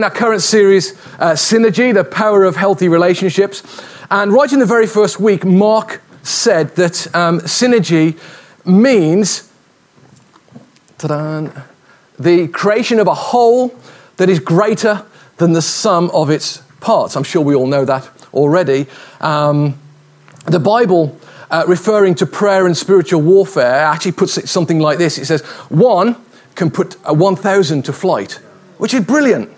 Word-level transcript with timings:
in 0.00 0.04
our 0.04 0.10
current 0.10 0.40
series, 0.40 0.92
uh, 1.18 1.32
Synergy, 1.32 1.92
the 1.92 2.04
power 2.04 2.44
of 2.44 2.56
healthy 2.56 2.88
relationships. 2.88 3.62
And 4.10 4.32
right 4.32 4.50
in 4.50 4.58
the 4.58 4.64
very 4.64 4.86
first 4.86 5.20
week, 5.20 5.44
Mark 5.44 6.00
said 6.22 6.74
that 6.76 7.14
um, 7.14 7.40
synergy 7.40 8.18
means 8.64 9.52
the 10.96 12.48
creation 12.48 12.98
of 12.98 13.08
a 13.08 13.14
whole 13.14 13.74
that 14.16 14.30
is 14.30 14.38
greater 14.38 15.04
than 15.36 15.52
the 15.52 15.60
sum 15.60 16.10
of 16.14 16.30
its 16.30 16.62
parts. 16.80 17.14
I'm 17.14 17.22
sure 17.22 17.42
we 17.42 17.54
all 17.54 17.66
know 17.66 17.84
that 17.84 18.08
already. 18.32 18.86
Um, 19.20 19.78
the 20.46 20.60
Bible, 20.60 21.14
uh, 21.50 21.64
referring 21.68 22.14
to 22.14 22.26
prayer 22.26 22.64
and 22.64 22.74
spiritual 22.74 23.20
warfare, 23.20 23.80
actually 23.84 24.12
puts 24.12 24.38
it 24.38 24.48
something 24.48 24.78
like 24.78 24.96
this 24.96 25.18
it 25.18 25.26
says, 25.26 25.42
one 25.68 26.16
can 26.54 26.70
put 26.70 26.96
a 27.04 27.12
1,000 27.12 27.84
to 27.84 27.92
flight, 27.92 28.40
which 28.78 28.94
is 28.94 29.04
brilliant. 29.04 29.50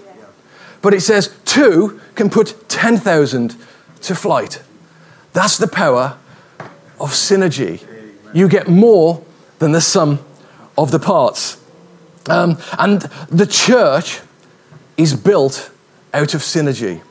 But 0.83 0.95
it 0.95 1.01
says 1.01 1.35
two 1.45 2.01
can 2.15 2.29
put 2.29 2.69
10,000 2.69 3.57
to 4.03 4.15
flight. 4.15 4.63
That's 5.33 5.57
the 5.57 5.69
power 5.69 6.19
of 7.01 7.11
synergy. 7.13 7.83
You 8.35 8.49
get 8.49 8.69
more 8.69 9.25
than 9.59 9.73
the 9.73 9.81
sum 9.81 10.19
of 10.77 10.91
the 10.91 10.99
parts. 10.99 11.59
Um, 12.29 12.59
and 12.79 13.03
the 13.29 13.47
church 13.47 14.21
is 14.97 15.15
built 15.15 15.71
out 16.13 16.35
of 16.35 16.43
synergy. 16.43 17.03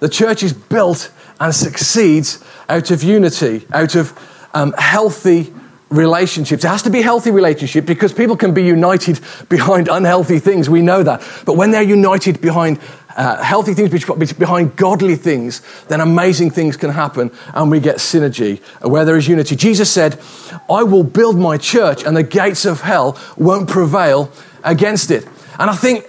The 0.00 0.08
church 0.08 0.42
is 0.42 0.52
built 0.52 1.10
and 1.40 1.54
succeeds 1.54 2.42
out 2.68 2.90
of 2.90 3.02
unity, 3.02 3.66
out 3.72 3.94
of 3.94 4.18
um, 4.54 4.74
healthy 4.78 5.52
relationships. 5.90 6.64
It 6.64 6.68
has 6.68 6.82
to 6.82 6.90
be 6.90 7.02
healthy 7.02 7.30
relationship 7.30 7.86
because 7.86 8.12
people 8.12 8.36
can 8.36 8.52
be 8.52 8.62
united 8.62 9.20
behind 9.48 9.88
unhealthy 9.88 10.38
things. 10.38 10.68
We 10.68 10.82
know 10.82 11.02
that. 11.02 11.22
But 11.44 11.56
when 11.56 11.70
they're 11.70 11.82
united 11.82 12.40
behind 12.40 12.80
uh, 13.18 13.42
healthy 13.42 13.74
things 13.74 14.32
behind 14.34 14.76
godly 14.76 15.16
things, 15.16 15.60
then 15.88 16.00
amazing 16.00 16.50
things 16.50 16.76
can 16.76 16.90
happen 16.90 17.32
and 17.52 17.68
we 17.68 17.80
get 17.80 17.96
synergy 17.96 18.60
where 18.80 19.04
there 19.04 19.16
is 19.16 19.26
unity. 19.26 19.56
Jesus 19.56 19.92
said, 19.92 20.20
I 20.70 20.84
will 20.84 21.02
build 21.02 21.36
my 21.36 21.58
church 21.58 22.04
and 22.04 22.16
the 22.16 22.22
gates 22.22 22.64
of 22.64 22.82
hell 22.82 23.18
won't 23.36 23.68
prevail 23.68 24.30
against 24.62 25.10
it. 25.10 25.26
And 25.58 25.68
I 25.68 25.74
think 25.74 26.08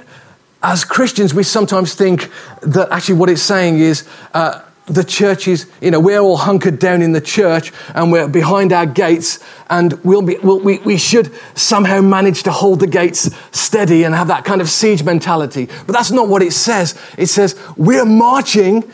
as 0.62 0.86
Christians, 0.86 1.34
we 1.34 1.42
sometimes 1.42 1.96
think 1.96 2.30
that 2.62 2.90
actually 2.92 3.16
what 3.16 3.30
it's 3.30 3.42
saying 3.42 3.80
is, 3.80 4.08
uh, 4.36 4.62
the 4.90 5.04
church 5.04 5.48
is, 5.48 5.70
you 5.82 5.92
know, 5.92 6.00
we're 6.00 6.20
all 6.20 6.38
hunkered 6.38 6.80
down 6.80 7.02
in 7.02 7.12
the 7.12 7.22
church 7.22 7.72
and 7.94 8.12
we're 8.12 8.28
behind 8.28 8.74
our 8.74 8.86
gates 8.86 9.40
and 9.70 9.94
we'll 10.04 10.24
be, 10.24 10.38
we'll, 10.38 10.60
we, 10.60 10.80
we 10.80 10.98
should 10.98 11.32
somehow 11.56 12.02
manage 12.02 12.44
to 12.44 12.52
hold 12.52 12.80
the 12.80 12.88
gates 12.88 13.30
steady 13.52 14.04
and 14.04 14.16
have 14.16 14.28
that 14.28 14.46
kind 14.46 14.62
of 14.62 14.70
siege 14.70 15.04
mentality. 15.04 15.68
But 15.86 15.94
that's 15.94 16.12
not 16.12 16.28
what 16.28 16.42
it 16.42 16.54
says. 16.54 17.00
It 17.18 17.28
says 17.28 17.60
we're 17.78 18.06
marching, 18.06 18.92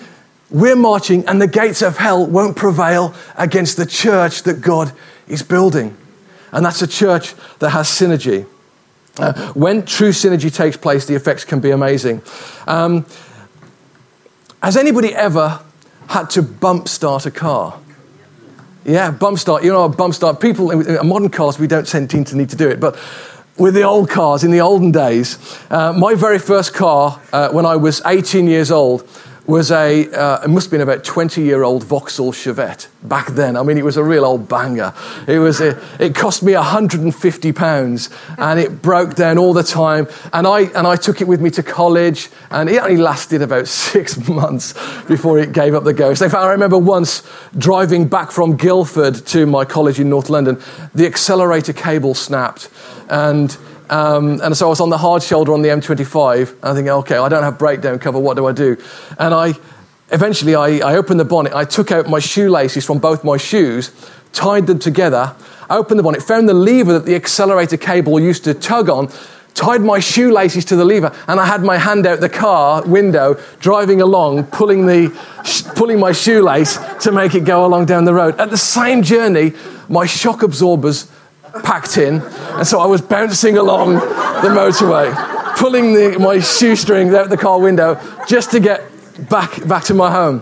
we're 0.49 0.75
marching 0.75 1.25
and 1.27 1.41
the 1.41 1.47
gates 1.47 1.81
of 1.81 1.97
hell 1.97 2.25
won't 2.27 2.57
prevail 2.57 3.15
against 3.37 3.77
the 3.77 3.85
church 3.85 4.43
that 4.43 4.61
God 4.61 4.91
is 5.27 5.43
building. 5.43 5.95
And 6.51 6.65
that's 6.65 6.81
a 6.81 6.87
church 6.87 7.35
that 7.59 7.69
has 7.69 7.87
synergy. 7.87 8.45
Uh, 9.17 9.53
when 9.53 9.85
true 9.85 10.09
synergy 10.09 10.53
takes 10.53 10.75
place, 10.75 11.05
the 11.05 11.15
effects 11.15 11.45
can 11.45 11.61
be 11.61 11.71
amazing. 11.71 12.21
Um, 12.67 13.05
has 14.61 14.75
anybody 14.75 15.13
ever 15.15 15.61
had 16.09 16.29
to 16.31 16.41
bump 16.41 16.87
start 16.87 17.25
a 17.25 17.31
car. 17.31 17.79
Yeah, 18.85 19.11
bump 19.11 19.39
start. 19.39 19.63
You 19.63 19.71
know, 19.71 19.89
bump 19.89 20.13
start. 20.13 20.39
People 20.39 20.71
in 20.71 21.07
modern 21.07 21.29
cars, 21.29 21.57
we 21.57 21.67
don't 21.67 21.87
seem 21.87 22.07
to 22.07 22.35
need 22.35 22.49
to 22.49 22.55
do 22.55 22.69
it, 22.69 22.79
but 22.79 22.97
with 23.57 23.73
the 23.73 23.83
old 23.83 24.09
cars 24.09 24.43
in 24.43 24.51
the 24.51 24.61
olden 24.61 24.91
days, 24.91 25.37
uh, 25.69 25.93
my 25.93 26.13
very 26.13 26.39
first 26.39 26.73
car 26.73 27.19
uh, 27.31 27.49
when 27.49 27.65
I 27.65 27.77
was 27.77 28.01
18 28.05 28.47
years 28.47 28.71
old 28.71 29.07
was 29.47 29.71
a, 29.71 30.09
uh, 30.11 30.43
it 30.43 30.47
must 30.47 30.67
have 30.67 30.71
been 30.71 30.81
about 30.81 31.03
20 31.03 31.41
year 31.41 31.63
old 31.63 31.83
Vauxhall 31.83 32.31
Chevette 32.31 32.87
back 33.03 33.27
then. 33.27 33.55
I 33.55 33.63
mean, 33.63 33.77
it 33.77 33.85
was 33.85 33.97
a 33.97 34.03
real 34.03 34.25
old 34.25 34.47
banger. 34.47 34.93
It, 35.27 35.39
was 35.39 35.61
a, 35.61 35.79
it 35.99 36.15
cost 36.15 36.41
me 36.41 36.53
150 36.53 37.51
pounds 37.51 38.09
and 38.37 38.59
it 38.59 38.81
broke 38.81 39.15
down 39.15 39.37
all 39.37 39.53
the 39.53 39.63
time. 39.63 40.07
And 40.33 40.47
I, 40.47 40.61
and 40.61 40.87
I 40.87 40.95
took 40.95 41.21
it 41.21 41.27
with 41.27 41.41
me 41.41 41.51
to 41.51 41.63
college 41.63 42.29
and 42.49 42.69
it 42.69 42.81
only 42.81 42.97
lasted 42.97 43.41
about 43.41 43.67
six 43.85 44.27
months 44.27 44.73
before 45.03 45.37
it 45.39 45.51
gave 45.51 45.75
up 45.75 45.83
the 45.83 45.93
ghost. 45.93 46.21
In 46.21 46.29
fact, 46.29 46.43
I 46.43 46.51
remember 46.51 46.77
once 46.77 47.21
driving 47.57 48.07
back 48.07 48.31
from 48.31 48.57
Guildford 48.57 49.25
to 49.27 49.45
my 49.45 49.65
college 49.65 49.99
in 49.99 50.09
North 50.09 50.29
London, 50.29 50.59
the 50.95 51.05
accelerator 51.05 51.73
cable 51.73 52.15
snapped 52.15 52.69
and 53.09 53.55
um, 53.89 54.39
and 54.41 54.55
so 54.55 54.67
I 54.67 54.69
was 54.69 54.79
on 54.79 54.89
the 54.89 54.97
hard 54.97 55.23
shoulder 55.23 55.53
on 55.53 55.61
the 55.61 55.69
M25. 55.69 56.51
And 56.51 56.65
I 56.65 56.73
think, 56.73 56.87
okay, 56.87 57.17
I 57.17 57.29
don't 57.29 57.43
have 57.43 57.57
breakdown 57.57 57.99
cover. 57.99 58.19
What 58.19 58.37
do 58.37 58.45
I 58.45 58.51
do? 58.51 58.77
And 59.19 59.33
I 59.33 59.53
eventually 60.11 60.55
I, 60.55 60.77
I 60.77 60.95
opened 60.95 61.19
the 61.19 61.25
bonnet. 61.25 61.53
I 61.53 61.65
took 61.65 61.91
out 61.91 62.09
my 62.09 62.19
shoelaces 62.19 62.85
from 62.85 62.99
both 62.99 63.23
my 63.23 63.37
shoes, 63.37 63.91
tied 64.33 64.67
them 64.67 64.79
together, 64.79 65.35
opened 65.69 65.99
the 65.99 66.03
bonnet, 66.03 66.21
found 66.21 66.47
the 66.47 66.53
lever 66.53 66.93
that 66.93 67.05
the 67.05 67.15
accelerator 67.15 67.77
cable 67.77 68.19
used 68.19 68.43
to 68.43 68.53
tug 68.53 68.89
on, 68.89 69.09
tied 69.53 69.81
my 69.81 69.99
shoelaces 69.99 70.65
to 70.65 70.75
the 70.75 70.85
lever, 70.85 71.15
and 71.27 71.39
I 71.39 71.45
had 71.45 71.63
my 71.63 71.77
hand 71.77 72.05
out 72.05 72.19
the 72.19 72.29
car 72.29 72.83
window, 72.85 73.39
driving 73.59 74.01
along, 74.01 74.45
pulling, 74.47 74.85
the, 74.85 75.09
pulling 75.75 75.99
my 75.99 76.11
shoelace 76.11 76.77
to 77.01 77.11
make 77.11 77.35
it 77.35 77.45
go 77.45 77.65
along 77.65 77.85
down 77.85 78.05
the 78.05 78.13
road. 78.13 78.39
At 78.39 78.49
the 78.49 78.57
same 78.57 79.01
journey, 79.01 79.53
my 79.87 80.05
shock 80.05 80.43
absorbers 80.43 81.09
packed 81.63 81.97
in, 81.97 82.21
and 82.21 82.67
so 82.67 82.79
I 82.79 82.85
was 82.85 83.01
bouncing 83.01 83.57
along 83.57 83.95
the 83.95 84.49
motorway, 84.49 85.13
pulling 85.57 85.93
the, 85.93 86.17
my 86.19 86.39
shoestrings 86.39 87.13
out 87.13 87.29
the 87.29 87.37
car 87.37 87.59
window 87.59 87.99
just 88.27 88.51
to 88.51 88.59
get 88.59 88.83
back, 89.29 89.65
back 89.67 89.83
to 89.85 89.93
my 89.93 90.11
home. 90.11 90.39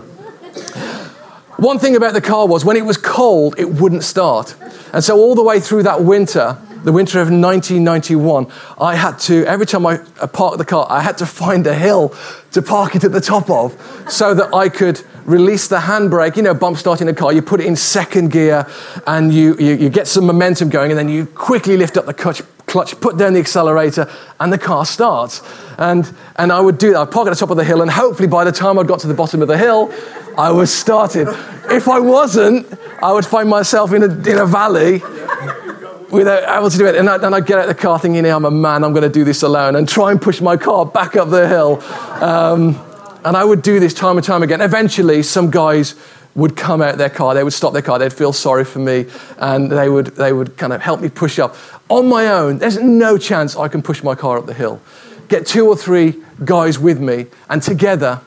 One 1.58 1.78
thing 1.78 1.94
about 1.94 2.14
the 2.14 2.20
car 2.20 2.46
was 2.48 2.64
when 2.64 2.76
it 2.76 2.84
was 2.84 2.96
cold, 2.96 3.54
it 3.58 3.70
wouldn't 3.70 4.02
start. 4.02 4.56
And 4.92 5.02
so, 5.02 5.16
all 5.16 5.34
the 5.34 5.42
way 5.42 5.60
through 5.60 5.84
that 5.84 6.02
winter, 6.02 6.58
the 6.84 6.92
winter 6.92 7.18
of 7.18 7.28
1991, 7.28 8.46
I 8.78 8.94
had 8.94 9.18
to, 9.20 9.44
every 9.46 9.64
time 9.64 9.86
I 9.86 9.96
parked 9.96 10.58
the 10.58 10.66
car, 10.66 10.86
I 10.90 11.00
had 11.00 11.16
to 11.18 11.26
find 11.26 11.66
a 11.66 11.74
hill 11.74 12.14
to 12.52 12.60
park 12.60 12.94
it 12.94 13.04
at 13.04 13.12
the 13.12 13.22
top 13.22 13.48
of 13.48 13.72
so 14.08 14.34
that 14.34 14.54
I 14.54 14.68
could 14.68 15.02
release 15.24 15.66
the 15.66 15.78
handbrake. 15.78 16.36
You 16.36 16.42
know, 16.42 16.52
bump 16.52 16.76
starting 16.76 17.08
a 17.08 17.14
car, 17.14 17.32
you 17.32 17.40
put 17.40 17.60
it 17.60 17.66
in 17.66 17.74
second 17.74 18.32
gear 18.32 18.66
and 19.06 19.32
you, 19.32 19.56
you, 19.56 19.74
you 19.76 19.88
get 19.88 20.06
some 20.06 20.26
momentum 20.26 20.68
going, 20.68 20.90
and 20.90 20.98
then 20.98 21.08
you 21.08 21.24
quickly 21.24 21.78
lift 21.78 21.96
up 21.96 22.04
the 22.04 22.12
clutch, 22.12 22.42
clutch, 22.66 23.00
put 23.00 23.16
down 23.16 23.32
the 23.32 23.40
accelerator, 23.40 24.10
and 24.38 24.52
the 24.52 24.58
car 24.58 24.84
starts. 24.84 25.40
And, 25.78 26.12
and 26.36 26.52
I 26.52 26.60
would 26.60 26.76
do 26.76 26.92
that. 26.92 27.00
I'd 27.00 27.10
park 27.10 27.26
at 27.28 27.30
the 27.30 27.40
top 27.40 27.50
of 27.50 27.56
the 27.56 27.64
hill, 27.64 27.80
and 27.80 27.90
hopefully 27.90 28.28
by 28.28 28.44
the 28.44 28.52
time 28.52 28.78
I'd 28.78 28.86
got 28.86 29.00
to 29.00 29.06
the 29.06 29.14
bottom 29.14 29.40
of 29.40 29.48
the 29.48 29.56
hill, 29.56 29.90
I 30.36 30.50
was 30.50 30.70
started. 30.70 31.28
If 31.70 31.88
I 31.88 31.98
wasn't, 31.98 32.66
I 33.02 33.10
would 33.10 33.24
find 33.24 33.48
myself 33.48 33.94
in 33.94 34.02
a, 34.02 34.06
in 34.06 34.38
a 34.38 34.44
valley 34.44 35.00
without 36.14 36.56
able 36.56 36.70
to 36.70 36.78
do 36.78 36.86
it. 36.86 36.94
And, 36.94 37.08
I, 37.08 37.16
and 37.16 37.34
I'd 37.34 37.46
get 37.46 37.58
out 37.58 37.68
of 37.68 37.76
the 37.76 37.82
car 37.82 37.98
thinking, 37.98 38.24
I'm 38.24 38.44
a 38.44 38.50
man, 38.50 38.84
I'm 38.84 38.92
going 38.92 39.02
to 39.02 39.08
do 39.08 39.24
this 39.24 39.42
alone, 39.42 39.76
and 39.76 39.88
try 39.88 40.10
and 40.10 40.20
push 40.20 40.40
my 40.40 40.56
car 40.56 40.86
back 40.86 41.16
up 41.16 41.30
the 41.30 41.48
hill. 41.48 41.82
Um, 42.22 42.80
and 43.24 43.36
I 43.36 43.44
would 43.44 43.62
do 43.62 43.80
this 43.80 43.94
time 43.94 44.16
and 44.16 44.24
time 44.24 44.42
again. 44.42 44.60
Eventually, 44.60 45.22
some 45.22 45.50
guys 45.50 45.94
would 46.34 46.56
come 46.56 46.82
out 46.82 46.98
their 46.98 47.10
car, 47.10 47.34
they 47.34 47.44
would 47.44 47.52
stop 47.52 47.72
their 47.72 47.82
car, 47.82 47.98
they'd 47.98 48.12
feel 48.12 48.32
sorry 48.32 48.64
for 48.64 48.80
me, 48.80 49.06
and 49.38 49.70
they 49.70 49.88
would, 49.88 50.06
they 50.16 50.32
would 50.32 50.56
kind 50.56 50.72
of 50.72 50.80
help 50.80 51.00
me 51.00 51.08
push 51.08 51.38
up. 51.38 51.56
On 51.88 52.08
my 52.08 52.26
own, 52.26 52.58
there's 52.58 52.78
no 52.78 53.16
chance 53.16 53.56
I 53.56 53.68
can 53.68 53.82
push 53.82 54.02
my 54.02 54.14
car 54.14 54.38
up 54.38 54.46
the 54.46 54.54
hill. 54.54 54.80
Get 55.28 55.46
two 55.46 55.68
or 55.68 55.76
three 55.76 56.22
guys 56.44 56.78
with 56.78 57.00
me, 57.00 57.26
and 57.48 57.62
together 57.62 58.20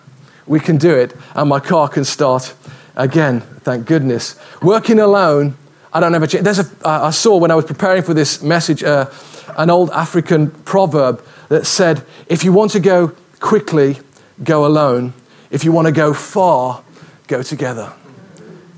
we 0.45 0.59
can 0.59 0.77
do 0.77 0.95
it, 0.95 1.15
and 1.35 1.49
my 1.49 1.59
car 1.59 1.89
can 1.89 2.05
start 2.05 2.53
again, 2.95 3.41
thank 3.61 3.85
goodness. 3.85 4.39
Working 4.61 4.99
alone, 4.99 5.57
I 5.97 5.99
don't 5.99 6.13
have 6.13 6.21
a 6.21 6.27
chance. 6.27 6.43
There's 6.43 6.59
a, 6.59 6.69
I 6.87 7.09
saw 7.09 7.37
when 7.37 7.49
I 7.49 7.55
was 7.55 7.65
preparing 7.65 8.03
for 8.03 8.13
this 8.13 8.43
message 8.43 8.83
uh, 8.83 9.09
an 9.57 9.71
old 9.71 9.89
African 9.89 10.51
proverb 10.51 11.25
that 11.49 11.65
said, 11.65 12.05
if 12.27 12.43
you 12.43 12.53
want 12.53 12.69
to 12.73 12.79
go 12.79 13.15
quickly, 13.39 13.97
go 14.43 14.67
alone. 14.67 15.13
If 15.49 15.63
you 15.63 15.71
want 15.71 15.87
to 15.87 15.91
go 15.91 16.13
far, 16.13 16.83
go 17.25 17.41
together. 17.41 17.91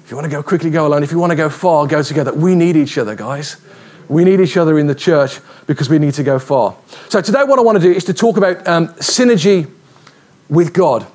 If 0.06 0.10
you 0.10 0.16
want 0.16 0.28
to 0.28 0.32
go 0.32 0.42
quickly, 0.42 0.70
go 0.70 0.88
alone. 0.88 1.04
If 1.04 1.12
you 1.12 1.20
want 1.20 1.32
to 1.32 1.36
go 1.36 1.50
far, 1.50 1.88
go 1.88 2.02
together. 2.04 2.32
We 2.34 2.56
need 2.56 2.78
each 2.78 2.98
other, 2.98 3.16
guys. 3.16 3.58
We 4.08 4.24
need 4.24 4.40
each 4.40 4.56
other 4.56 4.80
in 4.80 4.88
the 4.88 4.96
church 4.96 5.42
because 5.68 5.90
we 5.90 6.00
need 6.00 6.14
to 6.14 6.24
go 6.24 6.40
far. 6.40 6.78
So, 7.10 7.20
today, 7.20 7.44
what 7.44 7.60
I 7.60 7.64
want 7.64 7.82
to 7.82 7.82
do 7.82 7.92
is 7.92 8.06
to 8.06 8.14
talk 8.14 8.38
about 8.38 8.66
um, 8.66 8.88
synergy 8.94 9.70
with 10.48 10.72
God 10.74 11.06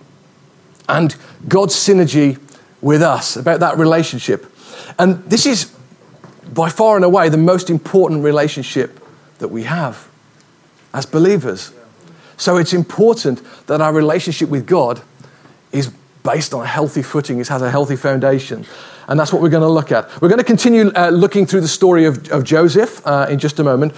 and 0.87 1.17
God's 1.49 1.75
synergy 1.75 2.39
with 2.83 3.01
us, 3.01 3.37
about 3.37 3.61
that 3.61 3.79
relationship. 3.79 4.45
And 4.99 5.25
this 5.25 5.47
is 5.47 5.75
by 6.55 6.71
far 6.71 6.97
and 6.97 7.05
away 7.05 7.29
the 7.29 7.37
most 7.37 7.69
important 7.69 8.23
relationship 8.23 9.01
that 9.39 9.49
we 9.49 9.65
have 9.65 10.09
as 10.93 11.07
believers. 11.07 11.73
So 12.37 12.57
it's 12.57 12.73
important 12.73 13.43
that 13.67 13.81
our 13.81 13.93
relationship 13.93 14.49
with 14.49 14.67
God 14.67 15.03
is 15.73 15.93
based 16.23 16.55
on 16.55 16.63
a 16.63 16.67
healthy 16.67 17.03
footing, 17.03 17.39
it 17.39 17.49
has 17.49 17.63
a 17.63 17.71
healthy 17.71 17.97
foundation. 17.97 18.65
And 19.07 19.21
that's 19.21 19.33
what 19.33 19.43
we're 19.43 19.51
going 19.51 19.63
to 19.63 19.69
look 19.69 19.93
at. 19.93 20.09
We're 20.23 20.29
going 20.29 20.39
to 20.39 20.45
continue 20.45 20.91
uh, 20.95 21.11
looking 21.11 21.45
through 21.45 21.61
the 21.61 21.69
story 21.69 22.07
of, 22.07 22.31
of 22.31 22.43
Joseph 22.43 23.07
uh, 23.07 23.27
in 23.29 23.39
just 23.39 23.59
a 23.59 23.65
moment. 23.65 23.93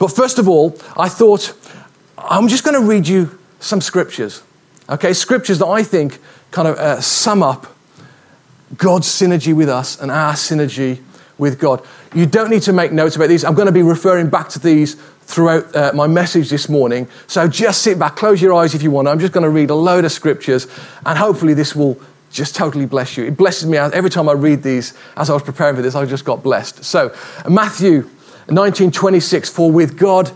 But 0.00 0.08
first 0.08 0.38
of 0.38 0.48
all, 0.48 0.76
I 0.96 1.08
thought 1.08 1.54
I'm 2.18 2.48
just 2.48 2.64
going 2.64 2.80
to 2.80 2.86
read 2.86 3.06
you 3.06 3.38
some 3.60 3.80
scriptures. 3.80 4.42
Okay, 4.88 5.12
scriptures 5.12 5.58
that 5.60 5.66
I 5.66 5.84
think 5.84 6.18
kind 6.50 6.66
of 6.66 6.76
uh, 6.76 7.00
sum 7.00 7.42
up 7.42 7.68
God's 8.76 9.06
synergy 9.06 9.54
with 9.54 9.68
us 9.68 10.00
and 10.00 10.10
our 10.10 10.32
synergy 10.32 11.02
with 11.36 11.60
God. 11.60 11.84
You 12.14 12.26
don't 12.26 12.50
need 12.50 12.62
to 12.62 12.72
make 12.72 12.92
notes 12.92 13.16
about 13.16 13.28
these. 13.28 13.44
I'm 13.44 13.54
going 13.54 13.66
to 13.66 13.72
be 13.72 13.82
referring 13.82 14.30
back 14.30 14.48
to 14.50 14.58
these 14.58 14.94
throughout 15.22 15.76
uh, 15.76 15.92
my 15.94 16.06
message 16.06 16.48
this 16.48 16.68
morning. 16.68 17.06
So 17.26 17.46
just 17.48 17.82
sit 17.82 17.98
back, 17.98 18.16
close 18.16 18.40
your 18.40 18.54
eyes 18.54 18.74
if 18.74 18.82
you 18.82 18.90
want. 18.90 19.08
I'm 19.08 19.18
just 19.18 19.32
going 19.32 19.44
to 19.44 19.50
read 19.50 19.70
a 19.70 19.74
load 19.74 20.04
of 20.04 20.12
scriptures, 20.12 20.66
and 21.04 21.18
hopefully, 21.18 21.54
this 21.54 21.76
will 21.76 22.00
just 22.30 22.56
totally 22.56 22.86
bless 22.86 23.16
you. 23.16 23.24
It 23.24 23.36
blesses 23.36 23.66
me 23.66 23.76
every 23.76 24.10
time 24.10 24.28
I 24.28 24.32
read 24.32 24.62
these. 24.62 24.94
As 25.16 25.30
I 25.30 25.34
was 25.34 25.42
preparing 25.42 25.76
for 25.76 25.82
this, 25.82 25.94
I 25.94 26.04
just 26.06 26.24
got 26.24 26.42
blessed. 26.42 26.84
So, 26.84 27.14
Matthew 27.48 28.08
19:26, 28.48 29.50
for 29.50 29.70
with 29.70 29.98
God 29.98 30.32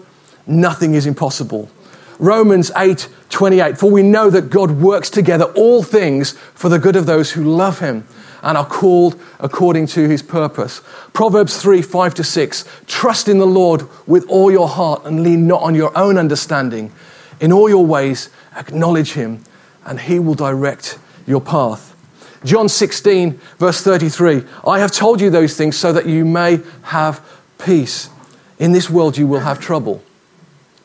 nothing 0.47 0.95
is 0.95 1.07
impossible. 1.07 1.71
Romans 2.19 2.71
8 2.77 3.09
28. 3.31 3.79
For 3.79 3.91
we 3.91 4.03
know 4.03 4.29
that 4.29 4.51
God 4.51 4.73
works 4.73 5.09
together 5.09 5.47
all 5.55 5.83
things 5.83 6.33
for 6.55 6.69
the 6.69 6.79
good 6.79 6.97
of 6.97 7.07
those 7.07 7.33
who 7.33 7.43
love 7.43 7.79
him 7.79 8.07
and 8.43 8.59
are 8.59 8.67
called 8.67 9.21
according 9.39 9.87
to 9.87 10.09
his 10.09 10.23
purpose. 10.23 10.81
Proverbs 11.13 11.61
3 11.61 11.83
5 11.83 12.15
to 12.15 12.25
6. 12.25 12.65
Trust 12.87 13.29
in 13.29 13.39
the 13.39 13.47
Lord 13.47 13.89
with 14.07 14.29
all 14.29 14.51
your 14.51 14.69
heart 14.69 15.05
and 15.05 15.23
lean 15.23 15.47
not 15.47 15.63
on 15.63 15.75
your 15.75 15.97
own 15.97 16.19
understanding. 16.19 16.93
In 17.41 17.53
all 17.53 17.69
your 17.69 17.87
ways, 17.87 18.31
acknowledge 18.57 19.13
him, 19.13 19.43
and 19.85 20.01
he 20.01 20.19
will 20.19 20.35
direct 20.35 20.99
your 21.27 21.41
path. 21.41 21.97
John 22.45 22.69
16, 22.69 23.39
verse 23.59 23.83
33. 23.83 24.45
I 24.67 24.81
have 24.81 24.91
told 24.91 25.21
you 25.21 25.31
those 25.31 25.57
things 25.57 25.77
so 25.77 25.93
that 25.93 26.07
you 26.07 26.25
may 26.25 26.61
have 26.83 27.25
peace. 27.59 28.11
In 28.59 28.73
this 28.73 28.91
world 28.91 29.17
you 29.17 29.27
will 29.27 29.41
have 29.41 29.61
trouble. 29.61 30.03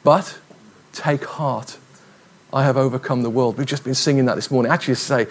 But 0.04 0.39
take 0.94 1.25
heart. 1.25 1.77
I 2.54 2.63
have 2.63 2.77
overcome 2.77 3.24
the 3.24 3.30
world. 3.30 3.57
We've 3.57 3.68
just 3.68 3.83
been 3.83 3.95
singing 3.95 4.25
that 4.25 4.36
this 4.36 4.50
morning. 4.50 4.71
Actually, 4.71 4.95
say, 4.95 5.27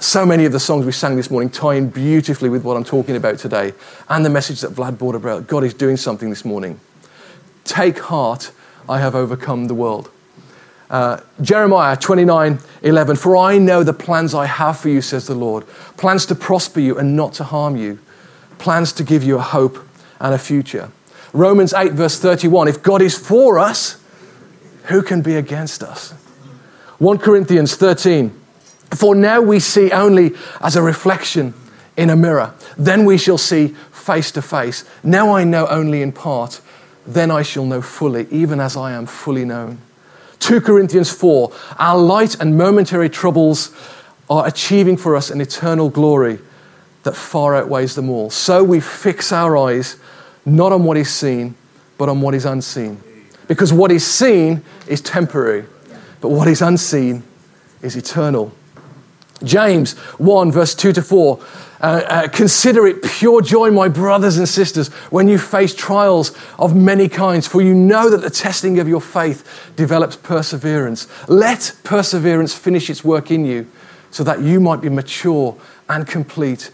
so 0.00 0.24
many 0.24 0.46
of 0.46 0.52
the 0.52 0.60
songs 0.60 0.86
we 0.86 0.92
sang 0.92 1.16
this 1.16 1.30
morning 1.30 1.50
tie 1.50 1.74
in 1.74 1.90
beautifully 1.90 2.48
with 2.48 2.64
what 2.64 2.74
I'm 2.74 2.84
talking 2.84 3.16
about 3.16 3.38
today 3.38 3.74
and 4.08 4.24
the 4.24 4.30
message 4.30 4.62
that 4.62 4.72
Vlad 4.72 4.96
brought 4.96 5.14
about. 5.14 5.46
God 5.46 5.62
is 5.62 5.74
doing 5.74 5.98
something 5.98 6.30
this 6.30 6.42
morning. 6.42 6.80
Take 7.64 7.98
heart, 7.98 8.50
I 8.88 8.98
have 8.98 9.14
overcome 9.14 9.66
the 9.66 9.74
world. 9.74 10.10
Uh, 10.88 11.20
Jeremiah 11.40 11.96
29 11.96 12.58
11. 12.82 13.16
For 13.16 13.36
I 13.36 13.58
know 13.58 13.84
the 13.84 13.92
plans 13.92 14.34
I 14.34 14.46
have 14.46 14.80
for 14.80 14.88
you, 14.88 15.02
says 15.02 15.26
the 15.26 15.34
Lord 15.34 15.66
plans 15.98 16.24
to 16.26 16.34
prosper 16.34 16.80
you 16.80 16.98
and 16.98 17.14
not 17.14 17.34
to 17.34 17.44
harm 17.44 17.76
you, 17.76 17.98
plans 18.58 18.92
to 18.94 19.04
give 19.04 19.22
you 19.22 19.36
a 19.36 19.42
hope 19.42 19.78
and 20.18 20.34
a 20.34 20.38
future. 20.38 20.90
Romans 21.34 21.74
8, 21.74 21.92
verse 21.92 22.18
31. 22.18 22.68
If 22.68 22.82
God 22.82 23.02
is 23.02 23.16
for 23.16 23.58
us, 23.58 24.02
who 24.84 25.02
can 25.02 25.20
be 25.20 25.36
against 25.36 25.82
us? 25.82 26.12
1 26.98 27.18
Corinthians 27.18 27.76
13. 27.76 28.39
For 28.94 29.14
now 29.14 29.40
we 29.40 29.60
see 29.60 29.90
only 29.92 30.34
as 30.60 30.76
a 30.76 30.82
reflection 30.82 31.54
in 31.96 32.10
a 32.10 32.16
mirror. 32.16 32.54
Then 32.76 33.04
we 33.04 33.18
shall 33.18 33.38
see 33.38 33.68
face 33.92 34.30
to 34.32 34.42
face. 34.42 34.84
Now 35.02 35.34
I 35.34 35.44
know 35.44 35.66
only 35.68 36.02
in 36.02 36.12
part. 36.12 36.60
Then 37.06 37.30
I 37.30 37.42
shall 37.42 37.64
know 37.64 37.82
fully, 37.82 38.26
even 38.30 38.60
as 38.60 38.76
I 38.76 38.92
am 38.92 39.06
fully 39.06 39.44
known. 39.44 39.78
2 40.40 40.60
Corinthians 40.60 41.12
4 41.12 41.52
Our 41.78 41.98
light 41.98 42.40
and 42.40 42.56
momentary 42.56 43.08
troubles 43.08 43.74
are 44.28 44.46
achieving 44.46 44.96
for 44.96 45.16
us 45.16 45.30
an 45.30 45.40
eternal 45.40 45.90
glory 45.90 46.38
that 47.02 47.16
far 47.16 47.54
outweighs 47.54 47.94
them 47.94 48.10
all. 48.10 48.30
So 48.30 48.62
we 48.62 48.80
fix 48.80 49.32
our 49.32 49.56
eyes 49.56 49.96
not 50.44 50.72
on 50.72 50.84
what 50.84 50.96
is 50.96 51.12
seen, 51.12 51.54
but 51.98 52.08
on 52.08 52.20
what 52.20 52.34
is 52.34 52.44
unseen. 52.44 53.02
Because 53.46 53.72
what 53.72 53.90
is 53.90 54.06
seen 54.06 54.62
is 54.86 55.00
temporary, 55.00 55.64
but 56.20 56.28
what 56.28 56.48
is 56.48 56.62
unseen 56.62 57.22
is 57.82 57.96
eternal. 57.96 58.52
James 59.44 59.92
1, 60.18 60.52
verse 60.52 60.74
2 60.74 60.92
to 60.92 61.02
4. 61.02 61.40
Uh, 61.80 62.02
uh, 62.06 62.28
consider 62.28 62.86
it 62.86 63.02
pure 63.02 63.40
joy, 63.40 63.70
my 63.70 63.88
brothers 63.88 64.36
and 64.36 64.46
sisters, 64.46 64.88
when 65.10 65.28
you 65.28 65.38
face 65.38 65.74
trials 65.74 66.36
of 66.58 66.76
many 66.76 67.08
kinds, 67.08 67.46
for 67.46 67.62
you 67.62 67.74
know 67.74 68.10
that 68.10 68.20
the 68.20 68.28
testing 68.28 68.78
of 68.78 68.86
your 68.86 69.00
faith 69.00 69.72
develops 69.76 70.14
perseverance. 70.16 71.08
Let 71.26 71.72
perseverance 71.82 72.54
finish 72.54 72.90
its 72.90 73.02
work 73.02 73.30
in 73.30 73.46
you, 73.46 73.66
so 74.10 74.22
that 74.24 74.42
you 74.42 74.60
might 74.60 74.82
be 74.82 74.90
mature 74.90 75.56
and 75.88 76.06
complete, 76.06 76.70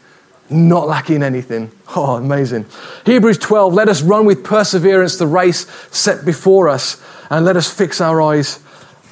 not 0.51 0.89
lacking 0.89 1.23
anything. 1.23 1.71
Oh, 1.95 2.17
amazing. 2.17 2.67
Hebrews 3.07 3.39
12, 3.39 3.73
let 3.73 3.89
us 3.89 4.03
run 4.03 4.27
with 4.27 4.43
perseverance 4.43 5.17
the 5.17 5.27
race 5.27 5.71
set 5.93 6.25
before 6.25 6.69
us, 6.69 7.01
and 7.31 7.45
let 7.45 7.57
us 7.57 7.73
fix 7.73 8.01
our 8.01 8.21
eyes 8.21 8.59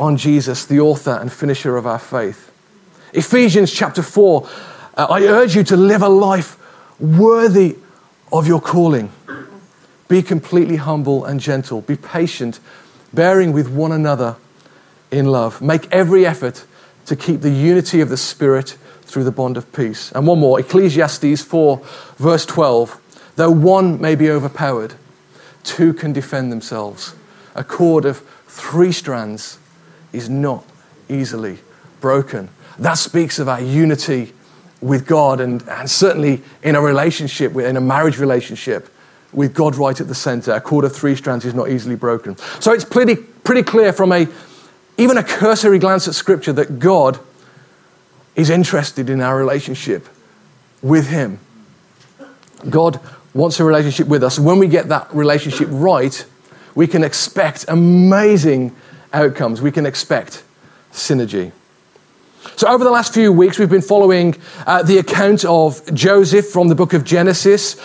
on 0.00 0.16
Jesus, 0.16 0.66
the 0.66 0.80
author 0.80 1.12
and 1.12 1.32
finisher 1.32 1.76
of 1.76 1.86
our 1.86 2.00
faith. 2.00 2.50
Ephesians 3.14 3.72
chapter 3.72 4.02
4 4.02 4.48
uh, 4.96 5.06
I 5.10 5.22
urge 5.22 5.56
you 5.56 5.64
to 5.64 5.76
live 5.76 6.02
a 6.02 6.08
life 6.08 6.58
worthy 7.00 7.76
of 8.32 8.46
your 8.46 8.60
calling. 8.60 9.10
Be 10.08 10.22
completely 10.22 10.76
humble 10.76 11.24
and 11.24 11.40
gentle. 11.40 11.80
Be 11.80 11.96
patient, 11.96 12.60
bearing 13.12 13.52
with 13.52 13.68
one 13.68 13.92
another 13.92 14.36
in 15.10 15.26
love. 15.26 15.60
Make 15.60 15.90
every 15.92 16.26
effort 16.26 16.64
to 17.06 17.16
keep 17.16 17.40
the 17.40 17.50
unity 17.50 18.00
of 18.00 18.08
the 18.08 18.16
Spirit 18.16 18.76
through 19.02 19.24
the 19.24 19.32
bond 19.32 19.56
of 19.56 19.72
peace. 19.72 20.12
And 20.12 20.26
one 20.26 20.38
more 20.38 20.60
Ecclesiastes 20.60 21.42
4, 21.42 21.80
verse 22.16 22.46
12. 22.46 23.00
Though 23.36 23.50
one 23.50 24.00
may 24.00 24.14
be 24.14 24.30
overpowered, 24.30 24.94
two 25.64 25.92
can 25.92 26.12
defend 26.12 26.52
themselves. 26.52 27.14
A 27.54 27.64
cord 27.64 28.04
of 28.04 28.18
three 28.46 28.92
strands 28.92 29.58
is 30.12 30.28
not 30.28 30.64
easily 31.08 31.58
broken. 32.00 32.48
That 32.78 32.94
speaks 32.94 33.38
of 33.38 33.48
our 33.48 33.60
unity 33.60 34.32
with 34.80 35.06
God 35.06 35.40
and, 35.40 35.62
and 35.68 35.90
certainly 35.90 36.42
in 36.62 36.76
a 36.76 36.80
relationship, 36.80 37.54
in 37.56 37.76
a 37.76 37.80
marriage 37.80 38.18
relationship, 38.18 38.88
with 39.32 39.54
God 39.54 39.76
right 39.76 40.00
at 40.00 40.08
the 40.08 40.14
center. 40.14 40.52
A 40.52 40.60
cord 40.60 40.84
of 40.84 40.94
three 40.94 41.16
strands 41.16 41.44
is 41.44 41.54
not 41.54 41.70
easily 41.70 41.96
broken. 41.96 42.36
So 42.60 42.72
it's 42.72 42.84
pretty, 42.84 43.16
pretty 43.16 43.62
clear 43.62 43.92
from 43.92 44.12
a, 44.12 44.28
even 44.96 45.16
a 45.18 45.24
cursory 45.24 45.78
glance 45.78 46.06
at 46.06 46.14
Scripture 46.14 46.52
that 46.52 46.78
God 46.78 47.18
is 48.36 48.50
interested 48.50 49.10
in 49.10 49.20
our 49.20 49.36
relationship 49.36 50.08
with 50.82 51.08
Him. 51.08 51.40
God 52.68 53.00
wants 53.32 53.58
a 53.58 53.64
relationship 53.64 54.06
with 54.06 54.22
us. 54.22 54.38
When 54.38 54.58
we 54.58 54.68
get 54.68 54.88
that 54.88 55.12
relationship 55.14 55.68
right, 55.70 56.24
we 56.74 56.86
can 56.86 57.02
expect 57.02 57.64
amazing 57.68 58.74
outcomes. 59.12 59.60
We 59.60 59.72
can 59.72 59.86
expect 59.86 60.42
synergy. 60.92 61.52
So, 62.56 62.68
over 62.68 62.84
the 62.84 62.90
last 62.90 63.12
few 63.12 63.32
weeks, 63.32 63.58
we've 63.58 63.70
been 63.70 63.82
following 63.82 64.36
uh, 64.66 64.82
the 64.82 64.98
account 64.98 65.44
of 65.44 65.82
Joseph 65.92 66.46
from 66.46 66.68
the 66.68 66.74
book 66.76 66.92
of 66.92 67.02
Genesis. 67.02 67.76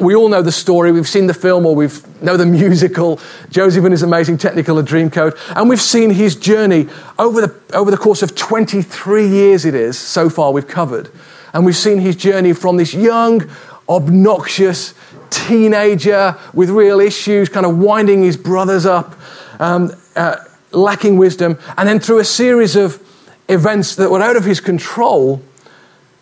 We 0.00 0.14
all 0.14 0.28
know 0.28 0.42
the 0.42 0.50
story. 0.50 0.90
We've 0.90 1.06
seen 1.06 1.26
the 1.26 1.34
film 1.34 1.66
or 1.66 1.76
we 1.76 1.88
know 2.20 2.36
the 2.36 2.46
musical, 2.60 3.20
Joseph 3.50 3.84
and 3.84 3.92
his 3.92 4.02
amazing 4.02 4.38
Technicolor 4.38 4.82
Dreamcoat. 4.82 5.38
And 5.54 5.68
we've 5.68 5.80
seen 5.80 6.10
his 6.10 6.34
journey 6.34 6.88
over 7.18 7.46
the, 7.46 7.76
over 7.76 7.90
the 7.90 7.96
course 7.96 8.22
of 8.22 8.34
23 8.34 9.28
years, 9.28 9.64
it 9.64 9.74
is, 9.74 9.98
so 9.98 10.28
far 10.28 10.52
we've 10.52 10.66
covered. 10.66 11.10
And 11.52 11.64
we've 11.64 11.76
seen 11.76 11.98
his 11.98 12.16
journey 12.16 12.54
from 12.54 12.76
this 12.76 12.94
young, 12.94 13.48
obnoxious 13.88 14.94
teenager 15.30 16.36
with 16.54 16.70
real 16.70 16.98
issues, 16.98 17.48
kind 17.48 17.66
of 17.66 17.78
winding 17.78 18.22
his 18.22 18.36
brothers 18.36 18.86
up, 18.86 19.14
um, 19.60 19.92
uh, 20.16 20.36
lacking 20.72 21.18
wisdom, 21.18 21.58
and 21.76 21.88
then 21.88 22.00
through 22.00 22.18
a 22.18 22.24
series 22.24 22.74
of 22.74 23.02
events 23.48 23.96
that 23.96 24.10
were 24.10 24.22
out 24.22 24.36
of 24.36 24.44
his 24.44 24.60
control, 24.60 25.42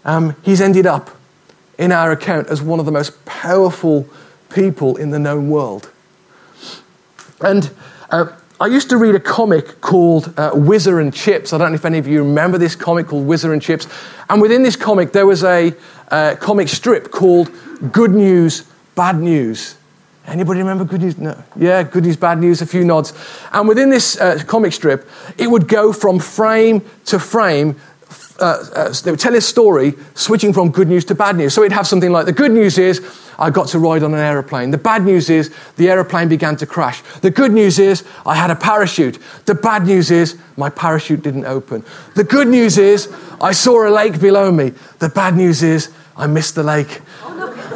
um, 0.05 0.37
he's 0.43 0.61
ended 0.61 0.87
up 0.87 1.11
in 1.79 1.93
our 1.93 2.13
account 2.13 2.49
as 2.49 2.63
one 2.63 2.81
of 2.81 2.87
the 2.87 2.93
most 2.93 3.25
powerful 3.25 4.09
people 4.49 4.97
in 4.97 5.11
the 5.11 5.19
known 5.19 5.51
world. 5.51 5.91
And 7.41 7.71
uh, 8.11 8.27
I 8.59 8.67
used 8.67 8.89
to 8.91 8.97
read 8.97 9.15
a 9.15 9.21
comic 9.21 9.81
called 9.81 10.33
uh, 10.39 10.53
Whizzer 10.53 11.01
and 11.01 11.13
Chips. 11.13 11.53
I 11.53 11.59
don't 11.59 11.73
know 11.73 11.75
if 11.75 11.85
any 11.85 11.99
of 11.99 12.07
you 12.07 12.23
remember 12.23 12.57
this 12.57 12.75
comic 12.75 13.09
called 13.09 13.27
Whizzer 13.27 13.53
and 13.53 13.61
Chips. 13.61 13.87
And 14.31 14.41
within 14.41 14.63
this 14.63 14.77
comic, 14.77 15.13
there 15.13 15.27
was 15.27 15.45
a 15.45 15.75
uh, 16.11 16.37
comic 16.41 16.69
strip 16.69 17.11
called 17.11 17.51
Good 17.93 18.13
News, 18.13 18.65
Bad 18.95 19.21
News. 19.21 19.77
Anybody 20.27 20.59
remember 20.61 20.85
Good 20.85 21.03
News? 21.03 21.19
No. 21.19 21.41
Yeah, 21.57 21.83
Good 21.85 22.05
News, 22.05 22.17
Bad 22.17 22.39
News, 22.39 22.61
a 22.61 22.67
few 22.67 22.85
nods. 22.85 23.13
And 23.53 23.69
within 23.69 23.91
this 23.91 24.19
uh, 24.21 24.43
comic 24.47 24.73
strip, 24.73 25.09
it 25.39 25.49
would 25.49 25.69
go 25.69 25.93
from 25.93 26.19
frame 26.19 26.85
to 27.07 27.19
frame. 27.19 27.77
Uh, 28.41 28.65
uh, 28.75 28.93
they 29.05 29.11
would 29.13 29.21
tell 29.21 29.35
a 29.35 29.41
story 29.41 29.95
switching 30.15 30.53
from 30.53 30.71
good 30.71 30.89
news 30.89 31.05
to 31.07 31.15
bad 31.15 31.37
news. 31.37 31.55
So 31.55 31.63
it'd 31.63 31.73
have 31.73 31.87
something 31.87 32.11
like 32.11 32.27
the 32.27 32.33
good 32.33 32.53
news 32.53 32.77
is 32.77 33.01
I 33.39 33.51
got 33.51 33.69
to 33.69 33.79
ride 33.79 34.03
on 34.03 34.13
an 34.15 34.21
aeroplane. 34.21 34.73
The 34.73 34.79
bad 34.79 35.05
news 35.05 35.31
is 35.31 35.55
the 35.77 35.89
aeroplane 35.89 36.29
began 36.29 36.57
to 36.57 36.67
crash. 36.67 37.03
The 37.21 37.31
good 37.31 37.53
news 37.53 37.79
is 37.79 38.05
I 38.27 38.35
had 38.35 38.51
a 38.51 38.57
parachute. 38.57 39.19
The 39.47 39.55
bad 39.55 39.87
news 39.87 40.11
is 40.11 40.39
my 40.57 40.71
parachute 40.71 41.23
didn't 41.23 41.47
open. 41.47 41.85
The 42.15 42.25
good 42.25 42.49
news 42.49 42.79
is 42.79 43.13
I 43.41 43.53
saw 43.53 43.89
a 43.89 43.91
lake 43.91 44.21
below 44.21 44.51
me. 44.51 44.73
The 44.99 45.09
bad 45.09 45.37
news 45.37 45.63
is 45.63 45.93
I 46.17 46.27
missed 46.27 46.55
the 46.55 46.63
lake. 46.63 47.01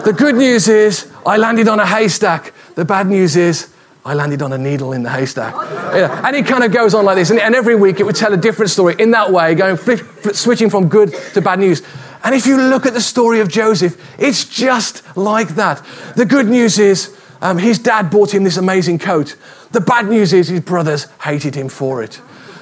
The 0.05 0.15
good 0.17 0.35
news 0.35 0.69
is 0.69 1.11
I 1.27 1.37
landed 1.37 1.69
on 1.69 1.79
a 1.79 1.87
haystack. 1.87 2.55
The 2.75 2.85
bad 2.85 3.07
news 3.07 3.37
is 3.37 3.73
I 4.05 4.15
landed 4.15 4.41
on 4.41 4.53
a 4.53 4.59
needle 4.59 4.93
in 4.93 5.03
the 5.03 5.11
haystack. 5.11 5.53
Yeah. 5.95 6.23
And 6.27 6.35
it 6.35 6.47
kind 6.47 6.65
of 6.65 6.73
goes 6.73 6.95
on 6.95 7.05
like 7.05 7.17
this. 7.17 7.31
And, 7.31 7.39
every 7.39 7.77
week 7.77 8.01
it 8.01 8.05
would 8.05 8.17
tell 8.17 8.33
a 8.33 8.37
different 8.37 8.71
story 8.71 8.95
in 8.99 9.11
that 9.11 9.31
way, 9.31 9.55
going 9.55 9.77
flip, 9.77 10.01
flip, 10.01 10.35
switching 10.35 10.71
from 10.71 10.89
good 10.89 11.13
to 11.35 11.43
bad 11.43 11.59
news. 11.59 11.83
And 12.25 12.35
if 12.35 12.47
you 12.47 12.57
look 12.57 12.87
at 12.87 12.95
the 12.95 13.01
story 13.01 13.41
of 13.41 13.49
Joseph, 13.49 14.01
it's 14.19 14.45
just 14.47 15.03
like 15.17 15.49
that. 15.57 15.85
The 16.17 16.25
good 16.25 16.47
news 16.47 16.79
is 16.79 17.17
um, 17.43 17.59
his 17.59 17.79
dad 17.79 18.11
bought 18.11 18.33
him 18.33 18.45
this 18.45 18.57
amazing 18.57 18.99
coat. 18.99 19.37
The 19.73 19.81
bad 19.81 20.09
news 20.09 20.33
is 20.33 20.49
his 20.49 20.61
brothers 20.61 21.07
hated 21.23 21.55
him 21.55 21.69
for 21.69 22.03
it. 22.03 22.21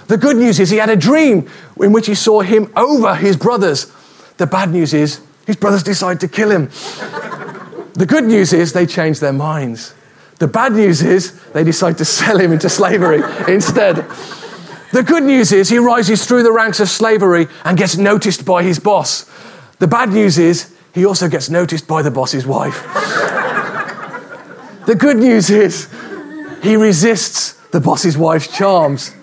The 0.09 0.17
good 0.17 0.37
news 0.37 0.59
is 0.59 0.71
he 0.71 0.79
had 0.79 0.91
a 0.91 0.97
dream 0.97 1.49
in 1.81 1.93
which 1.93 2.07
he 2.07 2.15
saw 2.15 2.41
him 2.41 2.73
over 2.77 3.15
his 3.15 3.37
brothers. 3.37 3.93
The 4.39 4.47
bad 4.47 4.71
news 4.71 4.95
is 4.95 5.21
his 5.49 5.57
brothers 5.57 5.83
decide 5.83 6.21
to 6.21 6.29
kill 6.29 6.51
him. 6.51 6.67
The 7.95 8.05
good 8.07 8.25
news 8.25 8.53
is 8.53 8.75
they 8.75 8.85
change 8.85 9.19
their 9.19 9.33
minds. 9.33 9.95
The 10.41 10.47
bad 10.47 10.75
news 10.75 11.03
is 11.03 11.43
they 11.53 11.65
decide 11.65 11.97
to 11.99 12.05
sell 12.05 12.39
him 12.39 12.53
into 12.53 12.69
slavery 12.69 13.23
instead. 13.49 13.97
The 14.93 15.03
good 15.03 15.23
news 15.23 15.51
is 15.51 15.71
he 15.71 15.79
rises 15.79 16.27
through 16.27 16.43
the 16.43 16.53
ranks 16.53 16.81
of 16.81 16.91
slavery 16.91 17.47
and 17.65 17.79
gets 17.79 17.97
noticed 17.97 18.45
by 18.45 18.63
his 18.63 18.79
boss. 18.79 19.25
The 19.79 19.87
bad 19.87 20.11
news 20.11 20.37
is 20.37 20.71
he 20.93 21.07
also 21.07 21.31
gets 21.31 21.49
noticed 21.49 21.89
by 21.89 22.03
the 22.03 22.11
boss's 22.11 22.47
wife. 22.47 22.83
the 24.85 24.97
good 24.99 25.17
news 25.17 25.49
is 25.49 25.89
he 26.63 26.77
resists 26.77 27.55
the 27.71 27.81
boss's 27.81 28.19
wife's 28.19 28.55
charms. 28.55 29.15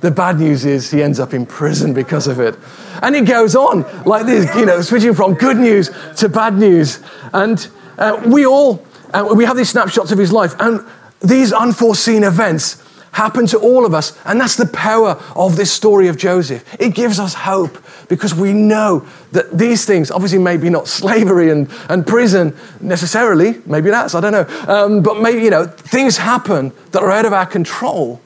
The 0.00 0.10
bad 0.10 0.38
news 0.38 0.64
is 0.64 0.90
he 0.90 1.02
ends 1.02 1.18
up 1.18 1.34
in 1.34 1.44
prison 1.44 1.92
because 1.92 2.26
of 2.26 2.38
it. 2.38 2.56
And 3.02 3.16
it 3.16 3.26
goes 3.26 3.56
on 3.56 3.82
like 4.04 4.26
this, 4.26 4.54
you 4.54 4.66
know, 4.66 4.80
switching 4.80 5.14
from 5.14 5.34
good 5.34 5.56
news 5.56 5.90
to 6.16 6.28
bad 6.28 6.54
news. 6.54 7.00
And 7.32 7.68
uh, 7.98 8.22
we 8.26 8.46
all, 8.46 8.84
uh, 9.12 9.32
we 9.34 9.44
have 9.44 9.56
these 9.56 9.70
snapshots 9.70 10.12
of 10.12 10.18
his 10.18 10.32
life, 10.32 10.54
and 10.60 10.86
these 11.20 11.52
unforeseen 11.52 12.22
events 12.22 12.82
happen 13.12 13.46
to 13.48 13.58
all 13.58 13.84
of 13.84 13.94
us. 13.94 14.16
And 14.24 14.40
that's 14.40 14.54
the 14.56 14.66
power 14.66 15.20
of 15.34 15.56
this 15.56 15.72
story 15.72 16.06
of 16.06 16.16
Joseph. 16.16 16.64
It 16.80 16.94
gives 16.94 17.18
us 17.18 17.34
hope 17.34 17.78
because 18.08 18.34
we 18.34 18.52
know 18.52 19.06
that 19.32 19.58
these 19.58 19.84
things, 19.84 20.10
obviously, 20.10 20.38
maybe 20.38 20.70
not 20.70 20.86
slavery 20.86 21.50
and, 21.50 21.68
and 21.88 22.06
prison 22.06 22.56
necessarily, 22.80 23.60
maybe 23.66 23.90
that's, 23.90 24.14
I 24.14 24.20
don't 24.20 24.32
know, 24.32 24.46
um, 24.72 25.02
but 25.02 25.20
maybe, 25.20 25.42
you 25.42 25.50
know, 25.50 25.66
things 25.66 26.18
happen 26.18 26.72
that 26.92 27.02
are 27.02 27.10
out 27.10 27.26
of 27.26 27.32
our 27.32 27.46
control, 27.46 28.20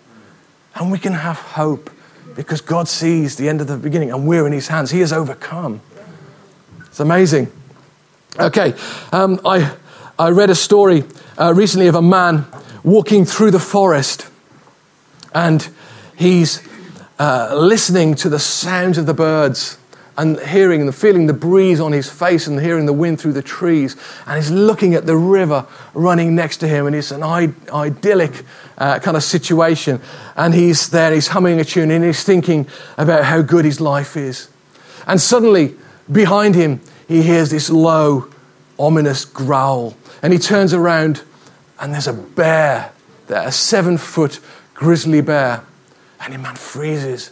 and 0.75 0.91
we 0.91 0.99
can 0.99 1.13
have 1.13 1.37
hope 1.37 1.91
because 2.35 2.61
God 2.61 2.89
sees 2.89 3.37
the 3.37 3.49
end 3.49 3.61
of 3.61 3.67
the 3.67 3.77
beginning 3.77 4.11
and 4.11 4.27
we're 4.27 4.47
in 4.47 4.53
his 4.53 4.69
hands. 4.69 4.91
He 4.91 5.01
has 5.01 5.13
overcome. 5.13 5.81
It's 6.87 7.01
amazing. 7.01 7.51
Okay, 8.39 8.75
um, 9.13 9.41
I, 9.45 9.75
I 10.19 10.31
read 10.31 10.51
a 10.51 10.55
story 10.55 11.05
uh, 11.39 11.53
recently 11.55 11.87
of 11.87 11.95
a 11.95 12.03
man 12.03 12.47
walking 12.83 13.25
through 13.25 13.51
the 13.51 13.59
forest 13.59 14.29
and 15.35 15.69
he's 16.17 16.67
uh, 17.19 17.55
listening 17.55 18.15
to 18.17 18.29
the 18.29 18.39
sounds 18.39 18.99
of 18.99 19.07
the 19.07 19.15
birds 19.15 19.79
and 20.17 20.39
hearing 20.41 20.83
and 20.83 20.95
feeling 20.95 21.27
the 21.27 21.33
breeze 21.33 21.81
on 21.81 21.93
his 21.93 22.11
face 22.11 22.47
and 22.47 22.61
hearing 22.61 22.87
the 22.87 22.93
wind 22.93 23.21
through 23.21 23.33
the 23.33 23.43
trees. 23.43 23.97
And 24.27 24.37
he's 24.37 24.51
looking 24.51 24.95
at 24.95 25.07
the 25.07 25.17
river 25.17 25.67
running 25.95 26.35
next 26.35 26.59
to 26.59 26.69
him, 26.69 26.87
and 26.87 26.95
it's 26.95 27.11
an 27.11 27.23
idyllic 27.23 28.45
uh, 28.77 28.99
kind 28.99 29.17
of 29.17 29.23
situation. 29.23 30.01
And 30.37 30.55
he's 30.55 30.91
there, 30.91 31.13
he's 31.13 31.29
humming 31.29 31.61
a 31.61 31.65
tune, 31.65 31.91
and 31.91 32.05
he's 32.05 32.25
thinking 32.25 32.67
about 32.99 33.25
how 33.25 33.41
good 33.43 33.65
his 33.65 33.81
life 33.81 34.17
is. 34.17 34.49
And 35.07 35.21
suddenly, 35.21 35.77
behind 36.11 36.55
him, 36.55 36.81
he 37.09 37.23
hears 37.23 37.51
this 37.51 37.71
low, 37.71 38.29
ominous 38.79 39.25
growl. 39.25 39.97
And 40.23 40.33
he 40.33 40.39
turns 40.39 40.75
around, 40.75 41.23
and 41.81 41.95
there's 41.95 42.07
a 42.07 42.13
bear 42.13 42.93
there, 43.29 43.49
a 43.49 43.53
seven 43.53 43.97
foot 43.97 44.41
grizzly 44.75 45.23
bear. 45.23 45.65
And 46.21 46.35
the 46.35 46.39
man 46.39 46.55
freezes. 46.55 47.31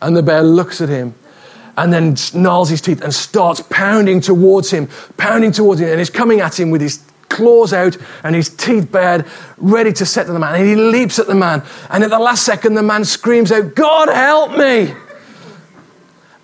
And 0.00 0.16
the 0.16 0.22
bear 0.22 0.42
looks 0.42 0.80
at 0.80 0.88
him 0.88 1.14
and 1.76 1.92
then 1.92 2.16
gnarls 2.34 2.68
his 2.68 2.80
teeth 2.80 3.00
and 3.02 3.12
starts 3.12 3.60
pounding 3.70 4.20
towards 4.20 4.70
him, 4.70 4.88
pounding 5.16 5.52
towards 5.52 5.80
him. 5.80 5.88
And 5.88 5.98
he's 5.98 6.10
coming 6.10 6.40
at 6.40 6.58
him 6.58 6.70
with 6.70 6.80
his 6.80 7.02
claws 7.28 7.72
out 7.72 7.96
and 8.22 8.34
his 8.34 8.48
teeth 8.48 8.92
bared, 8.92 9.26
ready 9.56 9.92
to 9.94 10.06
set 10.06 10.26
to 10.26 10.32
the 10.32 10.38
man. 10.38 10.54
And 10.54 10.68
he 10.68 10.76
leaps 10.76 11.18
at 11.18 11.26
the 11.26 11.34
man. 11.34 11.62
And 11.90 12.04
at 12.04 12.10
the 12.10 12.18
last 12.18 12.44
second, 12.44 12.74
the 12.74 12.82
man 12.82 13.04
screams 13.04 13.50
out, 13.50 13.74
God 13.74 14.08
help 14.08 14.52
me! 14.56 14.94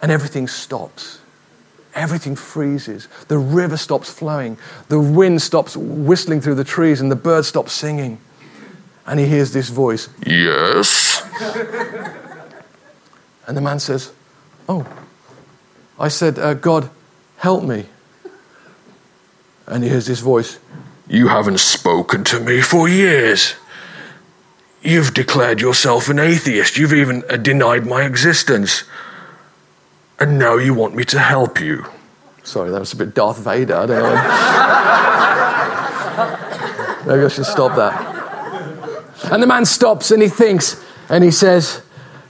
And 0.02 0.10
everything 0.10 0.48
stops. 0.48 1.18
Everything 1.94 2.34
freezes. 2.36 3.08
The 3.28 3.38
river 3.38 3.76
stops 3.76 4.10
flowing. 4.12 4.58
The 4.88 4.98
wind 5.00 5.42
stops 5.42 5.76
whistling 5.76 6.40
through 6.40 6.54
the 6.54 6.64
trees, 6.64 7.00
and 7.00 7.10
the 7.10 7.16
birds 7.16 7.48
stop 7.48 7.68
singing. 7.68 8.18
And 9.06 9.18
he 9.18 9.26
hears 9.26 9.52
this 9.52 9.68
voice 9.70 10.08
Yes. 10.24 11.22
and 13.46 13.56
the 13.56 13.60
man 13.60 13.80
says, 13.80 14.12
Oh, 14.68 14.86
I 16.00 16.08
said, 16.08 16.38
uh, 16.38 16.54
God, 16.54 16.88
help 17.36 17.62
me. 17.62 17.86
And 19.66 19.84
he 19.84 19.90
hears 19.90 20.06
this 20.06 20.20
voice 20.20 20.58
You 21.06 21.28
haven't 21.28 21.60
spoken 21.60 22.24
to 22.24 22.40
me 22.40 22.62
for 22.62 22.88
years. 22.88 23.54
You've 24.82 25.12
declared 25.12 25.60
yourself 25.60 26.08
an 26.08 26.18
atheist. 26.18 26.78
You've 26.78 26.94
even 26.94 27.22
uh, 27.28 27.36
denied 27.36 27.86
my 27.86 28.04
existence 28.04 28.84
and 30.18 30.38
now 30.38 30.56
you 30.56 30.72
want 30.72 30.94
me 30.94 31.04
to 31.04 31.18
help 31.18 31.60
you. 31.60 31.84
Sorry, 32.42 32.70
that 32.70 32.80
was 32.80 32.94
a 32.94 32.96
bit 32.96 33.14
Darth 33.14 33.38
Vader. 33.38 33.74
I 33.74 33.86
don't 33.86 34.02
know. 34.02 34.14
Maybe 37.14 37.24
I 37.24 37.28
should 37.28 37.44
stop 37.46 37.76
that. 37.76 39.32
And 39.32 39.42
the 39.42 39.46
man 39.46 39.66
stops 39.66 40.10
and 40.10 40.22
he 40.22 40.28
thinks 40.28 40.82
and 41.10 41.22
he 41.22 41.30
says, 41.30 41.82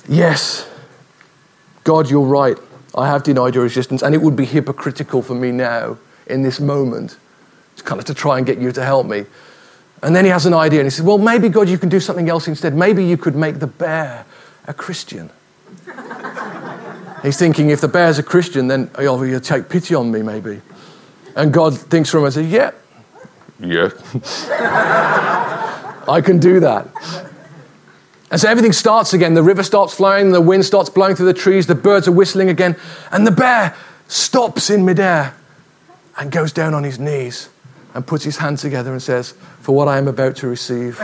Yes, 0.09 0.69
God, 1.85 2.11
you're 2.11 2.27
right. 2.27 2.59
I 2.95 3.09
have 3.09 3.23
denied 3.23 3.55
your 3.55 3.65
existence, 3.65 4.03
and 4.03 4.15
it 4.15 4.19
would 4.19 4.37
be 4.37 4.45
hypocritical 4.45 5.23
for 5.23 5.35
me 5.35 5.53
now 5.53 5.99
in 6.27 6.43
this 6.43 6.61
moment 6.61 7.17
to 7.77 7.85
kind 7.85 7.99
of 7.99 8.05
to 8.07 8.15
try 8.15 8.39
and 8.39 8.47
get 8.47 8.59
you 8.59 8.73
to 8.73 8.85
help 8.85 9.07
me. 9.07 9.27
And 10.03 10.17
then 10.17 10.25
he 10.25 10.31
has 10.31 10.47
an 10.47 10.55
idea 10.55 10.81
and 10.81 10.87
he 10.87 10.91
says, 10.91 11.05
Well, 11.05 11.19
maybe 11.19 11.49
God, 11.49 11.69
you 11.69 11.79
can 11.79 11.89
do 11.89 12.01
something 12.01 12.29
else 12.29 12.49
instead. 12.49 12.75
Maybe 12.75 13.05
you 13.05 13.17
could 13.17 13.37
make 13.37 13.59
the 13.59 13.67
bear 13.67 14.25
a 14.67 14.75
Christian. 14.75 15.31
He's 17.23 17.39
thinking, 17.39 17.69
if 17.69 17.83
the 17.83 17.89
bear's 17.89 18.19
a 18.19 18.23
Christian, 18.23 18.69
then 18.69 18.91
oh, 18.95 19.21
he'll 19.23 19.41
take 19.41 19.69
pity 19.69 19.95
on 19.95 20.11
me, 20.11 20.23
maybe. 20.23 20.63
And 21.37 21.53
God 21.53 21.79
thinks 21.79 22.11
for 22.11 22.19
him 22.19 22.25
and 22.25 22.33
says, 22.33 22.47
Yeah, 22.47 22.71
yeah. 23.61 23.91
I 26.09 26.21
can 26.23 26.39
do 26.39 26.61
that. 26.61 26.89
And 28.31 28.41
so 28.41 28.49
everything 28.49 28.73
starts 28.73 29.13
again. 29.13 29.35
The 29.35 29.43
river 29.43 29.63
starts 29.63 29.95
flowing, 29.95 30.31
the 30.31 30.41
wind 30.41 30.65
starts 30.65 30.89
blowing 30.89 31.17
through 31.17 31.27
the 31.27 31.35
trees, 31.35 31.67
the 31.67 31.75
birds 31.75 32.07
are 32.07 32.13
whistling 32.13 32.49
again, 32.49 32.77
and 33.11 33.27
the 33.27 33.33
bear 33.33 33.75
stops 34.07 34.71
in 34.71 34.85
midair 34.85 35.35
and 36.17 36.31
goes 36.31 36.53
down 36.53 36.75
on 36.75 36.85
his 36.85 36.99
knees 36.99 37.49
and 37.95 38.07
puts 38.07 38.25
his 38.25 38.37
hands 38.37 38.63
together 38.63 38.93
and 38.93 39.03
says, 39.03 39.35
For 39.61 39.75
what 39.75 39.89
I 39.89 39.99
am 39.99 40.07
about 40.07 40.37
to 40.37 40.47
receive. 40.49 40.97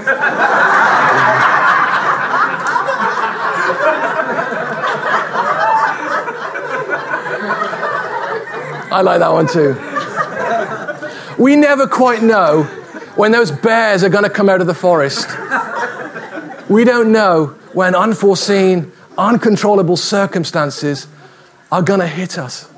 I 8.88 9.02
like 9.02 9.18
that 9.18 9.32
one 9.32 9.46
too. 9.48 9.74
We 11.42 11.56
never 11.56 11.86
quite 11.86 12.22
know 12.22 12.62
when 13.16 13.32
those 13.32 13.50
bears 13.50 14.04
are 14.04 14.08
going 14.08 14.24
to 14.24 14.30
come 14.30 14.48
out 14.48 14.60
of 14.60 14.66
the 14.66 14.74
forest. 14.74 15.28
We 16.68 16.84
don't 16.84 17.12
know 17.12 17.46
when 17.72 17.94
unforeseen, 17.94 18.92
uncontrollable 19.16 19.96
circumstances 19.96 21.06
are 21.70 21.82
going 21.82 22.00
to 22.00 22.06
hit 22.06 22.38
us. 22.38 22.70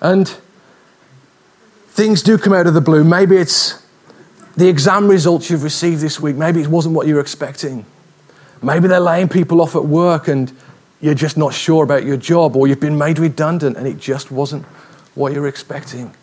And 0.00 0.28
things 1.88 2.22
do 2.22 2.38
come 2.38 2.52
out 2.52 2.66
of 2.66 2.74
the 2.74 2.80
blue. 2.80 3.04
Maybe 3.04 3.36
it's 3.36 3.84
the 4.56 4.68
exam 4.68 5.08
results 5.08 5.50
you've 5.50 5.62
received 5.62 6.00
this 6.00 6.20
week. 6.20 6.36
Maybe 6.36 6.60
it 6.60 6.68
wasn't 6.68 6.94
what 6.94 7.06
you 7.06 7.14
were 7.14 7.20
expecting. 7.20 7.86
Maybe 8.62 8.88
they're 8.88 9.00
laying 9.00 9.28
people 9.28 9.60
off 9.60 9.76
at 9.76 9.84
work 9.84 10.28
and 10.28 10.52
you're 11.00 11.14
just 11.14 11.36
not 11.36 11.54
sure 11.54 11.84
about 11.84 12.04
your 12.04 12.16
job, 12.16 12.56
or 12.56 12.66
you've 12.66 12.80
been 12.80 12.96
made 12.96 13.18
redundant 13.18 13.76
and 13.76 13.86
it 13.86 13.98
just 13.98 14.30
wasn't 14.30 14.64
what 15.14 15.32
you're 15.32 15.46
expecting. 15.46 16.14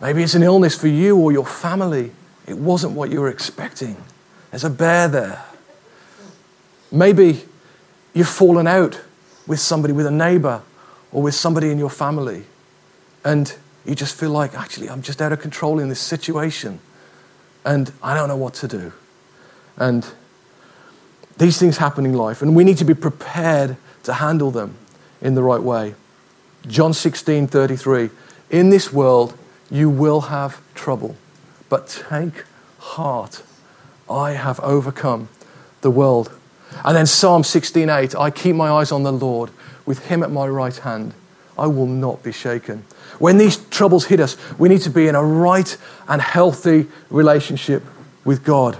Maybe 0.00 0.22
it's 0.22 0.34
an 0.34 0.42
illness 0.42 0.78
for 0.78 0.88
you 0.88 1.16
or 1.16 1.32
your 1.32 1.44
family 1.44 2.12
it 2.46 2.56
wasn't 2.56 2.92
what 2.92 3.10
you 3.10 3.20
were 3.20 3.28
expecting. 3.28 3.96
There's 4.50 4.64
a 4.64 4.70
bear 4.70 5.08
there. 5.08 5.44
Maybe 6.90 7.42
you've 8.14 8.28
fallen 8.28 8.66
out 8.66 9.00
with 9.46 9.60
somebody, 9.60 9.92
with 9.92 10.06
a 10.06 10.10
neighbor, 10.10 10.62
or 11.12 11.22
with 11.22 11.34
somebody 11.34 11.70
in 11.70 11.78
your 11.78 11.90
family, 11.90 12.44
and 13.24 13.54
you 13.84 13.94
just 13.94 14.18
feel 14.18 14.30
like, 14.30 14.54
actually, 14.54 14.90
I'm 14.90 15.02
just 15.02 15.22
out 15.22 15.32
of 15.32 15.40
control 15.40 15.78
in 15.78 15.88
this 15.88 16.00
situation, 16.00 16.80
and 17.64 17.92
I 18.02 18.14
don't 18.14 18.28
know 18.28 18.36
what 18.36 18.54
to 18.54 18.68
do. 18.68 18.92
And 19.76 20.06
these 21.38 21.58
things 21.58 21.78
happen 21.78 22.06
in 22.06 22.14
life, 22.14 22.42
and 22.42 22.56
we 22.56 22.64
need 22.64 22.78
to 22.78 22.84
be 22.84 22.94
prepared 22.94 23.76
to 24.04 24.14
handle 24.14 24.50
them 24.50 24.76
in 25.20 25.34
the 25.34 25.42
right 25.42 25.62
way. 25.62 25.94
John 26.66 26.92
16 26.92 27.46
33. 27.46 28.10
In 28.50 28.70
this 28.70 28.92
world, 28.92 29.36
you 29.70 29.90
will 29.90 30.22
have 30.22 30.60
trouble, 30.74 31.16
but 31.68 32.02
take 32.08 32.44
heart. 32.78 33.42
I 34.08 34.32
have 34.32 34.60
overcome 34.60 35.28
the 35.80 35.90
world. 35.90 36.35
And 36.84 36.96
then 36.96 37.06
Psalm 37.06 37.42
16:8, 37.42 38.14
I 38.14 38.30
keep 38.30 38.56
my 38.56 38.70
eyes 38.70 38.92
on 38.92 39.02
the 39.02 39.12
Lord, 39.12 39.50
with 39.84 40.06
him 40.06 40.22
at 40.22 40.30
my 40.30 40.46
right 40.46 40.76
hand. 40.76 41.14
I 41.58 41.66
will 41.66 41.86
not 41.86 42.22
be 42.22 42.32
shaken. 42.32 42.84
When 43.18 43.38
these 43.38 43.56
troubles 43.56 44.06
hit 44.06 44.20
us, 44.20 44.36
we 44.58 44.68
need 44.68 44.82
to 44.82 44.90
be 44.90 45.08
in 45.08 45.14
a 45.14 45.24
right 45.24 45.76
and 46.06 46.20
healthy 46.20 46.86
relationship 47.08 47.82
with 48.24 48.44
God. 48.44 48.76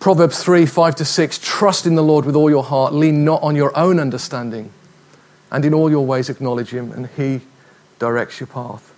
Proverbs 0.00 0.42
3 0.42 0.66
5 0.66 0.96
to 0.96 1.04
6 1.04 1.38
Trust 1.38 1.86
in 1.86 1.94
the 1.94 2.02
Lord 2.02 2.24
with 2.24 2.34
all 2.34 2.50
your 2.50 2.64
heart, 2.64 2.92
lean 2.92 3.24
not 3.24 3.42
on 3.42 3.54
your 3.54 3.76
own 3.76 4.00
understanding, 4.00 4.70
and 5.50 5.64
in 5.64 5.72
all 5.72 5.88
your 5.88 6.04
ways 6.04 6.28
acknowledge 6.28 6.70
him, 6.70 6.92
and 6.92 7.08
he 7.16 7.42
directs 7.98 8.40
your 8.40 8.48
path. 8.48 8.92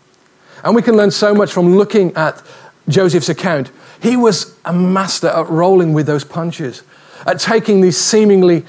And 0.64 0.74
we 0.74 0.82
can 0.82 0.96
learn 0.96 1.10
so 1.10 1.34
much 1.34 1.52
from 1.52 1.76
looking 1.76 2.14
at 2.16 2.42
Joseph's 2.88 3.28
account. 3.28 3.70
He 4.00 4.16
was 4.16 4.56
a 4.64 4.72
master 4.72 5.28
at 5.28 5.48
rolling 5.48 5.92
with 5.92 6.06
those 6.06 6.24
punches, 6.24 6.82
at 7.26 7.40
taking 7.40 7.80
these 7.80 7.96
seemingly 7.96 8.64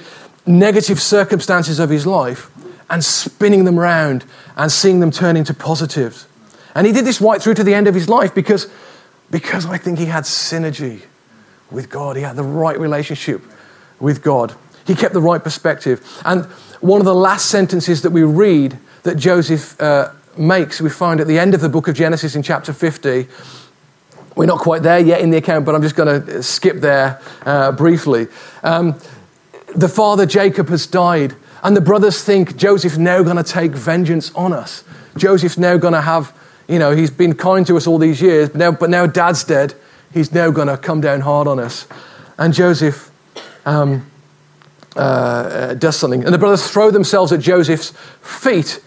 negative 0.46 1.00
circumstances 1.00 1.78
of 1.78 1.90
his 1.90 2.06
life 2.06 2.50
and 2.90 3.04
spinning 3.04 3.64
them 3.64 3.78
round 3.78 4.24
and 4.56 4.72
seeing 4.72 5.00
them 5.00 5.10
turn 5.10 5.36
into 5.36 5.54
positives. 5.54 6.26
And 6.74 6.86
he 6.86 6.92
did 6.92 7.04
this 7.04 7.20
right 7.20 7.40
through 7.40 7.54
to 7.54 7.64
the 7.64 7.74
end 7.74 7.86
of 7.86 7.94
his 7.94 8.08
life 8.08 8.34
because, 8.34 8.70
because 9.30 9.66
I 9.66 9.78
think 9.78 9.98
he 9.98 10.06
had 10.06 10.24
synergy 10.24 11.02
with 11.70 11.90
God. 11.90 12.16
He 12.16 12.22
had 12.22 12.36
the 12.36 12.42
right 12.42 12.78
relationship 12.78 13.42
with 14.00 14.22
God. 14.22 14.54
He 14.86 14.94
kept 14.94 15.12
the 15.12 15.20
right 15.20 15.42
perspective. 15.42 16.06
And 16.24 16.46
one 16.80 17.00
of 17.00 17.04
the 17.04 17.14
last 17.14 17.50
sentences 17.50 18.02
that 18.02 18.10
we 18.10 18.22
read 18.22 18.78
that 19.02 19.16
Joseph 19.16 19.80
uh, 19.80 20.12
makes, 20.36 20.80
we 20.80 20.88
find 20.88 21.20
at 21.20 21.26
the 21.26 21.38
end 21.38 21.54
of 21.54 21.60
the 21.60 21.68
book 21.68 21.88
of 21.88 21.94
Genesis 21.94 22.34
in 22.34 22.42
chapter 22.42 22.72
50. 22.72 23.28
We're 24.38 24.46
not 24.46 24.60
quite 24.60 24.84
there 24.84 25.00
yet 25.00 25.20
in 25.20 25.30
the 25.30 25.38
account, 25.38 25.64
but 25.64 25.74
I'm 25.74 25.82
just 25.82 25.96
going 25.96 26.24
to 26.24 26.44
skip 26.44 26.76
there 26.76 27.20
uh, 27.44 27.72
briefly. 27.72 28.28
Um, 28.62 28.96
the 29.74 29.88
father 29.88 30.26
Jacob 30.26 30.68
has 30.68 30.86
died, 30.86 31.34
and 31.64 31.76
the 31.76 31.80
brothers 31.80 32.22
think 32.22 32.56
Joseph's 32.56 32.98
now 32.98 33.24
going 33.24 33.36
to 33.36 33.42
take 33.42 33.72
vengeance 33.72 34.32
on 34.36 34.52
us. 34.52 34.84
Joseph's 35.16 35.58
now 35.58 35.76
going 35.76 35.94
to 35.94 36.00
have, 36.00 36.32
you 36.68 36.78
know, 36.78 36.94
he's 36.94 37.10
been 37.10 37.34
kind 37.34 37.66
to 37.66 37.76
us 37.76 37.88
all 37.88 37.98
these 37.98 38.22
years, 38.22 38.48
but 38.50 38.58
now, 38.58 38.70
but 38.70 38.90
now 38.90 39.08
dad's 39.08 39.42
dead. 39.42 39.74
He's 40.14 40.30
now 40.30 40.52
going 40.52 40.68
to 40.68 40.78
come 40.78 41.00
down 41.00 41.22
hard 41.22 41.48
on 41.48 41.58
us. 41.58 41.88
And 42.38 42.54
Joseph 42.54 43.10
um, 43.66 44.08
uh, 44.94 45.00
uh, 45.00 45.74
does 45.74 45.96
something. 45.96 46.22
And 46.22 46.32
the 46.32 46.38
brothers 46.38 46.70
throw 46.70 46.92
themselves 46.92 47.32
at 47.32 47.40
Joseph's 47.40 47.92
feet 48.22 48.80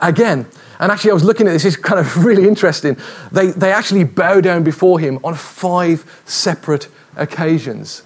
again. 0.00 0.46
And 0.78 0.92
actually, 0.92 1.12
I 1.12 1.14
was 1.14 1.24
looking 1.24 1.46
at 1.46 1.52
this, 1.52 1.64
it's 1.64 1.76
kind 1.76 1.98
of 1.98 2.16
really 2.24 2.46
interesting. 2.46 2.96
They, 3.32 3.48
they 3.48 3.72
actually 3.72 4.04
bow 4.04 4.40
down 4.40 4.62
before 4.62 4.98
him 4.98 5.18
on 5.24 5.34
five 5.34 6.22
separate 6.24 6.88
occasions. 7.16 8.02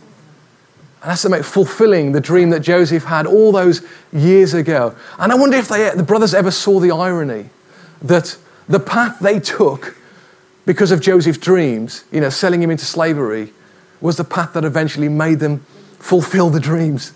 And 1.03 1.11
that's 1.11 1.25
about 1.25 1.45
fulfilling 1.45 2.13
the 2.13 2.21
dream 2.21 2.51
that 2.51 2.61
Joseph 2.61 3.05
had 3.05 3.27
all 3.27 3.53
those 3.53 3.83
years 4.13 4.53
ago. 4.53 4.95
And 5.19 5.33
I 5.33 5.35
wonder 5.35 5.57
if 5.57 5.69
they, 5.69 5.91
the 5.91 6.03
brothers 6.03 6.35
ever 6.35 6.51
saw 6.51 6.79
the 6.79 6.91
irony 6.91 7.49
that 8.03 8.37
the 8.69 8.81
path 8.81 9.19
they 9.21 9.41
took 9.41 9.97
because 10.67 10.93
of 10.93 11.01
Joseph's 11.01 11.39
dreams, 11.39 12.05
you 12.13 12.21
know, 12.21 12.29
selling 12.29 12.63
him 12.63 12.71
into 12.71 12.85
slavery, 12.85 13.53
was 14.01 14.17
the 14.17 14.25
path 14.25 14.53
that 14.53 14.65
eventually 14.65 15.09
made 15.09 15.41
them 15.41 15.61
fulfill 15.99 16.51
the 16.51 16.61
dreams. 16.61 17.13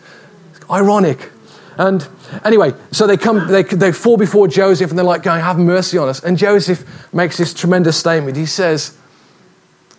It's 0.55 0.71
ironic. 0.71 1.31
And 1.77 2.07
anyway, 2.45 2.73
so 2.93 3.07
they 3.07 3.17
come, 3.17 3.49
they, 3.49 3.63
they 3.63 3.93
fall 3.93 4.17
before 4.17 4.49
Joseph 4.49 4.91
and 4.91 4.99
they're 4.99 5.05
like, 5.05 5.23
going, 5.23 5.41
have 5.41 5.59
mercy 5.59 5.99
on 5.99 6.09
us. 6.09 6.23
And 6.23 6.39
Joseph 6.39 7.13
makes 7.13 7.37
this 7.37 7.53
tremendous 7.53 7.97
statement. 7.97 8.37
He 8.37 8.47
says, 8.47 8.97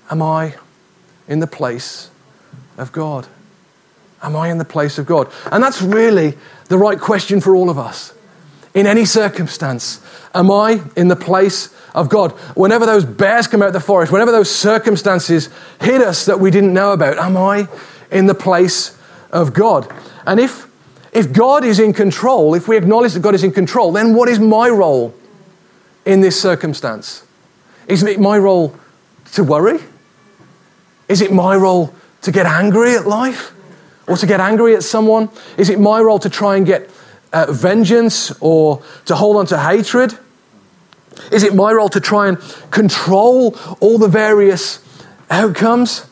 Am 0.10 0.22
I 0.22 0.56
in 1.28 1.40
the 1.40 1.48
place 1.48 2.10
of 2.78 2.92
God? 2.92 3.28
Am 4.22 4.36
I 4.36 4.50
in 4.50 4.58
the 4.58 4.66
place 4.66 4.98
of 4.98 5.06
God? 5.06 5.32
And 5.52 5.64
that's 5.64 5.82
really 5.82 6.38
the 6.68 6.78
right 6.78 7.00
question 7.00 7.42
for 7.42 7.56
all 7.56 7.70
of 7.70 7.78
us. 7.78 8.14
In 8.74 8.88
any 8.88 9.06
circumstance, 9.06 10.02
am 10.34 10.52
I 10.52 10.82
in 10.96 11.08
the 11.08 11.16
place 11.16 11.74
of 11.94 12.10
God? 12.10 12.32
Whenever 12.56 12.86
those 12.86 13.06
bears 13.06 13.48
come 13.48 13.62
out 13.62 13.70
of 13.70 13.74
the 13.74 13.80
forest, 13.80 14.12
whenever 14.12 14.32
those 14.32 14.52
circumstances 14.54 15.50
hit 15.80 16.02
us 16.02 16.26
that 16.26 16.40
we 16.40 16.52
didn't 16.52 16.74
know 16.74 16.92
about, 16.92 17.18
am 17.18 17.38
I 17.38 17.68
in 18.12 18.26
the 18.26 18.36
place 18.36 18.98
of 19.32 19.54
God? 19.54 19.92
And 20.28 20.40
if 20.40 20.64
if 21.15 21.32
God 21.32 21.63
is 21.63 21.80
in 21.80 21.93
control, 21.93 22.54
if 22.56 22.67
we 22.67 22.75
acknowledge 22.75 23.13
that 23.13 23.21
God 23.21 23.34
is 23.34 23.43
in 23.43 23.51
control, 23.51 23.93
then 23.93 24.13
what 24.13 24.28
is 24.28 24.38
my 24.38 24.69
role 24.69 25.15
in 26.06 26.19
this 26.19 26.39
circumstance? 26.39 27.23
Is 27.88 28.04
it 28.04 28.19
my 28.19 28.38
role 28.38 28.75
to 29.32 29.43
worry? 29.43 29.80
Is 31.08 31.21
it 31.21 31.32
my 31.32 31.56
role 31.56 31.95
to 32.21 32.32
get 32.32 32.45
angry 32.45 32.95
at 32.95 33.08
life? 33.08 33.54
Or 34.08 34.17
to 34.17 34.28
get 34.28 34.41
angry 34.41 34.75
at 34.75 34.84
someone? 34.84 35.30
Is 35.58 35.69
it 35.69 35.80
my 35.80 36.01
role 36.01 36.19
to 36.19 36.30
try 36.30 36.58
and 36.58 36.65
get 36.65 36.89
uh, 37.32 37.51
vengeance 37.51 38.32
or 38.41 38.84
to 39.06 39.15
hold 39.15 39.38
on 39.38 39.45
to 39.47 39.58
hatred? 39.58 40.17
Is 41.32 41.43
it 41.43 41.56
my 41.56 41.71
role 41.71 41.89
to 41.89 42.01
try 42.01 42.28
and 42.28 42.38
control 42.71 43.58
all 43.80 43.97
the 43.97 44.10
various 44.10 44.84
outcomes? 45.30 46.06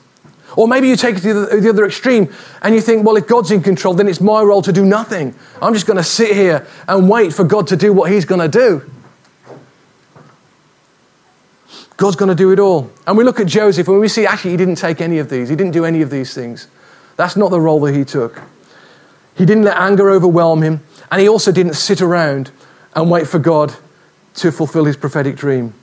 Or 0.55 0.67
maybe 0.67 0.87
you 0.87 0.95
take 0.95 1.17
it 1.17 1.21
to 1.21 1.33
the, 1.33 1.59
the 1.59 1.69
other 1.69 1.85
extreme 1.85 2.31
and 2.61 2.75
you 2.75 2.81
think, 2.81 3.05
well, 3.05 3.15
if 3.15 3.27
God's 3.27 3.51
in 3.51 3.63
control, 3.63 3.93
then 3.93 4.07
it's 4.07 4.21
my 4.21 4.41
role 4.41 4.61
to 4.61 4.71
do 4.71 4.85
nothing. 4.85 5.35
I'm 5.61 5.73
just 5.73 5.87
going 5.87 5.97
to 5.97 6.03
sit 6.03 6.35
here 6.35 6.67
and 6.87 7.09
wait 7.09 7.33
for 7.33 7.43
God 7.43 7.67
to 7.67 7.75
do 7.75 7.91
what 7.91 8.11
He's 8.11 8.25
going 8.25 8.41
to 8.41 8.47
do. 8.47 8.89
God's 11.97 12.15
going 12.15 12.29
to 12.29 12.35
do 12.35 12.51
it 12.51 12.59
all. 12.59 12.91
And 13.07 13.17
we 13.17 13.23
look 13.23 13.39
at 13.39 13.47
Joseph 13.47 13.87
and 13.87 13.99
we 13.99 14.07
see 14.07 14.25
actually 14.25 14.51
he 14.51 14.57
didn't 14.57 14.75
take 14.75 14.99
any 15.01 15.19
of 15.19 15.29
these, 15.29 15.49
he 15.49 15.55
didn't 15.55 15.73
do 15.73 15.85
any 15.85 16.01
of 16.01 16.09
these 16.09 16.33
things. 16.33 16.67
That's 17.15 17.35
not 17.35 17.51
the 17.51 17.61
role 17.61 17.79
that 17.81 17.95
he 17.95 18.03
took. 18.03 18.41
He 19.35 19.45
didn't 19.45 19.63
let 19.63 19.77
anger 19.77 20.09
overwhelm 20.09 20.61
him, 20.61 20.83
and 21.11 21.21
he 21.21 21.27
also 21.27 21.51
didn't 21.51 21.73
sit 21.73 22.01
around 22.01 22.51
and 22.95 23.09
wait 23.09 23.27
for 23.27 23.39
God 23.39 23.73
to 24.35 24.51
fulfill 24.51 24.85
his 24.85 24.97
prophetic 24.97 25.35
dream. 25.35 25.73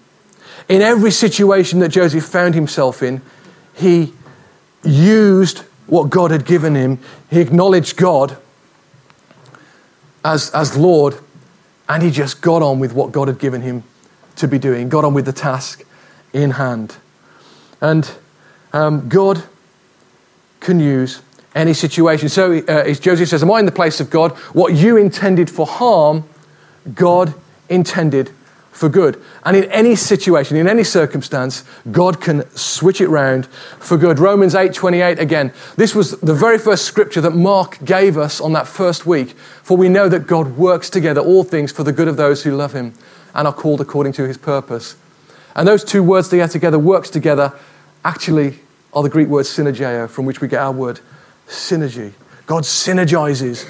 In 0.68 0.82
every 0.82 1.10
situation 1.10 1.80
that 1.80 1.88
Joseph 1.88 2.24
found 2.24 2.54
himself 2.54 3.02
in, 3.02 3.22
he 3.74 4.12
used 4.84 5.60
what 5.86 6.10
God 6.10 6.30
had 6.30 6.44
given 6.44 6.74
him. 6.74 6.98
He 7.30 7.40
acknowledged 7.40 7.96
God 7.96 8.36
as, 10.24 10.50
as 10.50 10.76
Lord, 10.76 11.18
and 11.88 12.02
he 12.02 12.10
just 12.10 12.40
got 12.40 12.62
on 12.62 12.78
with 12.78 12.92
what 12.92 13.12
God 13.12 13.28
had 13.28 13.38
given 13.38 13.62
him 13.62 13.84
to 14.36 14.46
be 14.48 14.58
doing, 14.58 14.88
got 14.88 15.04
on 15.04 15.14
with 15.14 15.26
the 15.26 15.32
task 15.32 15.84
in 16.32 16.52
hand. 16.52 16.96
And 17.80 18.10
um, 18.72 19.08
God 19.08 19.44
can 20.60 20.78
use 20.78 21.22
any 21.54 21.74
situation. 21.74 22.28
So 22.28 22.58
uh, 22.58 22.92
Joseph 22.94 23.28
says, 23.28 23.42
Am 23.42 23.50
I 23.50 23.58
in 23.58 23.66
the 23.66 23.72
place 23.72 24.00
of 24.00 24.10
God? 24.10 24.32
What 24.52 24.74
you 24.74 24.96
intended 24.96 25.50
for 25.50 25.66
harm, 25.66 26.28
God 26.94 27.34
intended 27.68 28.30
for 28.72 28.88
good. 28.88 29.20
And 29.44 29.56
in 29.56 29.64
any 29.70 29.94
situation, 29.96 30.56
in 30.56 30.68
any 30.68 30.84
circumstance, 30.84 31.64
God 31.90 32.20
can 32.20 32.48
switch 32.56 33.00
it 33.00 33.08
round 33.08 33.46
for 33.78 33.96
good. 33.96 34.18
Romans 34.18 34.54
8:28 34.54 35.18
again. 35.18 35.52
This 35.76 35.94
was 35.94 36.12
the 36.20 36.34
very 36.34 36.58
first 36.58 36.84
scripture 36.84 37.20
that 37.20 37.34
Mark 37.34 37.78
gave 37.84 38.16
us 38.16 38.40
on 38.40 38.52
that 38.52 38.66
first 38.66 39.06
week. 39.06 39.36
For 39.62 39.76
we 39.76 39.88
know 39.88 40.08
that 40.08 40.26
God 40.26 40.56
works 40.56 40.88
together 40.88 41.20
all 41.20 41.44
things 41.44 41.72
for 41.72 41.84
the 41.84 41.92
good 41.92 42.08
of 42.08 42.16
those 42.16 42.44
who 42.44 42.52
love 42.52 42.72
him 42.72 42.94
and 43.34 43.46
are 43.46 43.52
called 43.52 43.80
according 43.80 44.12
to 44.14 44.26
his 44.26 44.38
purpose. 44.38 44.96
And 45.54 45.66
those 45.66 45.84
two 45.84 46.02
words 46.02 46.28
together, 46.28 46.78
works 46.78 47.10
together, 47.10 47.52
actually 48.04 48.60
are 48.92 49.02
the 49.02 49.08
Greek 49.08 49.28
word 49.28 49.44
synergeo, 49.46 50.08
from 50.08 50.24
which 50.24 50.40
we 50.40 50.48
get 50.48 50.60
our 50.60 50.72
word 50.72 51.00
synergy. 51.48 52.12
God 52.46 52.62
synergizes 52.62 53.68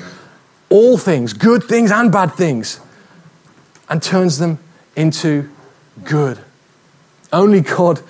all 0.69 0.97
things, 0.99 1.33
good 1.33 1.65
things 1.65 1.91
and 1.91 2.13
bad 2.13 2.35
things, 2.35 2.81
and 3.89 4.03
turns 4.03 4.39
them 4.39 4.59
into 5.01 5.49
good. 6.05 6.39
Only 7.33 7.61
God 7.61 8.01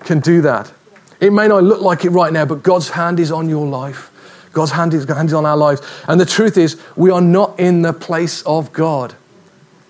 can 0.00 0.20
do 0.20 0.40
that. 0.42 0.72
It 1.20 1.32
may 1.32 1.48
not 1.48 1.64
look 1.64 1.82
like 1.82 2.04
it 2.04 2.10
right 2.10 2.32
now, 2.32 2.44
but 2.44 2.62
God's 2.62 2.90
hand 2.90 3.20
is 3.20 3.30
on 3.30 3.48
your 3.48 3.66
life. 3.66 4.10
God's 4.52 4.72
hand 4.72 4.94
is, 4.94 5.04
hand 5.04 5.28
is 5.28 5.34
on 5.34 5.44
our 5.44 5.56
lives. 5.56 5.82
And 6.06 6.20
the 6.20 6.26
truth 6.26 6.56
is, 6.56 6.80
we 6.96 7.10
are 7.10 7.20
not 7.20 7.58
in 7.60 7.82
the 7.82 7.92
place 7.92 8.42
of 8.42 8.72
God. 8.72 9.14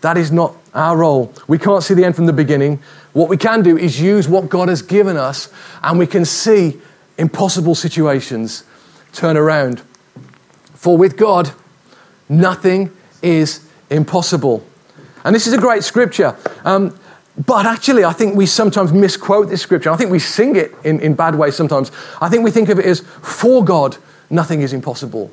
That 0.01 0.17
is 0.17 0.33
not 0.33 0.57
our 0.75 0.97
role. 0.97 1.33
We 1.47 1.59
can't 1.59 1.83
see 1.83 1.95
the 1.95 2.05
end 2.05 2.17
from 2.17 2.27
the 2.27 2.33
beginning. 2.33 2.81
What 3.13 3.29
we 3.29 3.37
can 3.37 3.63
do 3.63 3.77
is 3.77 4.01
use 4.01 4.29
what 4.29 4.49
God 4.49 4.69
has 4.69 4.83
given 4.83 5.17
us, 5.17 5.53
and 5.83 5.99
we 5.99 6.07
can 6.07 6.25
see 6.25 6.81
impossible 7.19 7.75
situations 7.75 8.65
turn 9.13 9.37
around. 9.37 9.83
For 10.75 10.97
with 10.97 11.17
God, 11.17 11.51
nothing 12.29 12.91
is 13.23 13.69
impossible. 13.91 14.65
And 15.29 15.35
this 15.35 15.47
is 15.47 15.53
a 15.53 15.59
great 15.59 15.85
scripture. 15.85 16.35
Um, 16.65 16.99
but 17.45 17.67
actually, 17.67 18.03
I 18.03 18.15
think 18.15 18.35
we 18.35 18.47
sometimes 18.47 18.95
misquote 18.95 19.51
this 19.51 19.61
scripture. 19.61 19.91
I 19.91 19.97
think 19.99 20.11
we 20.11 20.19
sing 20.19 20.57
it 20.57 20.75
in, 20.85 21.01
in 21.01 21.13
bad 21.13 21.35
ways 21.35 21.55
sometimes. 21.55 21.93
I 22.19 22.31
think 22.31 22.45
we 22.45 22.51
think 22.51 22.71
of 22.71 22.79
it 22.79 22.87
as 22.87 23.01
for 23.01 23.63
God, 23.63 23.99
nothing 24.31 24.63
is 24.63 24.73
impossible. 24.73 25.31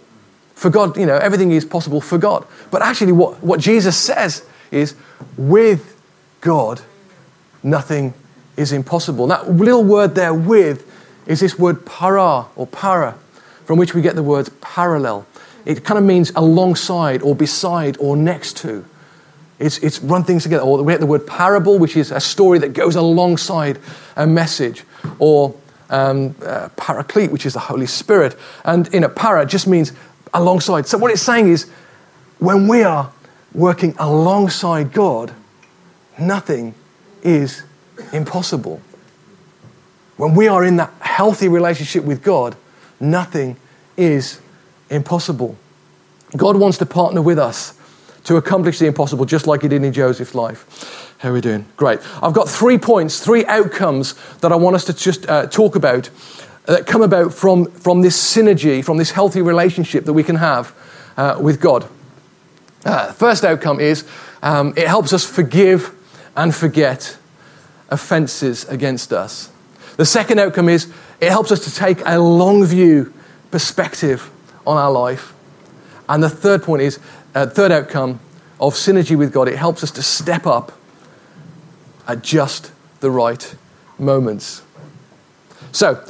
For 0.53 0.69
God, 0.69 0.97
you 0.97 1.05
know, 1.05 1.15
everything 1.15 1.51
is 1.51 1.63
possible 1.63 2.01
for 2.01 2.17
God. 2.17 2.45
But 2.71 2.81
actually, 2.81 3.13
what, 3.13 3.41
what 3.41 3.62
Jesus 3.62 3.95
says 3.95 4.45
is 4.69 4.95
with 5.38 5.97
God, 6.41 6.81
nothing 7.63 8.13
is 8.58 8.73
impossible. 8.73 9.27
That 9.27 9.49
little 9.49 9.86
word 9.86 10.13
there, 10.13 10.34
with, 10.34 10.86
is 11.25 11.39
this 11.39 11.58
word 11.58 11.86
para 11.86 12.47
or 12.58 12.67
para, 12.67 13.17
from 13.63 13.79
which 13.79 13.93
we 13.93 14.01
get 14.01 14.15
the 14.15 14.23
word 14.23 14.49
parallel. 14.60 15.25
It 15.63 15.86
kind 15.86 15.97
of 15.97 16.03
means 16.03 16.34
alongside 16.36 17.21
or 17.21 17.34
beside 17.34 17.95
or 17.97 18.17
next 18.17 18.58
to. 18.58 18.84
It's, 19.60 19.78
it's 19.80 20.00
run 20.00 20.24
things 20.24 20.44
together. 20.44 20.63
Or 20.63 20.82
we 20.84 20.94
get 20.94 21.00
the 21.00 21.06
word 21.06 21.26
parable, 21.26 21.78
which 21.78 21.96
is 21.96 22.12
a 22.12 22.20
story 22.20 22.60
that 22.60 22.74
goes 22.74 22.96
alongside 22.96 23.80
a 24.15 24.28
message. 24.28 24.84
Or 25.20 25.56
um, 25.89 26.36
uh, 26.44 26.70
paraclete, 26.76 27.32
which 27.32 27.46
is 27.46 27.54
the 27.54 27.60
Holy 27.60 27.86
Spirit. 27.86 28.36
And 28.63 28.88
in 28.94 29.04
a 29.04 29.10
para 29.10 29.46
just 29.46 29.68
means 29.68 29.94
alongside. 30.34 30.88
So 30.88 30.98
what 30.98 31.12
it's 31.12 31.22
saying 31.22 31.48
is 31.48 31.70
when 32.39 32.68
we 32.68 32.84
are 32.84 33.12
working 33.54 33.96
alongside 33.98 34.91
God, 34.91 35.34
nothing 36.20 36.76
is 37.24 37.63
impossible. 38.12 38.82
When 40.18 40.36
we 40.36 40.48
are 40.48 40.63
in 40.63 40.78
that 40.78 40.94
healthy 41.00 41.48
relationship 41.48 42.04
with 42.04 42.24
God, 42.24 42.56
nothing 43.00 43.58
is 43.98 44.39
impossible. 44.89 45.58
God 46.36 46.58
wants 46.58 46.78
to 46.80 46.86
partner 46.86 47.22
with 47.22 47.39
us 47.39 47.74
to 48.25 48.38
accomplish 48.38 48.79
the 48.79 48.88
impossible, 48.88 49.25
just 49.25 49.47
like 49.47 49.61
he 49.61 49.67
did 49.67 49.83
in 49.83 49.93
Joseph's 49.93 50.35
life. 50.35 51.15
How 51.19 51.29
are 51.29 51.33
we 51.33 51.41
doing? 51.41 51.65
Great. 51.77 51.99
I've 52.21 52.33
got 52.33 52.49
three 52.49 52.77
points, 52.77 53.19
three 53.19 53.45
outcomes 53.45 54.15
that 54.41 54.51
I 54.51 54.55
want 54.55 54.75
us 54.75 54.85
to 54.85 54.93
just 54.93 55.27
uh, 55.29 55.47
talk 55.47 55.75
about 55.75 56.09
that 56.65 56.88
come 56.88 57.01
about 57.01 57.33
from, 57.33 57.65
from 57.71 58.01
this 58.01 58.17
synergy, 58.17 58.83
from 58.83 58.97
this 58.97 59.11
healthy 59.11 59.41
relationship 59.41 60.05
that 60.05 60.13
we 60.13 60.23
can 60.23 60.38
have 60.38 60.75
uh, 61.17 61.38
with 61.39 61.61
God. 61.61 61.88
Uh, 62.83 63.11
first 63.13 63.43
outcome 63.43 63.79
is 63.79 64.05
um, 64.41 64.73
it 64.75 64.88
helps 64.88 65.13
us 65.13 65.25
forgive 65.25 65.93
and 66.35 66.53
forget 66.53 67.17
offenses 67.89 68.67
against 68.67 69.13
us. 69.13 69.51
The 69.97 70.05
second 70.05 70.39
outcome 70.39 70.69
is 70.69 70.91
it 71.21 71.29
helps 71.29 71.51
us 71.51 71.63
to 71.65 71.73
take 71.73 72.01
a 72.05 72.19
long 72.19 72.65
view 72.65 73.13
perspective 73.51 74.29
on 74.65 74.77
our 74.77 74.91
life. 74.91 75.35
And 76.08 76.24
the 76.24 76.30
third 76.30 76.63
point 76.63 76.82
is, 76.82 77.00
uh, 77.34 77.46
third 77.48 77.72
outcome 77.72 78.20
of 78.60 78.74
synergy 78.74 79.18
with 79.18 79.34
God, 79.34 79.48
it 79.48 79.58
helps 79.58 79.84
us 79.84 79.91
to 79.91 80.02
step 80.02 80.46
up 80.46 80.72
at 82.08 82.22
just 82.22 82.72
the 83.00 83.12
right 83.12 83.56
moments. 83.98 84.62
So, 85.72 86.02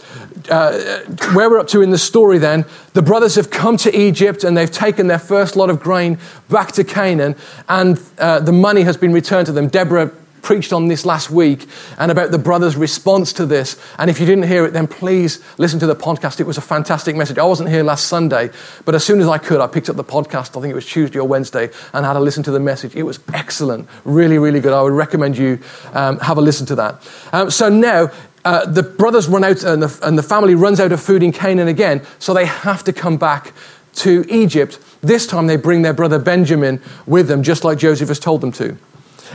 uh, 0.52 1.00
where 1.34 1.50
we're 1.50 1.58
up 1.58 1.68
to 1.70 1.82
in 1.82 1.90
the 1.90 1.98
story 1.98 2.38
then, 2.38 2.66
the 2.94 3.02
brothers 3.02 3.34
have 3.34 3.50
come 3.50 3.78
to 3.78 3.98
Egypt 3.98 4.44
and 4.44 4.56
they've 4.56 4.72
taken 4.72 5.08
their 5.08 5.18
first 5.18 5.56
lot 5.56 5.72
of 5.72 5.80
grain 5.80 6.20
back 6.50 6.72
to 6.74 6.84
Canaan, 6.84 7.36
and 7.68 8.00
uh, 8.20 8.40
the 8.42 8.52
money 8.52 8.84
has 8.84 8.96
been 8.96 9.12
returned 9.12 9.48
to 9.48 9.52
them. 9.52 9.68
Deborah 9.68 10.12
preached 10.46 10.72
on 10.72 10.88
this 10.88 11.06
last 11.06 11.32
week 11.32 11.66
and 11.98 12.12
about 12.12 12.30
the 12.30 12.38
brothers' 12.38 12.78
response 12.78 13.34
to 13.34 13.48
this. 13.48 13.82
And 13.98 14.12
if 14.12 14.20
you 14.20 14.28
didn't 14.28 14.48
hear 14.48 14.64
it, 14.64 14.74
then 14.74 14.86
please 14.88 15.44
listen 15.58 15.80
to 15.80 15.88
the 15.88 15.96
podcast. 15.96 16.40
It 16.40 16.46
was 16.46 16.60
a 16.60 16.62
fantastic 16.62 17.16
message. 17.16 17.40
I 17.40 17.44
wasn't 17.44 17.70
here 17.70 17.84
last 17.84 18.06
Sunday, 18.06 18.52
but 18.86 18.94
as 18.94 19.04
soon 19.04 19.20
as 19.20 19.28
I 19.28 19.40
could, 19.40 19.60
I 19.60 19.66
picked 19.66 19.90
up 19.90 19.96
the 19.96 20.04
podcast. 20.04 20.56
I 20.56 20.62
think 20.62 20.68
it 20.68 20.76
was 20.76 20.86
Tuesday 20.86 21.18
or 21.18 21.28
Wednesday 21.28 21.72
and 21.94 22.06
had 22.06 22.16
a 22.16 22.20
listen 22.20 22.44
to 22.44 22.52
the 22.52 22.60
message. 22.60 22.96
It 22.96 23.02
was 23.02 23.20
excellent, 23.34 23.90
really, 24.04 24.38
really 24.38 24.60
good. 24.60 24.72
I 24.72 24.84
would 24.84 24.94
recommend 24.94 25.36
you 25.36 25.60
um, 25.94 26.20
have 26.20 26.38
a 26.38 26.42
listen 26.42 26.68
to 26.68 26.76
that. 26.76 27.10
Um, 27.34 27.50
so 27.50 27.68
now, 27.68 28.12
uh, 28.46 28.68
the 28.68 28.84
brothers 28.84 29.28
run 29.28 29.44
out 29.44 29.64
and 29.64 29.82
the, 29.82 30.00
and 30.08 30.16
the 30.16 30.24
family 30.24 30.54
runs 30.54 30.80
out 30.80 30.92
of 30.92 31.02
food 31.02 31.24
in 31.24 31.32
Canaan 31.32 31.68
again, 31.68 32.06
so 32.20 32.36
they 32.36 32.46
have 32.46 32.84
to 32.84 32.94
come 32.94 33.18
back 33.18 33.52
to 33.96 34.24
Egypt. 34.30 34.78
This 35.02 35.26
time 35.26 35.48
they 35.48 35.56
bring 35.58 35.82
their 35.82 35.94
brother 35.94 36.20
Benjamin 36.20 36.80
with 37.08 37.28
them, 37.28 37.42
just 37.42 37.64
like 37.64 37.80
Joseph 37.80 38.10
has 38.10 38.20
told 38.20 38.42
them 38.42 38.52
to. 38.52 38.78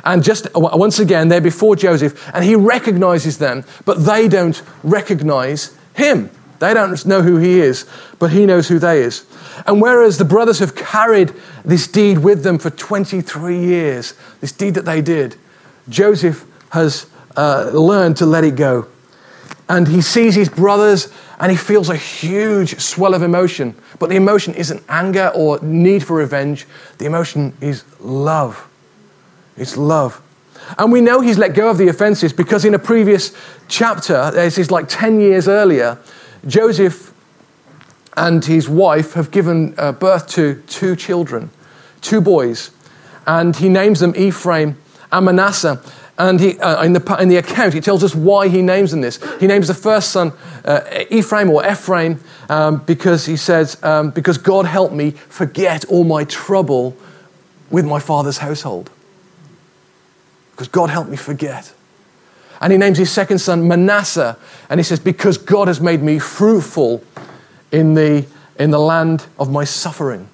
And 0.05 0.23
just 0.23 0.47
once 0.55 0.99
again, 0.99 1.29
they're 1.29 1.41
before 1.41 1.77
Joseph, 1.77 2.31
and 2.35 2.45
he 2.45 2.55
recognizes 2.55 3.39
them, 3.39 3.65
but 3.85 4.05
they 4.05 4.29
don't 4.29 4.63
recognize 4.83 5.77
him. 5.95 6.31
They 6.61 6.75
don't 6.75 7.05
know 7.07 7.23
who 7.23 7.39
he 7.39 7.59
is, 7.59 7.87
but 8.19 8.31
he 8.33 8.45
knows 8.45 8.69
who 8.69 8.79
they 8.79 9.03
is. 9.03 9.25
And 9.67 9.81
whereas 9.81 10.19
the 10.19 10.27
brothers 10.27 10.59
have 10.59 10.75
carried 10.75 11.33
this 11.65 11.89
deed 11.89 12.19
with 12.19 12.43
them 12.43 12.59
for 12.59 12.71
23 12.71 13.59
years, 13.59 14.15
this 14.41 14.53
deed 14.53 14.75
that 14.75 14.85
they 14.85 15.01
did, 15.01 15.37
Joseph 15.89 16.45
has 16.71 17.07
uh, 17.37 17.71
learned 17.73 18.19
to 18.19 18.27
let 18.27 18.45
it 18.45 18.57
go. 18.57 18.89
And 19.69 19.89
he 19.89 20.03
sees 20.03 20.35
his 20.35 20.49
brothers 20.49 21.13
and 21.39 21.51
he 21.51 21.57
feels 21.57 21.89
a 21.89 21.97
huge 21.97 22.79
swell 22.79 23.15
of 23.15 23.23
emotion. 23.23 23.75
But 23.99 24.11
the 24.11 24.17
emotion 24.17 24.53
isn't 24.55 24.83
anger 24.89 25.33
or 25.35 25.59
need 25.61 26.05
for 26.05 26.17
revenge, 26.17 26.67
the 26.99 27.07
emotion 27.07 27.57
is 27.61 27.85
love. 28.01 28.70
It's 29.57 29.77
love. 29.77 30.23
And 30.79 30.93
we 30.93 31.01
know 31.01 31.21
he's 31.21 31.39
let 31.39 31.55
go 31.55 31.71
of 31.71 31.79
the 31.79 31.89
offenses 31.89 32.33
because 32.33 32.65
in 32.65 32.75
a 32.75 32.79
previous 32.79 33.35
chapter, 33.69 34.31
this 34.31 34.59
is 34.59 34.71
like 34.71 34.89
10 34.89 35.21
years 35.21 35.49
earlier, 35.49 35.99
Joseph 36.47 37.13
and 38.17 38.45
his 38.45 38.69
wife 38.69 39.15
have 39.15 39.31
given 39.31 39.75
uh, 39.79 39.93
birth 39.93 40.27
to 40.29 40.63
two 40.67 40.97
children, 40.97 41.51
two 42.01 42.21
boys. 42.21 42.71
And 43.27 43.57
he 43.57 43.69
names 43.69 44.01
them 44.01 44.15
Ephraim 44.17 44.77
and 45.13 45.27
Manasseh. 45.27 45.83
And 46.19 46.39
he, 46.39 46.59
uh, 46.59 46.83
in, 46.85 46.93
the, 46.93 47.17
in 47.19 47.29
the 47.29 47.37
account, 47.37 47.73
he 47.73 47.81
tells 47.81 48.05
us 48.05 48.15
why 48.15 48.49
he 48.49 48.61
names 48.63 48.91
them 48.91 49.01
this. 49.01 49.19
He 49.39 49.47
names 49.47 49.69
the 49.69 49.75
first 49.75 50.11
son 50.11 50.33
uh, 50.65 51.05
Ephraim 51.09 51.49
or 51.49 51.67
Ephraim 51.67 52.21
um, 52.49 52.79
because 52.79 53.27
he 53.27 53.37
says, 53.37 53.83
um, 53.83 54.11
Because 54.11 54.37
God 54.37 54.67
helped 54.67 54.95
me 54.95 55.13
forget 55.13 55.85
all 55.87 56.05
my 56.05 56.25
trouble 56.25 56.97
with 57.71 57.87
my 57.87 58.01
father's 58.01 58.39
household 58.39 58.91
because 60.61 60.69
God 60.69 60.91
helped 60.91 61.09
me 61.09 61.17
forget. 61.17 61.73
And 62.61 62.71
he 62.71 62.79
names 62.79 62.99
his 62.99 63.11
second 63.11 63.39
son 63.39 63.67
Manasseh, 63.67 64.37
and 64.69 64.79
he 64.79 64.85
says, 64.85 65.01
Because 65.01 65.39
God 65.39 65.69
has 65.69 65.81
made 65.81 66.03
me 66.03 66.19
fruitful 66.19 67.03
in 67.73 67.95
the, 67.95 68.27
in 68.59 68.71
the 68.71 68.79
land 68.79 69.27
of 69.39 69.51
my 69.51 69.65
suffering. 69.65 70.29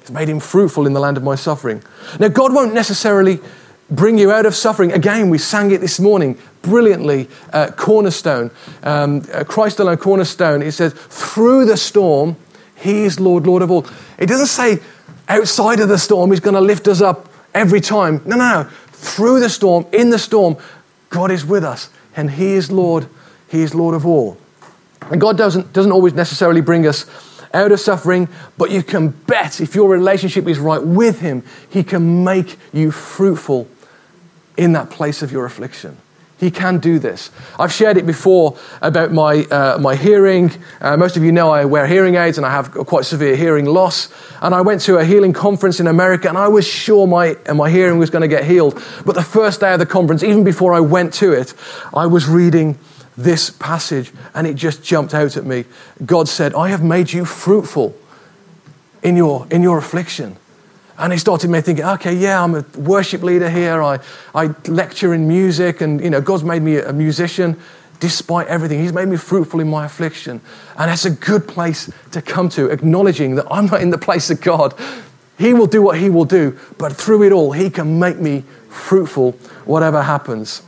He's 0.00 0.10
made 0.10 0.28
him 0.28 0.40
fruitful 0.40 0.86
in 0.86 0.92
the 0.92 1.00
land 1.00 1.16
of 1.16 1.22
my 1.22 1.36
suffering. 1.36 1.82
Now, 2.20 2.28
God 2.28 2.52
won't 2.52 2.74
necessarily 2.74 3.40
bring 3.88 4.18
you 4.18 4.30
out 4.30 4.44
of 4.44 4.54
suffering. 4.54 4.92
Again, 4.92 5.30
we 5.30 5.38
sang 5.38 5.70
it 5.70 5.80
this 5.80 5.98
morning 5.98 6.38
brilliantly. 6.60 7.30
Cornerstone, 7.76 8.50
um, 8.82 9.22
Christ 9.22 9.80
alone, 9.80 9.96
cornerstone. 9.96 10.60
It 10.60 10.72
says, 10.72 10.92
Through 10.92 11.64
the 11.64 11.78
storm, 11.78 12.36
he 12.74 13.04
is 13.04 13.18
Lord, 13.18 13.46
Lord 13.46 13.62
of 13.62 13.70
all. 13.70 13.86
It 14.18 14.26
doesn't 14.26 14.48
say 14.48 14.80
outside 15.30 15.80
of 15.80 15.88
the 15.88 15.96
storm, 15.96 16.30
he's 16.30 16.40
going 16.40 16.56
to 16.56 16.60
lift 16.60 16.88
us 16.88 17.00
up 17.00 17.30
every 17.54 17.80
time. 17.80 18.20
No, 18.26 18.36
no, 18.36 18.62
no 18.62 18.70
through 18.96 19.40
the 19.40 19.48
storm, 19.48 19.86
in 19.92 20.10
the 20.10 20.18
storm, 20.18 20.56
God 21.10 21.30
is 21.30 21.44
with 21.44 21.64
us 21.64 21.90
and 22.16 22.30
He 22.30 22.54
is 22.54 22.70
Lord. 22.70 23.08
He 23.48 23.62
is 23.62 23.74
Lord 23.74 23.94
of 23.94 24.06
all. 24.06 24.38
And 25.10 25.20
God 25.20 25.36
doesn't, 25.36 25.72
doesn't 25.72 25.92
always 25.92 26.14
necessarily 26.14 26.60
bring 26.60 26.86
us 26.86 27.06
out 27.54 27.70
of 27.72 27.78
suffering, 27.78 28.28
but 28.58 28.70
you 28.70 28.82
can 28.82 29.08
bet 29.08 29.60
if 29.60 29.74
your 29.74 29.88
relationship 29.88 30.48
is 30.48 30.58
right 30.58 30.82
with 30.82 31.20
Him, 31.20 31.42
He 31.68 31.84
can 31.84 32.24
make 32.24 32.56
you 32.72 32.90
fruitful 32.90 33.68
in 34.56 34.72
that 34.72 34.90
place 34.90 35.22
of 35.22 35.30
your 35.30 35.44
affliction. 35.44 35.96
He 36.38 36.50
can 36.50 36.78
do 36.78 36.98
this. 36.98 37.30
I've 37.58 37.72
shared 37.72 37.96
it 37.96 38.04
before 38.04 38.58
about 38.82 39.10
my, 39.10 39.44
uh, 39.44 39.78
my 39.80 39.96
hearing. 39.96 40.50
Uh, 40.82 40.96
most 40.96 41.16
of 41.16 41.24
you 41.24 41.32
know 41.32 41.50
I 41.50 41.64
wear 41.64 41.86
hearing 41.86 42.16
aids 42.16 42.36
and 42.36 42.46
I 42.46 42.50
have 42.50 42.72
quite 42.72 43.06
severe 43.06 43.36
hearing 43.36 43.64
loss. 43.64 44.12
And 44.42 44.54
I 44.54 44.60
went 44.60 44.82
to 44.82 44.98
a 44.98 45.04
healing 45.04 45.32
conference 45.32 45.80
in 45.80 45.86
America 45.86 46.28
and 46.28 46.36
I 46.36 46.48
was 46.48 46.66
sure 46.66 47.06
my, 47.06 47.36
my 47.54 47.70
hearing 47.70 47.98
was 47.98 48.10
going 48.10 48.20
to 48.20 48.28
get 48.28 48.44
healed. 48.44 48.82
But 49.06 49.14
the 49.14 49.22
first 49.22 49.60
day 49.60 49.72
of 49.72 49.78
the 49.78 49.86
conference, 49.86 50.22
even 50.22 50.44
before 50.44 50.74
I 50.74 50.80
went 50.80 51.14
to 51.14 51.32
it, 51.32 51.54
I 51.94 52.06
was 52.06 52.28
reading 52.28 52.78
this 53.16 53.48
passage 53.48 54.12
and 54.34 54.46
it 54.46 54.56
just 54.56 54.84
jumped 54.84 55.14
out 55.14 55.38
at 55.38 55.46
me. 55.46 55.64
God 56.04 56.28
said, 56.28 56.54
I 56.54 56.68
have 56.68 56.84
made 56.84 57.14
you 57.14 57.24
fruitful 57.24 57.96
in 59.02 59.16
your, 59.16 59.46
in 59.50 59.62
your 59.62 59.78
affliction. 59.78 60.36
And 60.98 61.12
he 61.12 61.18
started 61.18 61.50
me 61.50 61.60
thinking, 61.60 61.84
okay, 61.84 62.14
yeah, 62.14 62.42
I'm 62.42 62.54
a 62.54 62.64
worship 62.76 63.22
leader 63.22 63.50
here. 63.50 63.82
I, 63.82 63.98
I 64.34 64.54
lecture 64.66 65.12
in 65.12 65.28
music, 65.28 65.80
and 65.80 66.00
you 66.00 66.10
know, 66.10 66.20
God's 66.20 66.44
made 66.44 66.62
me 66.62 66.76
a 66.76 66.92
musician 66.92 67.60
despite 68.00 68.46
everything. 68.48 68.80
He's 68.80 68.92
made 68.92 69.08
me 69.08 69.16
fruitful 69.16 69.60
in 69.60 69.68
my 69.68 69.86
affliction. 69.86 70.40
And 70.76 70.90
that's 70.90 71.04
a 71.04 71.10
good 71.10 71.48
place 71.48 71.90
to 72.12 72.22
come 72.22 72.48
to, 72.50 72.70
acknowledging 72.70 73.34
that 73.36 73.46
I'm 73.50 73.66
not 73.66 73.80
in 73.80 73.90
the 73.90 73.98
place 73.98 74.30
of 74.30 74.40
God. 74.40 74.74
He 75.38 75.52
will 75.52 75.66
do 75.66 75.82
what 75.82 75.98
He 75.98 76.08
will 76.08 76.24
do, 76.24 76.58
but 76.78 76.92
through 76.92 77.24
it 77.24 77.32
all, 77.32 77.52
He 77.52 77.70
can 77.70 77.98
make 77.98 78.18
me 78.18 78.44
fruitful, 78.68 79.32
whatever 79.64 80.02
happens. 80.02 80.62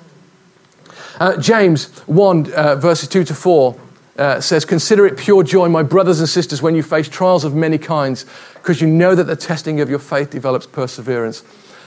Uh, 1.18 1.36
James 1.36 1.88
1, 2.06 2.52
uh, 2.52 2.76
verses 2.76 3.08
2 3.08 3.24
to 3.24 3.34
4 3.34 3.78
uh, 4.18 4.40
says, 4.40 4.64
Consider 4.64 5.06
it 5.06 5.16
pure 5.16 5.42
joy, 5.42 5.68
my 5.68 5.82
brothers 5.82 6.20
and 6.20 6.28
sisters, 6.28 6.60
when 6.60 6.74
you 6.74 6.82
face 6.82 7.08
trials 7.08 7.44
of 7.44 7.54
many 7.54 7.78
kinds, 7.78 8.26
because 8.54 8.80
you 8.80 8.88
know 8.88 9.14
that 9.14 9.24
the 9.24 9.36
testing 9.36 9.80
of 9.80 9.88
your 9.88 9.98
faith 9.98 10.30
develops 10.30 10.66
perseverance. 10.66 11.42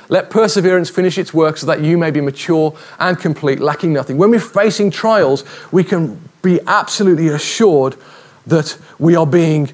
Let 0.09 0.29
perseverance 0.29 0.89
finish 0.89 1.17
its 1.17 1.33
work 1.33 1.57
so 1.57 1.67
that 1.67 1.81
you 1.81 1.97
may 1.97 2.11
be 2.11 2.19
mature 2.19 2.77
and 2.99 3.17
complete, 3.17 3.59
lacking 3.59 3.93
nothing. 3.93 4.17
When 4.17 4.29
we're 4.29 4.39
facing 4.39 4.91
trials, 4.91 5.45
we 5.71 5.83
can 5.83 6.21
be 6.41 6.59
absolutely 6.67 7.29
assured 7.29 7.95
that 8.47 8.77
we 8.99 9.15
are 9.15 9.27
being 9.27 9.71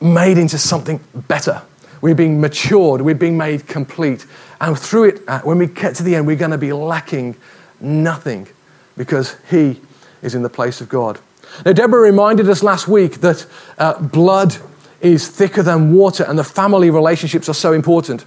made 0.00 0.36
into 0.36 0.58
something 0.58 1.00
better. 1.14 1.62
We're 2.00 2.14
being 2.14 2.40
matured, 2.40 3.02
we're 3.02 3.14
being 3.14 3.36
made 3.36 3.66
complete. 3.66 4.26
And 4.60 4.78
through 4.78 5.04
it, 5.04 5.22
uh, 5.28 5.40
when 5.40 5.58
we 5.58 5.66
get 5.66 5.94
to 5.96 6.02
the 6.02 6.16
end, 6.16 6.26
we're 6.26 6.36
going 6.36 6.50
to 6.50 6.58
be 6.58 6.72
lacking 6.72 7.36
nothing 7.80 8.48
because 8.96 9.36
He 9.50 9.80
is 10.22 10.34
in 10.34 10.42
the 10.42 10.50
place 10.50 10.80
of 10.80 10.88
God. 10.88 11.18
Now, 11.64 11.72
Deborah 11.72 12.00
reminded 12.00 12.48
us 12.48 12.62
last 12.62 12.88
week 12.88 13.20
that 13.20 13.46
uh, 13.78 14.00
blood 14.00 14.56
is 15.00 15.28
thicker 15.28 15.62
than 15.62 15.92
water 15.92 16.24
and 16.24 16.38
the 16.38 16.44
family 16.44 16.90
relationships 16.90 17.48
are 17.48 17.54
so 17.54 17.72
important. 17.72 18.24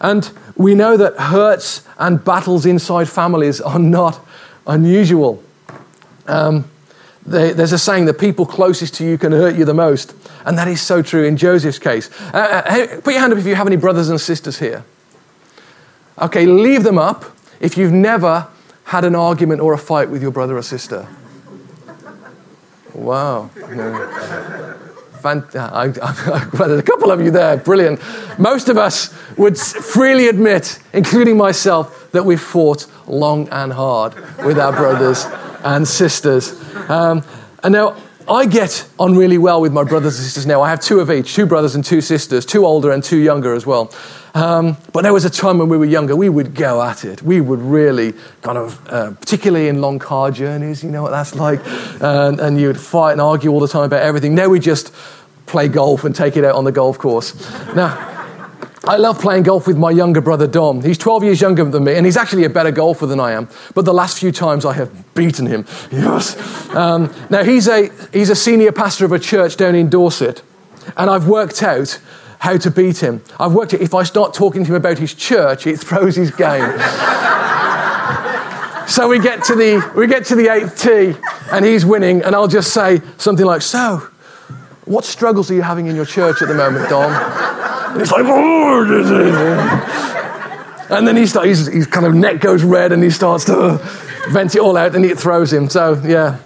And 0.00 0.30
we 0.56 0.74
know 0.74 0.96
that 0.96 1.16
hurts 1.18 1.86
and 1.98 2.24
battles 2.24 2.66
inside 2.66 3.08
families 3.08 3.60
are 3.60 3.78
not 3.78 4.24
unusual. 4.66 5.42
Um, 6.26 6.70
they, 7.26 7.52
there's 7.52 7.72
a 7.72 7.78
saying, 7.78 8.04
the 8.04 8.14
people 8.14 8.44
closest 8.44 8.94
to 8.94 9.04
you 9.04 9.16
can 9.18 9.32
hurt 9.32 9.56
you 9.56 9.64
the 9.64 9.74
most. 9.74 10.14
And 10.44 10.58
that 10.58 10.68
is 10.68 10.82
so 10.82 11.00
true 11.00 11.24
in 11.24 11.36
Joseph's 11.36 11.78
case. 11.78 12.10
Uh, 12.34 12.62
uh, 12.66 13.00
put 13.00 13.14
your 13.14 13.20
hand 13.20 13.32
up 13.32 13.38
if 13.38 13.46
you 13.46 13.54
have 13.54 13.66
any 13.66 13.76
brothers 13.76 14.10
and 14.10 14.20
sisters 14.20 14.58
here. 14.58 14.84
Okay, 16.20 16.46
leave 16.46 16.82
them 16.82 16.98
up 16.98 17.24
if 17.60 17.76
you've 17.76 17.92
never 17.92 18.46
had 18.84 19.04
an 19.04 19.14
argument 19.14 19.60
or 19.60 19.72
a 19.72 19.78
fight 19.78 20.10
with 20.10 20.22
your 20.22 20.30
brother 20.30 20.56
or 20.56 20.62
sister. 20.62 21.08
Wow. 23.04 23.50
No. 23.56 24.78
Fant- 25.20 25.54
I, 25.56 25.88
there's 25.88 26.80
a 26.80 26.82
couple 26.82 27.10
of 27.10 27.20
you 27.20 27.30
there, 27.30 27.56
brilliant. 27.58 28.00
Most 28.38 28.68
of 28.68 28.76
us 28.78 29.14
would 29.36 29.58
freely 29.58 30.28
admit, 30.28 30.78
including 30.92 31.36
myself, 31.36 32.10
that 32.12 32.24
we've 32.24 32.40
fought 32.40 32.86
long 33.06 33.48
and 33.50 33.72
hard 33.72 34.14
with 34.44 34.58
our 34.58 34.72
brothers 34.72 35.26
and 35.64 35.86
sisters. 35.86 36.58
Um, 36.88 37.22
and 37.62 37.72
now, 37.72 37.96
I 38.26 38.46
get 38.46 38.88
on 38.98 39.16
really 39.16 39.36
well 39.36 39.60
with 39.60 39.72
my 39.72 39.84
brothers 39.84 40.16
and 40.16 40.24
sisters 40.24 40.46
now. 40.46 40.62
I 40.62 40.70
have 40.70 40.80
two 40.80 41.00
of 41.00 41.10
each, 41.10 41.34
two 41.34 41.44
brothers 41.44 41.74
and 41.74 41.84
two 41.84 42.00
sisters, 42.00 42.46
two 42.46 42.64
older 42.64 42.90
and 42.90 43.04
two 43.04 43.18
younger 43.18 43.52
as 43.54 43.66
well. 43.66 43.92
Um, 44.32 44.78
but 44.92 45.02
there 45.02 45.12
was 45.12 45.26
a 45.26 45.30
time 45.30 45.58
when 45.58 45.68
we 45.68 45.76
were 45.76 45.84
younger, 45.84 46.16
we 46.16 46.30
would 46.30 46.54
go 46.54 46.82
at 46.82 47.04
it. 47.04 47.22
We 47.22 47.40
would 47.40 47.60
really 47.60 48.14
kind 48.42 48.56
of, 48.56 48.88
uh, 48.88 49.10
particularly 49.12 49.68
in 49.68 49.80
long 49.80 49.98
car 49.98 50.30
journeys, 50.30 50.82
you 50.82 50.90
know 50.90 51.02
what 51.02 51.10
that's 51.10 51.34
like. 51.34 51.60
And, 52.00 52.40
and 52.40 52.58
you'd 52.58 52.80
fight 52.80 53.12
and 53.12 53.20
argue 53.20 53.50
all 53.50 53.60
the 53.60 53.68
time 53.68 53.84
about 53.84 54.02
everything. 54.02 54.34
Now 54.34 54.48
we 54.48 54.58
just 54.58 54.92
play 55.46 55.68
golf 55.68 56.04
and 56.04 56.16
take 56.16 56.36
it 56.36 56.44
out 56.44 56.54
on 56.54 56.64
the 56.64 56.72
golf 56.72 56.98
course. 56.98 57.34
Now, 57.74 58.13
I 58.86 58.96
love 58.98 59.18
playing 59.18 59.44
golf 59.44 59.66
with 59.66 59.78
my 59.78 59.90
younger 59.90 60.20
brother 60.20 60.46
Dom. 60.46 60.82
He's 60.82 60.98
12 60.98 61.24
years 61.24 61.40
younger 61.40 61.64
than 61.64 61.84
me, 61.84 61.94
and 61.94 62.04
he's 62.04 62.18
actually 62.18 62.44
a 62.44 62.50
better 62.50 62.70
golfer 62.70 63.06
than 63.06 63.18
I 63.18 63.32
am. 63.32 63.48
But 63.74 63.86
the 63.86 63.94
last 63.94 64.18
few 64.18 64.30
times 64.30 64.66
I 64.66 64.74
have 64.74 65.14
beaten 65.14 65.46
him. 65.46 65.64
Yes. 65.90 66.36
Um, 66.74 67.14
now, 67.30 67.44
he's 67.44 67.66
a, 67.68 67.88
he's 68.12 68.28
a 68.28 68.34
senior 68.34 68.72
pastor 68.72 69.04
of 69.06 69.12
a 69.12 69.18
church 69.18 69.56
down 69.56 69.74
in 69.74 69.88
Dorset, 69.88 70.42
and 70.96 71.08
I've 71.08 71.26
worked 71.28 71.62
out 71.62 71.98
how 72.40 72.58
to 72.58 72.70
beat 72.70 73.02
him. 73.02 73.22
I've 73.40 73.54
worked 73.54 73.72
out 73.72 73.80
if 73.80 73.94
I 73.94 74.02
start 74.02 74.34
talking 74.34 74.64
to 74.64 74.70
him 74.70 74.76
about 74.76 74.98
his 74.98 75.14
church, 75.14 75.66
it 75.66 75.78
throws 75.78 76.16
his 76.16 76.30
game. 76.30 76.78
so 78.88 79.08
we 79.08 79.18
get, 79.18 79.44
to 79.44 79.54
the, 79.54 79.92
we 79.96 80.06
get 80.08 80.26
to 80.26 80.34
the 80.34 80.52
eighth 80.52 80.82
tee, 80.82 81.14
and 81.50 81.64
he's 81.64 81.86
winning, 81.86 82.22
and 82.22 82.34
I'll 82.34 82.48
just 82.48 82.74
say 82.74 83.00
something 83.16 83.46
like, 83.46 83.62
So, 83.62 84.08
what 84.84 85.06
struggles 85.06 85.50
are 85.50 85.54
you 85.54 85.62
having 85.62 85.86
in 85.86 85.96
your 85.96 86.06
church 86.06 86.42
at 86.42 86.48
the 86.48 86.54
moment, 86.54 86.90
Dom? 86.90 87.63
He's 87.98 88.12
like, 88.12 88.24
oh, 88.26 89.84
and 90.90 91.08
then 91.08 91.16
he 91.16 91.26
starts, 91.26 91.48
his, 91.48 91.66
his 91.66 91.86
kind 91.86 92.06
of 92.06 92.14
neck 92.14 92.40
goes 92.40 92.62
red 92.62 92.92
and 92.92 93.02
he 93.02 93.10
starts 93.10 93.44
to 93.46 93.78
vent 94.30 94.54
it 94.54 94.60
all 94.60 94.76
out 94.76 94.94
and 94.94 95.04
it 95.04 95.18
throws 95.18 95.52
him. 95.52 95.68
So, 95.68 96.00
yeah. 96.04 96.38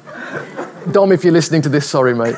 Dom, 0.91 1.13
if 1.13 1.25
you're 1.25 1.33
listening 1.33 1.63
to 1.63 1.69
this, 1.69 1.89
sorry, 1.89 2.15
mate. 2.15 2.37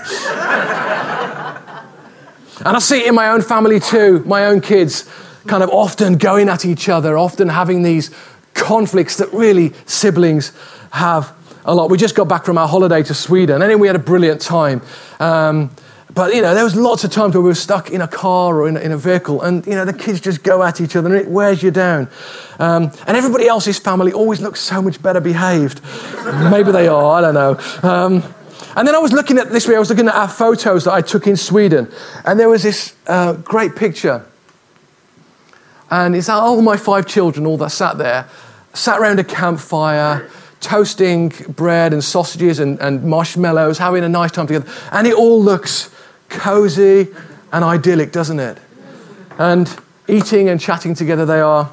And 2.65 2.77
I 2.77 2.79
see 2.79 3.01
it 3.01 3.07
in 3.07 3.15
my 3.15 3.29
own 3.31 3.43
family 3.43 3.81
too, 3.81 4.23
my 4.27 4.47
own 4.47 4.61
kids 4.61 5.09
kind 5.47 5.63
of 5.63 5.71
often 5.71 6.19
going 6.19 6.49
at 6.49 6.65
each 6.65 6.89
other, 6.89 7.17
often 7.17 7.49
having 7.49 7.83
these 7.83 8.11
conflicts 8.55 9.17
that 9.17 9.33
really 9.33 9.73
siblings 9.87 10.53
have 10.91 11.35
a 11.65 11.75
lot. 11.75 11.91
We 11.91 11.99
just 11.99 12.15
got 12.15 12.29
back 12.29 12.45
from 12.45 12.59
our 12.59 12.69
holiday 12.69 13.03
to 13.05 13.15
Sweden, 13.15 13.63
and 13.63 13.81
we 13.81 13.87
had 13.87 13.97
a 13.97 14.01
brilliant 14.01 14.41
time. 14.41 14.83
Um, 15.19 15.71
but, 16.15 16.35
you 16.35 16.43
know, 16.43 16.55
there 16.55 16.65
was 16.65 16.75
lots 16.75 17.05
of 17.05 17.13
times 17.13 17.35
where 17.35 17.43
we 17.43 17.49
were 17.49 17.55
stuck 17.55 17.91
in 17.91 18.01
a 18.01 18.09
car 18.09 18.57
or 18.61 18.69
in 18.69 18.77
a, 18.77 18.81
in 18.81 18.93
a 18.93 18.97
vehicle 18.97 19.43
and, 19.43 19.67
you 19.67 19.75
know, 19.75 19.85
the 19.85 19.93
kids 19.93 20.21
just 20.21 20.43
go 20.43 20.63
at 20.63 20.81
each 20.81 20.97
other 20.97 21.09
and 21.09 21.17
it 21.17 21.31
wears 21.31 21.63
you 21.63 21.71
down. 21.71 22.09
Um, 22.59 22.91
and 23.07 23.17
everybody 23.17 23.47
else's 23.47 23.79
family 23.79 24.13
always 24.13 24.41
looks 24.41 24.61
so 24.61 24.83
much 24.83 25.01
better 25.03 25.21
behaved. 25.21 25.81
Maybe 26.51 26.73
they 26.73 26.89
are, 26.89 27.13
I 27.13 27.21
don't 27.21 27.35
know. 27.35 27.89
Um, 27.89 28.35
and 28.77 28.87
then 28.87 28.95
I 28.95 28.99
was 28.99 29.13
looking 29.13 29.39
at 29.39 29.51
this 29.51 29.69
way, 29.69 29.77
I 29.77 29.79
was 29.79 29.91
looking 29.91 30.09
at 30.09 30.15
our 30.15 30.29
photos 30.29 30.85
that 30.85 30.93
I 30.93 31.01
took 31.01 31.27
in 31.27 31.37
Sweden. 31.37 31.91
And 32.25 32.39
there 32.39 32.49
was 32.49 32.63
this 32.63 32.95
uh, 33.07 33.35
great 33.35 33.77
picture. 33.77 34.25
And 35.91 36.15
it's 36.15 36.29
all 36.29 36.63
my 36.63 36.77
five 36.77 37.07
children, 37.07 37.47
all 37.47 37.57
that 37.59 37.71
sat 37.71 37.99
there, 37.99 38.29
sat 38.75 39.01
around 39.01 39.19
a 39.19 39.25
campfire 39.25 40.29
toasting 40.61 41.31
bread 41.49 41.93
and 41.93 42.05
sausages 42.05 42.59
and, 42.61 42.79
and, 42.81 43.03
marshmallows, 43.03 43.79
having 43.79 44.05
a 44.05 44.09
nice 44.09 44.31
time 44.31 44.47
together. 44.47 44.71
And 44.93 45.07
it 45.07 45.15
all 45.15 45.43
looks 45.43 45.91
cozy 46.31 47.09
and 47.53 47.65
idyllic, 47.65 48.13
doesn't 48.13 48.41
it? 48.41 48.59
And 49.39 49.69
eating 50.09 50.49
and 50.49 50.61
chatting 50.61 50.95
together 50.95 51.27
they 51.27 51.41
are. 51.41 51.71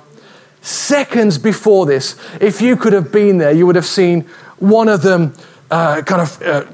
Seconds 0.62 1.38
before 1.38 1.86
this, 1.86 2.16
if 2.42 2.62
you 2.62 2.76
could 2.76 2.94
have 2.94 3.12
been 3.12 3.38
there, 3.38 3.52
you 3.52 3.66
would 3.66 3.76
have 3.76 3.86
seen 3.86 4.22
one 4.58 4.90
of 4.90 5.02
them 5.02 5.34
uh, 5.72 6.02
kind 6.02 6.22
of 6.22 6.42
uh, 6.42 6.66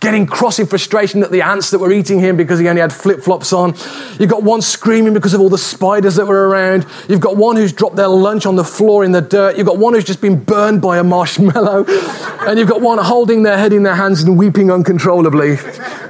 getting 0.00 0.26
cross 0.26 0.58
in 0.58 0.66
frustration 0.66 1.22
at 1.22 1.30
the 1.30 1.42
ants 1.42 1.70
that 1.70 1.78
were 1.78 1.92
eating 1.92 2.18
him 2.20 2.36
because 2.36 2.58
he 2.58 2.68
only 2.68 2.80
had 2.80 2.92
flip 2.92 3.20
flops 3.20 3.52
on. 3.52 3.74
You've 4.18 4.30
got 4.30 4.42
one 4.42 4.62
screaming 4.62 5.14
because 5.14 5.34
of 5.34 5.40
all 5.40 5.48
the 5.48 5.58
spiders 5.58 6.16
that 6.16 6.26
were 6.26 6.48
around. 6.48 6.86
You've 7.08 7.20
got 7.20 7.36
one 7.36 7.56
who's 7.56 7.72
dropped 7.72 7.96
their 7.96 8.08
lunch 8.08 8.46
on 8.46 8.56
the 8.56 8.64
floor 8.64 9.04
in 9.04 9.12
the 9.12 9.20
dirt. 9.20 9.56
You've 9.56 9.66
got 9.66 9.78
one 9.78 9.94
who's 9.94 10.04
just 10.04 10.20
been 10.20 10.42
burned 10.42 10.80
by 10.82 10.98
a 10.98 11.04
marshmallow. 11.04 11.84
and 12.46 12.58
you've 12.58 12.68
got 12.68 12.80
one 12.80 12.98
holding 12.98 13.42
their 13.42 13.58
head 13.58 13.72
in 13.72 13.82
their 13.82 13.94
hands 13.94 14.22
and 14.22 14.38
weeping 14.38 14.70
uncontrollably. 14.70 15.56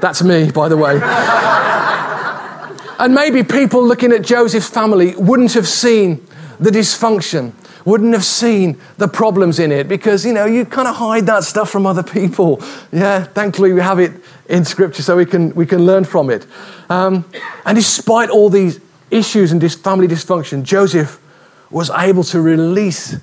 That's 0.01 0.23
me, 0.23 0.51
by 0.51 0.69
the 0.69 0.77
way. 0.77 1.01
and 2.99 3.15
maybe 3.15 3.43
people 3.43 3.87
looking 3.87 4.13
at 4.13 4.23
Joseph's 4.23 4.69
family 4.69 5.15
wouldn't 5.17 5.55
have 5.55 5.69
seen 5.69 6.25
the 6.61 6.71
dysfunction 6.71 7.53
wouldn't 7.85 8.13
have 8.15 8.25
seen 8.25 8.81
the 8.97 9.09
problems 9.09 9.59
in 9.59 9.71
it 9.71 9.89
because, 9.89 10.25
you 10.25 10.33
know, 10.33 10.47
you 10.47 10.65
kind 10.65 10.89
of 10.89 10.97
hide 10.97 11.27
that 11.27 11.45
stuff 11.45 11.71
from 11.71 11.87
other 11.87 12.03
people. 12.03 12.63
Yeah, 12.93 13.25
thankfully 13.25 13.73
we 13.73 13.81
have 13.81 13.99
it 13.99 14.13
in 14.49 14.65
Scripture 14.65 15.03
so 15.03 15.17
we 15.17 15.27
can, 15.27 15.55
we 15.55 15.67
can 15.67 15.85
learn 15.85 16.05
from 16.05 16.31
it. 16.31 16.47
Um, 16.89 17.25
and 17.65 17.77
despite 17.77 18.31
all 18.31 18.49
these 18.49 18.81
issues 19.11 19.53
and 19.53 19.61
this 19.61 19.75
family 19.75 20.09
dysfunction, 20.09 20.63
Joseph 20.63 21.21
was 21.71 21.91
able 21.91 22.25
to 22.25 22.41
release 22.41 23.17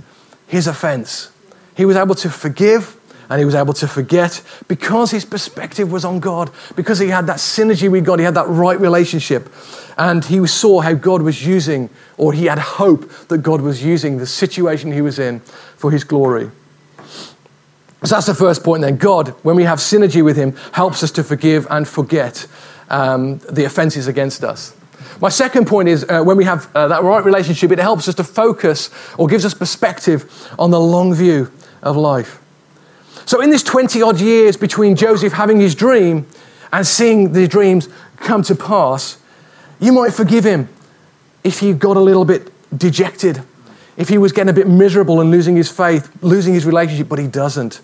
his 0.48 0.68
offense. 0.68 1.32
He 1.76 1.86
was 1.86 1.96
able 1.96 2.16
to 2.16 2.30
forgive 2.30 2.98
and 3.30 3.40
he 3.40 3.46
was 3.46 3.56
able 3.56 3.74
to 3.76 3.88
forget 3.88 4.42
because 4.68 5.12
his 5.12 5.24
perspective 5.24 5.90
was 5.90 6.04
on 6.04 6.20
God, 6.20 6.52
because 6.76 7.00
he 7.00 7.08
had 7.08 7.28
that 7.28 7.38
synergy 7.38 7.90
with 7.90 8.04
God, 8.04 8.20
he 8.20 8.26
had 8.26 8.36
that 8.36 8.48
right 8.48 8.78
relationship. 8.78 9.50
And 10.02 10.26
he 10.26 10.48
saw 10.48 10.80
how 10.80 10.96
God 10.96 11.22
was 11.22 11.46
using, 11.46 11.88
or 12.18 12.34
he 12.34 12.46
had 12.46 12.58
hope 12.58 13.08
that 13.28 13.44
God 13.44 13.62
was 13.62 13.84
using 13.84 14.18
the 14.18 14.26
situation 14.26 14.92
he 14.92 15.02
was 15.02 15.20
in 15.20 15.42
for 15.78 15.92
his 15.92 16.04
glory. 16.04 16.50
So 16.98 18.16
that's 18.16 18.26
the 18.26 18.34
first 18.34 18.64
point 18.64 18.82
then. 18.82 18.98
God, 18.98 19.28
when 19.44 19.56
we 19.56 19.64
have 19.64 19.78
synergy 19.78 20.26
with 20.26 20.38
him, 20.38 20.56
helps 20.72 21.04
us 21.04 21.12
to 21.12 21.24
forgive 21.24 21.68
and 21.70 21.88
forget 21.88 22.48
um, 22.90 23.38
the 23.48 23.64
offenses 23.66 24.08
against 24.08 24.44
us. 24.44 24.76
My 25.22 25.30
second 25.30 25.68
point 25.68 25.88
is 25.88 26.04
uh, 26.10 26.24
when 26.24 26.36
we 26.36 26.46
have 26.46 26.76
uh, 26.76 26.88
that 26.88 27.04
right 27.04 27.24
relationship, 27.24 27.70
it 27.70 27.78
helps 27.78 28.08
us 28.08 28.16
to 28.16 28.24
focus 28.24 28.90
or 29.20 29.28
gives 29.28 29.46
us 29.46 29.54
perspective 29.54 30.52
on 30.58 30.72
the 30.72 30.80
long 30.80 31.14
view 31.14 31.52
of 31.84 31.96
life. 31.96 32.42
So, 33.28 33.40
in 33.40 33.52
this 33.52 33.62
20 33.62 34.02
odd 34.02 34.20
years 34.20 34.58
between 34.58 34.96
Joseph 34.96 35.34
having 35.34 35.60
his 35.60 35.76
dream 35.76 36.26
and 36.74 36.88
seeing 36.88 37.34
the 37.34 37.48
dreams 37.48 37.88
come 38.18 38.42
to 38.44 38.56
pass, 38.56 39.21
you 39.82 39.92
might 39.92 40.14
forgive 40.14 40.46
him 40.46 40.70
if 41.44 41.60
he 41.60 41.74
got 41.74 41.98
a 41.98 42.00
little 42.00 42.24
bit 42.24 42.50
dejected, 42.78 43.44
if 43.98 44.08
he 44.08 44.18
was 44.18 44.32
getting 44.32 44.50
a 44.50 44.54
bit 44.54 44.68
miserable 44.68 45.20
and 45.20 45.30
losing 45.30 45.58
his 45.58 45.70
faith, 45.70 46.10
losing 46.24 46.54
his 46.54 46.66
relationship, 46.66 47.10
but 47.10 47.20
he 47.20 47.28
doesn't. 47.28 47.82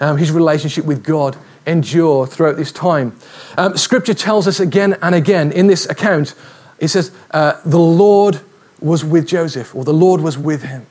Um, 0.00 0.16
his 0.16 0.32
relationship 0.32 0.84
with 0.84 1.04
God 1.04 1.36
endure 1.66 2.26
throughout 2.26 2.56
this 2.56 2.72
time. 2.72 3.16
Um, 3.56 3.76
scripture 3.76 4.14
tells 4.14 4.48
us 4.48 4.58
again 4.58 4.96
and 5.02 5.14
again 5.14 5.52
in 5.52 5.68
this 5.68 5.88
account 5.88 6.34
it 6.80 6.88
says, 6.88 7.12
uh, 7.30 7.60
the 7.64 7.78
Lord 7.78 8.40
was 8.80 9.04
with 9.04 9.28
Joseph, 9.28 9.74
or 9.74 9.84
the 9.84 9.92
Lord 9.92 10.22
was 10.22 10.38
with 10.38 10.62
him. 10.62 10.86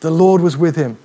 The 0.00 0.10
Lord 0.10 0.42
was 0.42 0.56
with 0.56 0.76
him. 0.76 0.98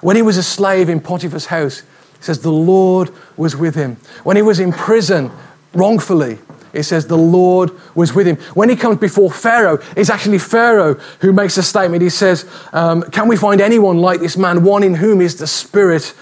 When 0.00 0.16
he 0.16 0.22
was 0.22 0.38
a 0.38 0.42
slave 0.42 0.88
in 0.88 1.00
Potiphar's 1.00 1.46
house, 1.46 1.80
it 1.80 2.24
says, 2.24 2.40
the 2.40 2.50
Lord 2.50 3.10
was 3.36 3.54
with 3.54 3.74
him. 3.74 3.98
When 4.24 4.36
he 4.36 4.42
was 4.42 4.58
in 4.58 4.72
prison 4.72 5.30
wrongfully, 5.74 6.38
it 6.74 6.82
says 6.82 7.06
the 7.06 7.16
Lord 7.16 7.70
was 7.94 8.12
with 8.14 8.26
him. 8.26 8.36
When 8.54 8.68
he 8.68 8.76
comes 8.76 8.98
before 8.98 9.30
Pharaoh, 9.30 9.78
it's 9.96 10.10
actually 10.10 10.38
Pharaoh 10.38 10.94
who 11.20 11.32
makes 11.32 11.56
a 11.56 11.62
statement. 11.62 12.02
He 12.02 12.10
says, 12.10 12.48
um, 12.72 13.02
Can 13.10 13.28
we 13.28 13.36
find 13.36 13.60
anyone 13.60 13.98
like 13.98 14.20
this 14.20 14.36
man, 14.36 14.64
one 14.64 14.82
in 14.82 14.94
whom 14.94 15.20
is 15.20 15.36
the 15.36 15.46
Spirit 15.46 16.14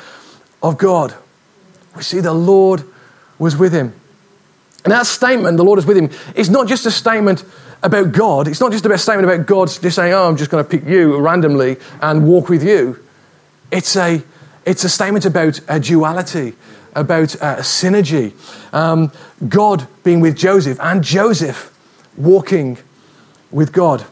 of 0.63 0.79
God? 0.79 1.15
We 1.97 2.03
see 2.03 2.21
the 2.21 2.35
Lord 2.35 2.85
was 3.39 3.57
with 3.57 3.73
him. 3.73 3.95
And 4.85 4.93
that 4.93 5.07
statement, 5.07 5.57
the 5.57 5.65
Lord 5.65 5.79
is 5.79 5.87
with 5.87 5.97
him, 5.97 6.11
is 6.35 6.51
not 6.51 6.67
just 6.67 6.87
a 6.87 6.91
statement 6.91 7.45
about 7.83 8.13
God. 8.13 8.47
It's 8.47 8.61
not 8.61 8.73
just 8.73 8.85
a 8.85 8.99
statement 8.99 9.33
about 9.33 9.47
God 9.47 9.69
just 9.69 9.97
saying, 9.97 10.13
Oh, 10.13 10.29
I'm 10.29 10.37
just 10.37 10.51
going 10.51 10.63
to 10.63 10.69
pick 10.69 10.85
you 10.85 11.19
randomly 11.19 11.79
and 12.01 12.27
walk 12.27 12.49
with 12.49 12.63
you. 12.63 13.03
It's 13.71 13.97
a, 13.97 14.23
it's 14.67 14.85
a 14.85 14.89
statement 14.89 15.25
about 15.25 15.61
a 15.69 15.81
duality 15.81 16.55
about 16.95 17.35
uh, 17.37 17.57
synergy. 17.59 18.33
Um, 18.73 19.13
God 19.49 19.87
being 20.03 20.21
with 20.21 20.37
Joseph 20.37 20.79
and 20.81 21.03
Joseph 21.03 21.77
walking 22.17 22.79
with 23.51 23.73
God. 23.73 24.05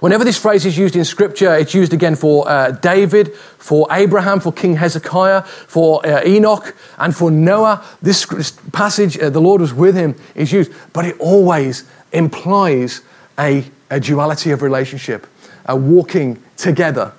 Whenever 0.00 0.24
this 0.24 0.36
phrase 0.38 0.66
is 0.66 0.76
used 0.76 0.96
in 0.96 1.04
Scripture, 1.04 1.54
it's 1.54 1.72
used 1.72 1.94
again 1.94 2.14
for 2.14 2.46
uh, 2.46 2.72
David, 2.72 3.34
for 3.34 3.86
Abraham, 3.90 4.38
for 4.38 4.52
King 4.52 4.76
Hezekiah, 4.76 5.42
for 5.42 6.04
uh, 6.06 6.22
Enoch, 6.26 6.76
and 6.98 7.16
for 7.16 7.30
Noah. 7.30 7.82
This 8.02 8.26
passage, 8.72 9.18
uh, 9.18 9.30
the 9.30 9.40
Lord 9.40 9.62
was 9.62 9.72
with 9.72 9.94
him, 9.94 10.14
is 10.34 10.52
used, 10.52 10.72
but 10.92 11.06
it 11.06 11.18
always 11.18 11.88
implies 12.12 13.00
a, 13.38 13.64
a 13.88 13.98
duality 13.98 14.50
of 14.50 14.60
relationship, 14.60 15.26
a 15.64 15.74
walking 15.74 16.42
together 16.58 17.12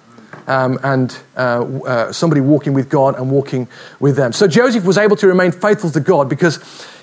um, 0.47 0.79
and 0.83 1.17
uh, 1.35 1.39
uh, 1.39 2.11
somebody 2.11 2.41
walking 2.41 2.73
with 2.73 2.89
God 2.89 3.17
and 3.17 3.31
walking 3.31 3.67
with 3.99 4.15
them. 4.15 4.33
So 4.33 4.47
Joseph 4.47 4.85
was 4.85 4.97
able 4.97 5.15
to 5.17 5.27
remain 5.27 5.51
faithful 5.51 5.91
to 5.91 5.99
God 5.99 6.29
because 6.29 6.59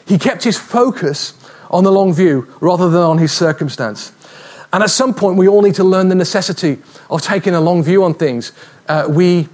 he 0.06 0.18
kept 0.18 0.44
his 0.44 0.58
focus 0.58 1.34
on 1.70 1.84
the 1.84 1.92
long 1.92 2.12
view 2.12 2.48
rather 2.60 2.88
than 2.90 3.00
on 3.00 3.18
his 3.18 3.32
circumstance. 3.32 4.12
And 4.72 4.82
at 4.82 4.90
some 4.90 5.12
point, 5.12 5.36
we 5.36 5.48
all 5.48 5.62
need 5.62 5.74
to 5.74 5.84
learn 5.84 6.08
the 6.08 6.14
necessity 6.14 6.78
of 7.10 7.20
taking 7.20 7.54
a 7.54 7.60
long 7.60 7.82
view 7.82 8.04
on 8.04 8.14
things. 8.14 8.52
Uh, 8.88 9.06
we, 9.08 9.48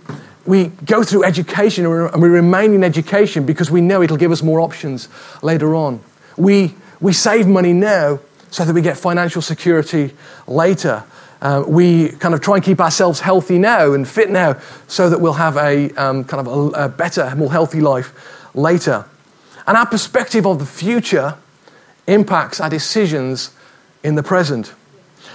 we 0.46 0.66
go 0.85 1.03
through 1.03 1.24
education 1.24 1.85
and 1.87 2.22
we 2.22 2.29
remain 2.29 2.72
in 2.72 2.85
education 2.85 3.44
because 3.44 3.70
we 3.70 3.81
know 3.81 4.01
it'll 4.01 4.16
give 4.16 4.31
us 4.31 4.42
more 4.42 4.61
options 4.61 5.09
later 5.42 5.74
on. 5.74 6.01
We, 6.37 6.74
we 7.01 7.12
save 7.12 7.48
money 7.48 7.72
now 7.72 8.20
so 8.51 8.64
that 8.64 8.72
we 8.72 8.81
get 8.81 8.96
financial 8.96 9.42
security 9.42 10.14
later. 10.46 11.05
Uh, 11.40 11.64
we 11.66 12.09
kind 12.09 12.35
of 12.35 12.40
try 12.40 12.57
and 12.57 12.64
keep 12.64 12.81
ourselves 12.81 13.20
healthy 13.20 13.59
now 13.59 13.92
and 13.92 14.09
fit 14.09 14.31
now 14.31 14.57
so 14.88 15.09
that 15.09 15.20
we'll 15.20 15.35
have 15.35 15.57
a 15.57 15.90
um, 15.92 16.24
kind 16.24 16.46
of 16.46 16.74
a, 16.74 16.85
a 16.85 16.88
better, 16.88 17.33
more 17.37 17.53
healthy 17.53 17.81
life 17.81 18.12
later. 18.55 19.05
And 19.66 19.77
our 19.77 19.87
perspective 19.87 20.46
of 20.46 20.59
the 20.59 20.66
future 20.66 21.37
impacts 22.07 22.61
our 22.61 22.70
decisions 22.70 23.51
in 24.03 24.14
the 24.14 24.22
present. 24.22 24.72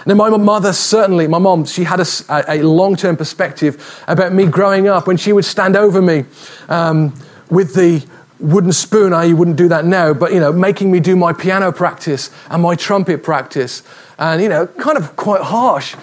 Now, 0.06 0.16
my 0.16 0.30
mother 0.36 0.74
certainly, 0.74 1.28
my 1.28 1.38
mom, 1.38 1.66
she 1.66 1.86
had 1.86 2.02
a, 2.02 2.06
a 2.50 2.62
long 2.63 2.96
term 2.98 3.16
perspective 3.16 4.04
about 4.08 4.34
me 4.34 4.48
growing 4.48 4.88
up 4.88 5.08
when 5.08 5.16
she 5.16 5.32
would 5.32 5.46
stand 5.46 5.78
over 5.78 6.02
me 6.02 6.26
um, 6.68 7.13
with 7.50 7.74
the 7.76 8.06
wooden 8.44 8.74
spoon. 8.74 9.14
I 9.14 9.34
wouldn't 9.34 9.58
do 9.58 9.70
that 9.70 9.86
now, 9.86 10.14
but 10.14 10.34
you 10.34 10.40
know, 10.40 10.52
making 10.52 10.92
me 10.92 11.00
do 11.00 11.16
my 11.16 11.34
piano 11.34 11.72
practice 11.72 12.30
and 12.50 12.62
my 12.62 12.76
trumpet 12.76 13.24
practice 13.24 13.84
and, 14.20 14.42
you 14.42 14.50
know, 14.50 14.68
kind 14.68 14.98
of 14.98 15.16
quite 15.16 15.42
harsh. 15.42 15.96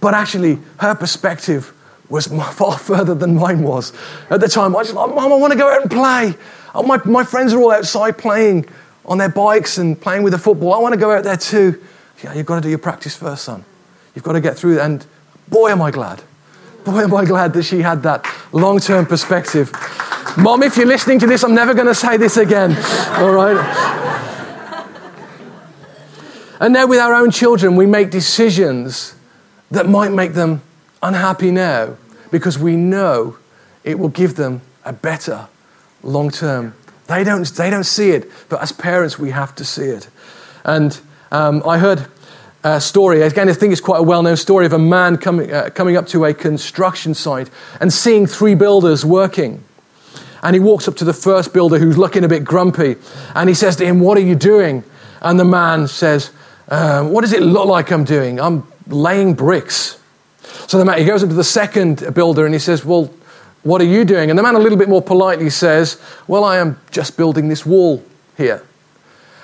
But 0.00 0.14
actually, 0.14 0.58
her 0.78 0.94
perspective 0.94 1.72
was 2.08 2.26
far 2.52 2.78
further 2.78 3.14
than 3.14 3.36
mine 3.36 3.62
was. 3.62 3.92
At 4.30 4.40
the 4.40 4.48
time, 4.48 4.74
I 4.74 4.80
was 4.80 4.92
like, 4.92 5.14
Mom, 5.14 5.32
I 5.32 5.36
want 5.36 5.52
to 5.52 5.58
go 5.58 5.70
out 5.70 5.82
and 5.82 5.90
play. 5.90 6.34
My, 6.74 7.00
my 7.04 7.22
friends 7.22 7.52
are 7.52 7.60
all 7.60 7.70
outside 7.70 8.18
playing 8.18 8.66
on 9.04 9.18
their 9.18 9.28
bikes 9.28 9.78
and 9.78 10.00
playing 10.00 10.22
with 10.22 10.32
the 10.32 10.38
football. 10.38 10.74
I 10.74 10.78
want 10.78 10.94
to 10.94 11.00
go 11.00 11.12
out 11.12 11.24
there 11.24 11.36
too. 11.36 11.80
Yeah, 12.22 12.32
you've 12.32 12.46
got 12.46 12.56
to 12.56 12.60
do 12.62 12.68
your 12.68 12.78
practice 12.78 13.16
first, 13.16 13.44
son. 13.44 13.64
You've 14.14 14.24
got 14.24 14.32
to 14.32 14.40
get 14.40 14.56
through. 14.56 14.80
And 14.80 15.04
boy, 15.48 15.70
am 15.70 15.82
I 15.82 15.90
glad. 15.90 16.22
Boy, 16.84 17.04
am 17.04 17.14
I 17.14 17.24
glad 17.24 17.52
that 17.52 17.62
she 17.62 17.82
had 17.82 18.02
that 18.02 18.26
long 18.52 18.80
term 18.80 19.06
perspective. 19.06 19.70
Mom, 20.36 20.64
if 20.64 20.76
you're 20.76 20.86
listening 20.86 21.20
to 21.20 21.26
this, 21.26 21.44
I'm 21.44 21.54
never 21.54 21.74
going 21.74 21.86
to 21.86 21.94
say 21.94 22.16
this 22.16 22.36
again. 22.36 22.72
All 23.20 23.30
right? 23.30 23.56
And 26.60 26.72
now, 26.72 26.86
with 26.86 26.98
our 26.98 27.14
own 27.14 27.30
children, 27.30 27.76
we 27.76 27.86
make 27.86 28.10
decisions 28.10 29.14
that 29.70 29.88
might 29.88 30.12
make 30.12 30.32
them 30.32 30.62
unhappy 31.02 31.50
now 31.50 31.96
because 32.30 32.58
we 32.58 32.74
know 32.74 33.36
it 33.84 33.98
will 33.98 34.08
give 34.08 34.34
them 34.34 34.62
a 34.84 34.92
better 34.92 35.48
long 36.02 36.30
term. 36.30 36.74
They 37.06 37.22
don't, 37.22 37.46
they 37.46 37.70
don't 37.70 37.84
see 37.84 38.10
it, 38.10 38.30
but 38.48 38.60
as 38.62 38.72
parents, 38.72 39.18
we 39.18 39.30
have 39.30 39.54
to 39.56 39.64
see 39.64 39.84
it. 39.84 40.08
And 40.64 40.98
um, 41.30 41.62
I 41.66 41.78
heard 41.78 42.06
a 42.64 42.80
story, 42.80 43.22
again, 43.22 43.48
I 43.48 43.52
think 43.52 43.72
it's 43.72 43.80
quite 43.80 44.00
a 44.00 44.02
well 44.02 44.22
known 44.22 44.36
story 44.36 44.66
of 44.66 44.72
a 44.72 44.78
man 44.78 45.18
coming, 45.18 45.52
uh, 45.52 45.70
coming 45.70 45.96
up 45.96 46.06
to 46.08 46.24
a 46.24 46.34
construction 46.34 47.14
site 47.14 47.50
and 47.80 47.92
seeing 47.92 48.26
three 48.26 48.54
builders 48.54 49.04
working. 49.04 49.62
And 50.44 50.54
he 50.54 50.60
walks 50.60 50.86
up 50.86 50.94
to 50.96 51.04
the 51.04 51.12
first 51.12 51.52
builder 51.52 51.78
who's 51.78 51.98
looking 51.98 52.22
a 52.22 52.28
bit 52.28 52.44
grumpy 52.44 52.96
and 53.34 53.48
he 53.48 53.54
says 53.54 53.74
to 53.76 53.84
him, 53.84 53.98
What 53.98 54.16
are 54.16 54.22
you 54.22 54.36
doing? 54.36 54.84
And 55.22 55.40
the 55.40 55.44
man 55.44 55.88
says, 55.88 56.30
um, 56.68 57.10
what 57.10 57.22
does 57.22 57.32
it 57.32 57.42
look 57.42 57.66
like 57.66 57.90
I'm 57.90 58.04
doing? 58.04 58.40
I'm 58.40 58.66
laying 58.86 59.34
bricks. 59.34 59.98
So 60.66 60.78
the 60.78 60.84
man, 60.84 60.98
he 60.98 61.04
goes 61.04 61.22
up 61.22 61.28
to 61.28 61.34
the 61.34 61.44
second 61.44 62.14
builder 62.14 62.46
and 62.46 62.54
he 62.54 62.58
says, 62.58 62.84
Well, 62.84 63.12
what 63.62 63.80
are 63.80 63.86
you 63.86 64.04
doing? 64.04 64.30
And 64.30 64.38
the 64.38 64.42
man, 64.42 64.54
a 64.54 64.58
little 64.58 64.78
bit 64.78 64.88
more 64.88 65.02
politely, 65.02 65.50
says, 65.50 66.00
Well, 66.26 66.44
I 66.44 66.58
am 66.58 66.80
just 66.90 67.16
building 67.16 67.48
this 67.48 67.66
wall 67.66 68.02
here. 68.36 68.62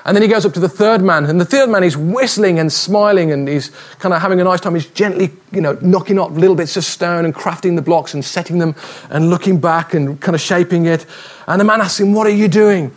And 0.04 0.16
then 0.16 0.22
he 0.22 0.28
goes 0.28 0.46
up 0.46 0.54
to 0.54 0.60
the 0.60 0.68
third 0.68 1.02
man, 1.02 1.26
and 1.26 1.40
the 1.40 1.44
third 1.44 1.68
man 1.68 1.84
is 1.84 1.96
whistling 1.96 2.58
and 2.58 2.72
smiling, 2.72 3.32
and 3.32 3.46
he's 3.46 3.70
kind 3.98 4.14
of 4.14 4.22
having 4.22 4.40
a 4.40 4.44
nice 4.44 4.60
time. 4.60 4.74
He's 4.74 4.86
gently, 4.86 5.30
you 5.52 5.60
know, 5.60 5.78
knocking 5.82 6.18
off 6.18 6.32
little 6.32 6.56
bits 6.56 6.76
of 6.76 6.84
stone 6.84 7.24
and 7.26 7.34
crafting 7.34 7.76
the 7.76 7.82
blocks 7.82 8.14
and 8.14 8.24
setting 8.24 8.58
them 8.58 8.74
and 9.10 9.28
looking 9.28 9.60
back 9.60 9.92
and 9.92 10.18
kind 10.20 10.34
of 10.34 10.40
shaping 10.40 10.86
it. 10.86 11.04
And 11.46 11.60
the 11.60 11.64
man 11.64 11.80
asks 11.82 12.00
him, 12.00 12.14
What 12.14 12.26
are 12.26 12.34
you 12.34 12.48
doing? 12.48 12.92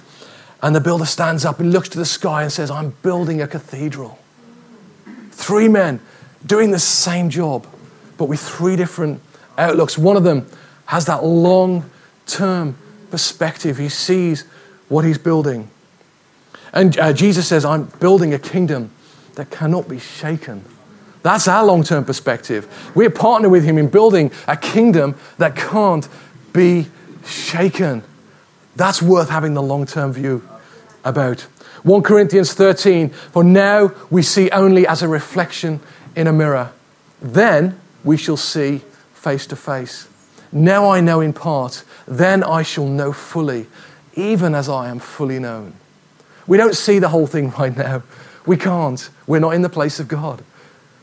And 0.62 0.74
the 0.74 0.80
builder 0.80 1.06
stands 1.06 1.44
up 1.44 1.60
and 1.60 1.74
looks 1.74 1.90
to 1.90 1.98
the 1.98 2.06
sky 2.06 2.44
and 2.44 2.52
says, 2.52 2.72
I'm 2.72 2.92
building 3.02 3.42
a 3.42 3.48
cathedral. 3.48 4.18
Three 5.32 5.68
men 5.68 6.00
doing 6.46 6.72
the 6.72 6.80
same 6.80 7.30
job, 7.30 7.68
but 8.18 8.26
with 8.26 8.40
three 8.40 8.78
different 8.78 9.22
outlooks. 9.58 9.98
One 9.98 10.16
of 10.16 10.24
them 10.24 10.48
has 10.86 11.06
that 11.08 11.24
long 11.24 11.90
term 12.26 12.78
perspective, 13.12 13.78
he 13.78 13.90
sees 13.90 14.44
what 14.90 15.06
he's 15.06 15.18
building. 15.18 15.70
And 16.74 16.98
uh, 16.98 17.14
Jesus 17.14 17.48
says, 17.48 17.64
I'm 17.64 17.86
building 18.00 18.34
a 18.34 18.40
kingdom 18.40 18.90
that 19.36 19.52
cannot 19.52 19.88
be 19.88 20.00
shaken. 20.00 20.66
That's 21.22 21.48
our 21.48 21.64
long 21.66 21.84
term 21.84 22.04
perspective. 22.04 22.92
We're 22.96 23.10
partner 23.10 23.48
with 23.48 23.64
him 23.64 23.78
in 23.78 23.88
building 23.88 24.32
a 24.48 24.58
kingdom 24.58 25.16
that 25.38 25.56
can't 25.56 26.08
be 26.52 26.88
shaken. 27.26 28.04
That's 28.76 29.02
worth 29.02 29.30
having 29.30 29.54
the 29.54 29.62
long 29.62 29.86
term 29.86 30.12
view 30.12 30.48
about. 31.04 31.42
1 31.84 32.02
Corinthians 32.02 32.54
13, 32.54 33.10
for 33.10 33.44
now 33.44 33.92
we 34.10 34.22
see 34.22 34.50
only 34.52 34.88
as 34.88 35.02
a 35.02 35.08
reflection 35.08 35.82
in 36.16 36.28
a 36.28 36.34
mirror. 36.34 36.72
Then 37.22 37.80
we 38.04 38.18
shall 38.18 38.38
see 38.38 38.82
face 39.14 39.46
to 39.48 39.56
face. 39.56 40.08
Now 40.52 40.90
I 40.90 41.02
know 41.02 41.20
in 41.20 41.34
part, 41.34 41.84
then 42.08 42.44
I 42.44 42.64
shall 42.64 42.88
know 42.88 43.12
fully, 43.12 43.68
even 44.16 44.56
as 44.56 44.70
I 44.70 44.90
am 44.90 45.00
fully 45.00 45.40
known. 45.40 45.74
We 46.48 46.58
don't 46.58 46.76
see 46.76 47.00
the 47.00 47.10
whole 47.10 47.28
thing 47.28 47.52
right 47.60 47.76
now. 47.76 48.04
We 48.46 48.58
can't. 48.58 49.10
We're 49.28 49.40
not 49.40 49.52
in 49.52 49.62
the 49.62 49.70
place 49.70 50.00
of 50.00 50.08
God. 50.08 50.44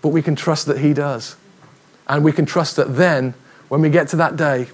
But 0.02 0.08
we 0.08 0.22
can 0.22 0.36
trust 0.36 0.66
that 0.66 0.78
He 0.78 0.92
does. 0.92 1.36
And 2.08 2.24
we 2.24 2.32
can 2.32 2.46
trust 2.46 2.76
that 2.76 2.96
then, 2.96 3.34
when 3.68 3.80
we 3.80 3.90
get 3.90 4.08
to 4.08 4.16
that 4.16 4.36
day, 4.36 4.68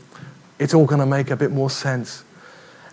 it's 0.59 0.73
all 0.73 0.87
going 0.87 1.01
to 1.01 1.07
make 1.07 1.31
a 1.31 1.37
bit 1.37 1.51
more 1.51 1.69
sense. 1.69 2.25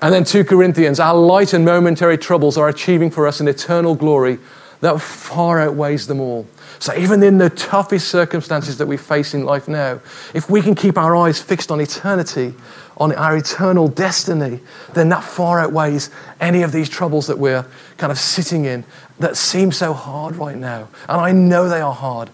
And 0.02 0.14
then 0.14 0.26
2 0.26 0.44
Corinthians, 0.44 1.00
our 1.00 1.16
light 1.16 1.54
and 1.54 1.64
momentary 1.64 2.18
troubles 2.18 2.58
are 2.58 2.68
achieving 2.68 3.10
for 3.10 3.26
us 3.26 3.40
an 3.40 3.48
eternal 3.48 3.96
glory 3.96 4.38
that 4.82 5.00
far 5.00 5.62
outweighs 5.62 6.08
them 6.08 6.20
all. 6.20 6.46
So, 6.80 6.94
even 6.96 7.24
in 7.24 7.38
the 7.38 7.50
toughest 7.50 8.10
circumstances 8.10 8.78
that 8.80 8.86
we 8.86 8.98
face 8.98 9.34
in 9.34 9.46
life 9.46 9.70
now, 9.70 10.02
if 10.34 10.50
we 10.50 10.62
can 10.62 10.76
keep 10.76 10.98
our 10.98 11.16
eyes 11.16 11.42
fixed 11.42 11.72
on 11.72 11.80
eternity, 11.80 12.54
on 12.98 13.14
our 13.14 13.36
eternal 13.36 13.88
destiny, 13.88 14.60
then 14.94 15.10
that 15.10 15.24
far 15.24 15.60
outweighs 15.60 16.10
any 16.40 16.62
of 16.62 16.72
these 16.72 16.90
troubles 16.90 17.28
that 17.28 17.40
we're 17.40 17.66
kind 17.98 18.12
of 18.12 18.20
sitting 18.20 18.66
in 18.66 18.84
that 19.20 19.38
seem 19.38 19.72
so 19.72 19.94
hard 19.94 20.36
right 20.36 20.58
now. 20.58 20.88
And 21.10 21.20
I 21.20 21.32
know 21.32 21.70
they 21.70 21.82
are 21.82 21.94
hard. 21.94 22.30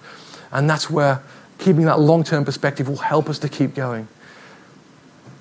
And 0.52 0.70
that's 0.70 0.90
where 0.90 1.22
keeping 1.58 1.86
that 1.86 2.00
long 2.00 2.24
term 2.24 2.46
perspective 2.46 2.88
will 2.90 2.98
help 2.98 3.30
us 3.30 3.40
to 3.40 3.50
keep 3.50 3.74
going. 3.76 4.08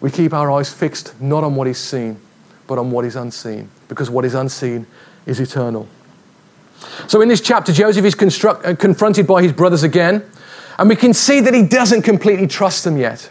We 0.01 0.11
keep 0.11 0.33
our 0.33 0.51
eyes 0.51 0.73
fixed 0.73 1.21
not 1.21 1.43
on 1.43 1.57
what 1.57 1.67
is 1.67 1.79
seen, 1.79 2.21
but 2.67 2.79
on 2.79 2.91
what 2.91 3.05
is 3.05 3.17
unseen, 3.17 3.71
because 3.89 4.11
what 4.11 4.25
is 4.25 4.35
unseen 4.35 4.87
is 5.27 5.41
eternal. 5.41 5.89
So 7.09 7.21
in 7.21 7.29
this 7.29 7.41
chapter, 7.41 7.73
Joseph 7.73 8.05
is 8.05 8.45
uh, 8.45 8.77
confronted 8.79 9.27
by 9.27 9.43
his 9.43 9.53
brothers 9.53 9.83
again, 9.83 10.25
and 10.79 10.89
we 10.89 10.95
can 10.95 11.13
see 11.13 11.41
that 11.41 11.53
he 11.53 11.63
doesn't 11.65 12.03
completely 12.03 12.47
trust 12.47 12.85
them 12.85 12.97
yet. 12.97 13.31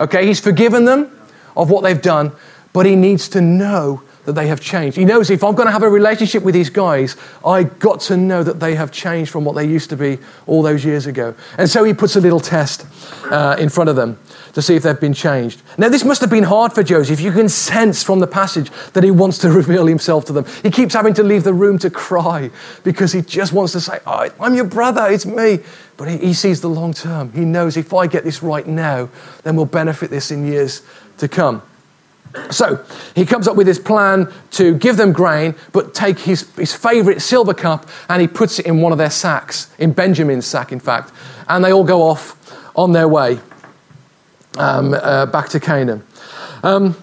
Okay, 0.00 0.26
he's 0.26 0.40
forgiven 0.40 0.84
them 0.84 1.17
of 1.58 1.68
what 1.68 1.82
they've 1.82 2.00
done, 2.00 2.32
but 2.72 2.86
he 2.86 2.96
needs 2.96 3.28
to 3.30 3.42
know 3.42 4.02
that 4.24 4.34
they 4.34 4.46
have 4.46 4.60
changed. 4.60 4.98
He 4.98 5.06
knows 5.06 5.30
if 5.30 5.42
I'm 5.42 5.54
going 5.54 5.66
to 5.66 5.72
have 5.72 5.82
a 5.82 5.88
relationship 5.88 6.42
with 6.42 6.54
these 6.54 6.68
guys, 6.68 7.16
I 7.44 7.64
got 7.64 8.00
to 8.02 8.16
know 8.16 8.42
that 8.42 8.60
they 8.60 8.74
have 8.74 8.92
changed 8.92 9.30
from 9.30 9.42
what 9.42 9.54
they 9.54 9.64
used 9.64 9.88
to 9.88 9.96
be 9.96 10.18
all 10.46 10.62
those 10.62 10.84
years 10.84 11.06
ago. 11.06 11.34
And 11.56 11.68
so 11.68 11.82
he 11.82 11.94
puts 11.94 12.14
a 12.14 12.20
little 12.20 12.38
test 12.38 12.86
uh, 13.30 13.56
in 13.58 13.70
front 13.70 13.88
of 13.88 13.96
them 13.96 14.18
to 14.52 14.60
see 14.60 14.74
if 14.74 14.82
they've 14.82 15.00
been 15.00 15.14
changed. 15.14 15.62
Now, 15.78 15.88
this 15.88 16.04
must 16.04 16.20
have 16.20 16.28
been 16.28 16.44
hard 16.44 16.74
for 16.74 16.82
Joseph. 16.82 17.20
You 17.20 17.32
can 17.32 17.48
sense 17.48 18.02
from 18.02 18.20
the 18.20 18.26
passage 18.26 18.70
that 18.92 19.02
he 19.02 19.10
wants 19.10 19.38
to 19.38 19.50
reveal 19.62 19.86
himself 19.86 20.26
to 20.26 20.34
them. 20.34 20.44
He 20.62 20.70
keeps 20.70 20.92
having 20.92 21.14
to 21.14 21.22
leave 21.22 21.44
the 21.44 21.54
room 21.54 21.78
to 21.78 21.88
cry 21.88 22.50
because 22.84 23.12
he 23.12 23.22
just 23.22 23.54
wants 23.54 23.72
to 23.72 23.80
say, 23.80 23.98
oh, 24.06 24.28
I'm 24.38 24.54
your 24.54 24.66
brother, 24.66 25.06
it's 25.08 25.24
me. 25.24 25.60
But 25.96 26.08
he, 26.08 26.18
he 26.18 26.34
sees 26.34 26.60
the 26.60 26.68
long 26.68 26.92
term. 26.92 27.32
He 27.32 27.46
knows 27.46 27.78
if 27.78 27.94
I 27.94 28.06
get 28.06 28.24
this 28.24 28.42
right 28.42 28.66
now, 28.66 29.08
then 29.42 29.56
we'll 29.56 29.64
benefit 29.64 30.10
this 30.10 30.30
in 30.30 30.46
years 30.46 30.82
to 31.18 31.28
come. 31.28 31.62
So 32.50 32.84
he 33.14 33.24
comes 33.24 33.48
up 33.48 33.56
with 33.56 33.66
this 33.66 33.78
plan 33.78 34.32
to 34.52 34.74
give 34.74 34.96
them 34.96 35.12
grain, 35.12 35.54
but 35.72 35.94
take 35.94 36.18
his, 36.18 36.54
his 36.56 36.74
favorite 36.74 37.20
silver 37.20 37.54
cup 37.54 37.88
and 38.08 38.20
he 38.20 38.28
puts 38.28 38.58
it 38.58 38.66
in 38.66 38.80
one 38.80 38.92
of 38.92 38.98
their 38.98 39.10
sacks, 39.10 39.72
in 39.78 39.92
Benjamin's 39.92 40.46
sack, 40.46 40.72
in 40.72 40.80
fact. 40.80 41.12
And 41.48 41.64
they 41.64 41.72
all 41.72 41.84
go 41.84 42.02
off 42.02 42.36
on 42.76 42.92
their 42.92 43.08
way 43.08 43.40
um, 44.58 44.94
uh, 44.94 45.26
back 45.26 45.48
to 45.50 45.60
Canaan. 45.60 46.02
Um, 46.62 46.96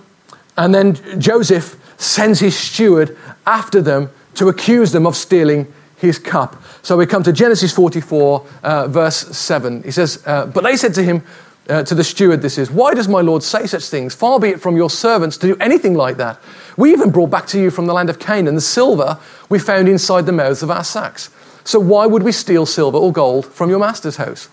and 0.57 0.73
then 0.73 1.19
Joseph 1.19 1.81
sends 1.97 2.39
his 2.39 2.57
steward 2.57 3.17
after 3.45 3.81
them 3.81 4.09
to 4.35 4.47
accuse 4.47 4.91
them 4.91 5.07
of 5.07 5.15
stealing 5.15 5.71
his 5.97 6.19
cup. 6.19 6.61
So 6.81 6.97
we 6.97 7.05
come 7.05 7.23
to 7.23 7.33
Genesis 7.33 7.73
44, 7.73 8.45
uh, 8.63 8.87
verse 8.87 9.15
7. 9.15 9.83
He 9.83 9.91
says, 9.91 10.21
uh, 10.25 10.45
But 10.45 10.63
they 10.63 10.77
said 10.77 10.93
to 10.95 11.03
him, 11.03 11.23
uh, 11.69 11.83
to 11.83 11.95
the 11.95 12.03
steward, 12.03 12.41
this 12.41 12.57
is, 12.57 12.69
Why 12.69 12.93
does 12.93 13.07
my 13.07 13.21
Lord 13.21 13.43
say 13.43 13.65
such 13.65 13.85
things? 13.85 14.13
Far 14.13 14.39
be 14.39 14.49
it 14.49 14.61
from 14.61 14.75
your 14.75 14.89
servants 14.89 15.37
to 15.37 15.47
do 15.47 15.57
anything 15.59 15.95
like 15.95 16.17
that. 16.17 16.39
We 16.77 16.91
even 16.91 17.11
brought 17.11 17.31
back 17.31 17.47
to 17.47 17.59
you 17.59 17.71
from 17.71 17.85
the 17.85 17.93
land 17.93 18.09
of 18.09 18.19
Canaan 18.19 18.55
the 18.55 18.61
silver 18.61 19.19
we 19.49 19.59
found 19.59 19.89
inside 19.89 20.25
the 20.25 20.31
mouths 20.31 20.61
of 20.61 20.69
our 20.69 20.83
sacks. 20.83 21.29
So 21.63 21.79
why 21.79 22.05
would 22.05 22.23
we 22.23 22.31
steal 22.31 22.65
silver 22.65 22.97
or 22.97 23.11
gold 23.11 23.47
from 23.47 23.69
your 23.69 23.79
master's 23.79 24.17
house? 24.17 24.49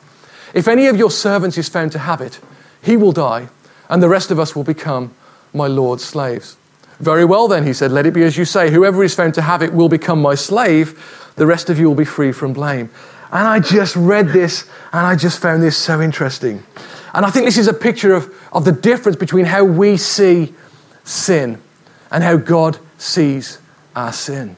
If 0.54 0.68
any 0.68 0.86
of 0.86 0.96
your 0.96 1.10
servants 1.10 1.58
is 1.58 1.68
found 1.68 1.92
to 1.92 1.98
have 1.98 2.20
it, 2.20 2.40
he 2.80 2.96
will 2.96 3.12
die, 3.12 3.48
and 3.88 4.02
the 4.02 4.08
rest 4.08 4.30
of 4.30 4.38
us 4.38 4.56
will 4.56 4.64
become 4.64 5.14
my 5.52 5.66
Lord's 5.66 6.04
slaves. 6.04 6.56
Very 6.98 7.24
well, 7.24 7.48
then, 7.48 7.66
he 7.66 7.72
said, 7.72 7.90
let 7.90 8.06
it 8.06 8.14
be 8.14 8.22
as 8.22 8.36
you 8.36 8.44
say. 8.44 8.70
Whoever 8.70 9.02
is 9.02 9.14
found 9.14 9.34
to 9.34 9.42
have 9.42 9.62
it 9.62 9.74
will 9.74 9.88
become 9.88 10.22
my 10.22 10.34
slave. 10.34 11.32
The 11.36 11.46
rest 11.46 11.68
of 11.68 11.78
you 11.78 11.88
will 11.88 11.96
be 11.96 12.04
free 12.04 12.32
from 12.32 12.52
blame. 12.52 12.90
And 13.32 13.48
I 13.48 13.60
just 13.60 13.96
read 13.96 14.28
this 14.28 14.68
and 14.92 15.06
I 15.06 15.16
just 15.16 15.40
found 15.40 15.62
this 15.62 15.76
so 15.76 16.00
interesting. 16.00 16.62
And 17.14 17.26
I 17.26 17.30
think 17.30 17.44
this 17.44 17.58
is 17.58 17.68
a 17.68 17.74
picture 17.74 18.14
of, 18.14 18.34
of 18.52 18.64
the 18.64 18.72
difference 18.72 19.16
between 19.16 19.44
how 19.44 19.64
we 19.64 19.96
see 19.96 20.54
sin 21.04 21.60
and 22.10 22.22
how 22.22 22.36
God 22.36 22.78
sees 22.98 23.58
our 23.94 24.12
sin. 24.12 24.56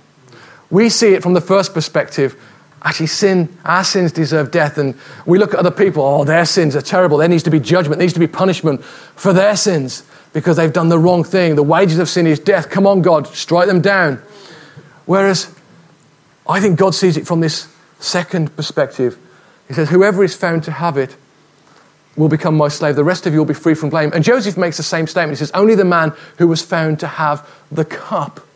We 0.70 0.88
see 0.88 1.14
it 1.14 1.22
from 1.22 1.34
the 1.34 1.40
first 1.40 1.74
perspective. 1.74 2.40
Actually, 2.82 3.06
sin, 3.06 3.56
our 3.64 3.82
sins 3.82 4.12
deserve 4.12 4.50
death. 4.50 4.78
And 4.78 4.94
we 5.26 5.38
look 5.38 5.54
at 5.54 5.60
other 5.60 5.70
people, 5.70 6.02
oh, 6.02 6.24
their 6.24 6.44
sins 6.44 6.76
are 6.76 6.82
terrible. 6.82 7.18
There 7.18 7.28
needs 7.28 7.42
to 7.44 7.50
be 7.50 7.60
judgment, 7.60 7.98
there 7.98 8.04
needs 8.04 8.14
to 8.14 8.20
be 8.20 8.26
punishment 8.26 8.84
for 8.84 9.32
their 9.32 9.56
sins 9.56 10.04
because 10.32 10.56
they've 10.56 10.72
done 10.72 10.88
the 10.88 10.98
wrong 10.98 11.24
thing. 11.24 11.54
The 11.56 11.62
wages 11.62 11.98
of 11.98 12.08
sin 12.08 12.26
is 12.26 12.38
death. 12.38 12.70
Come 12.70 12.86
on, 12.86 13.02
God, 13.02 13.26
strike 13.28 13.68
them 13.68 13.80
down. 13.80 14.20
Whereas 15.06 15.54
I 16.46 16.60
think 16.60 16.78
God 16.78 16.94
sees 16.94 17.16
it 17.16 17.26
from 17.26 17.40
this 17.40 17.68
second 18.00 18.54
perspective. 18.56 19.18
He 19.68 19.74
says, 19.74 19.90
Whoever 19.90 20.22
is 20.22 20.36
found 20.36 20.64
to 20.64 20.72
have 20.72 20.98
it 20.98 21.16
will 22.16 22.28
become 22.28 22.56
my 22.56 22.68
slave. 22.68 22.96
The 22.96 23.04
rest 23.04 23.26
of 23.26 23.32
you 23.32 23.40
will 23.40 23.46
be 23.46 23.54
free 23.54 23.74
from 23.74 23.90
blame. 23.90 24.10
And 24.14 24.22
Joseph 24.22 24.56
makes 24.56 24.76
the 24.76 24.82
same 24.82 25.06
statement. 25.06 25.38
He 25.38 25.44
says, 25.44 25.50
Only 25.52 25.74
the 25.74 25.84
man 25.84 26.12
who 26.38 26.46
was 26.46 26.62
found 26.62 27.00
to 27.00 27.06
have 27.06 27.48
the 27.70 27.84
cup 27.84 28.46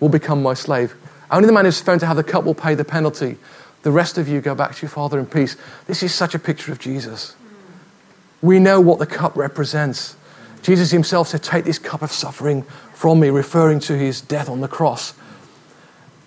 will 0.00 0.08
become 0.08 0.42
my 0.42 0.54
slave. 0.54 0.94
Only 1.30 1.46
the 1.46 1.52
man 1.52 1.64
who's 1.64 1.80
found 1.80 2.00
to 2.00 2.06
have 2.06 2.16
the 2.16 2.24
cup 2.24 2.44
will 2.44 2.54
pay 2.54 2.74
the 2.74 2.84
penalty. 2.84 3.36
The 3.82 3.90
rest 3.90 4.16
of 4.16 4.28
you 4.28 4.40
go 4.40 4.54
back 4.54 4.74
to 4.74 4.82
your 4.82 4.90
father 4.90 5.18
in 5.18 5.26
peace. 5.26 5.56
This 5.86 6.02
is 6.02 6.14
such 6.14 6.34
a 6.34 6.38
picture 6.38 6.72
of 6.72 6.78
Jesus. 6.78 7.36
We 8.40 8.58
know 8.58 8.80
what 8.80 8.98
the 8.98 9.06
cup 9.06 9.36
represents. 9.36 10.16
Jesus 10.62 10.90
himself 10.90 11.28
said, 11.28 11.42
Take 11.42 11.64
this 11.64 11.78
cup 11.78 12.00
of 12.00 12.10
suffering 12.10 12.62
from 12.94 13.20
me, 13.20 13.28
referring 13.28 13.80
to 13.80 13.96
his 13.98 14.20
death 14.22 14.48
on 14.48 14.60
the 14.60 14.68
cross. 14.68 15.14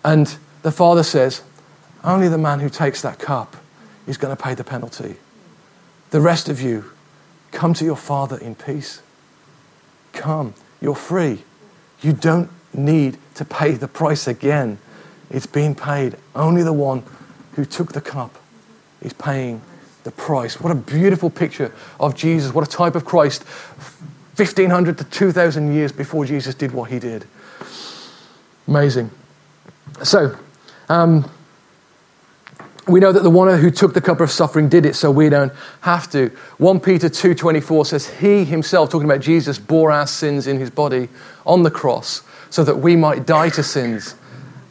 And 0.04 0.38
the 0.62 0.72
Father 0.72 1.04
says, 1.04 1.42
Only 2.04 2.28
the 2.28 2.38
man 2.38 2.60
who 2.60 2.70
takes 2.70 3.02
that 3.02 3.18
cup 3.18 3.58
is 4.06 4.18
going 4.18 4.36
to 4.36 4.42
pay 4.42 4.54
the 4.54 4.64
penalty. 4.64 5.18
The 6.12 6.22
rest 6.22 6.50
of 6.50 6.62
you, 6.62 6.92
come 7.52 7.74
to 7.76 7.86
your 7.86 7.96
Father 7.96 8.38
in 8.38 8.56
peace. 8.56 9.02
Come. 10.14 10.54
You're 10.82 10.96
free. 10.96 11.44
You 12.02 12.14
don't 12.14 12.50
need 12.74 13.18
to 13.36 13.46
pay 13.46 13.72
the 13.72 13.88
price 13.88 14.28
again. 14.28 14.80
It's 15.30 15.46
been 15.46 15.76
paid. 15.76 16.16
Only 16.36 16.64
the 16.64 16.74
one 16.74 17.04
who 17.54 17.66
took 17.66 17.94
the 17.94 18.02
cup 18.02 18.38
is 19.02 19.14
paying 19.14 19.62
the 20.04 20.12
price. 20.12 20.62
What 20.62 20.72
a 20.72 20.76
beautiful 20.76 21.30
picture 21.30 21.74
of 22.00 22.16
Jesus. 22.16 22.54
What 22.54 22.66
a 22.66 22.70
type 22.70 22.96
of 22.96 23.04
Christ. 23.04 23.44
1500 24.36 25.00
to 25.00 25.04
2000 25.04 25.74
years 25.74 25.92
before 25.92 26.24
Jesus 26.26 26.56
did 26.56 26.72
what 26.72 26.92
he 26.92 27.00
did. 27.00 27.26
Amazing. 28.68 29.10
So, 30.04 30.38
um, 30.90 31.30
we 32.88 33.00
know 33.00 33.12
that 33.12 33.24
the 33.24 33.30
one 33.30 33.60
who 33.60 33.70
took 33.70 33.94
the 33.94 34.02
cup 34.02 34.22
of 34.22 34.32
suffering 34.32 34.70
did 34.70 34.86
it 34.86 34.96
so 34.96 35.12
we 35.12 35.30
don't 35.30 35.52
have 35.82 36.10
to. 36.12 36.30
1 36.58 36.80
peter 36.80 37.10
2.24 37.10 37.86
says 37.88 38.10
he 38.20 38.46
himself 38.46 38.90
talking 38.90 39.10
about 39.10 39.22
jesus 39.22 39.60
bore 39.60 39.92
our 39.92 40.08
sins 40.08 40.48
in 40.48 40.60
his 40.60 40.70
body 40.70 41.10
on 41.46 41.64
the 41.64 41.72
cross 41.72 42.24
so 42.50 42.64
that 42.64 42.78
we 42.78 42.96
might 42.96 43.26
die 43.26 43.50
to 43.50 43.64
sins 43.64 44.16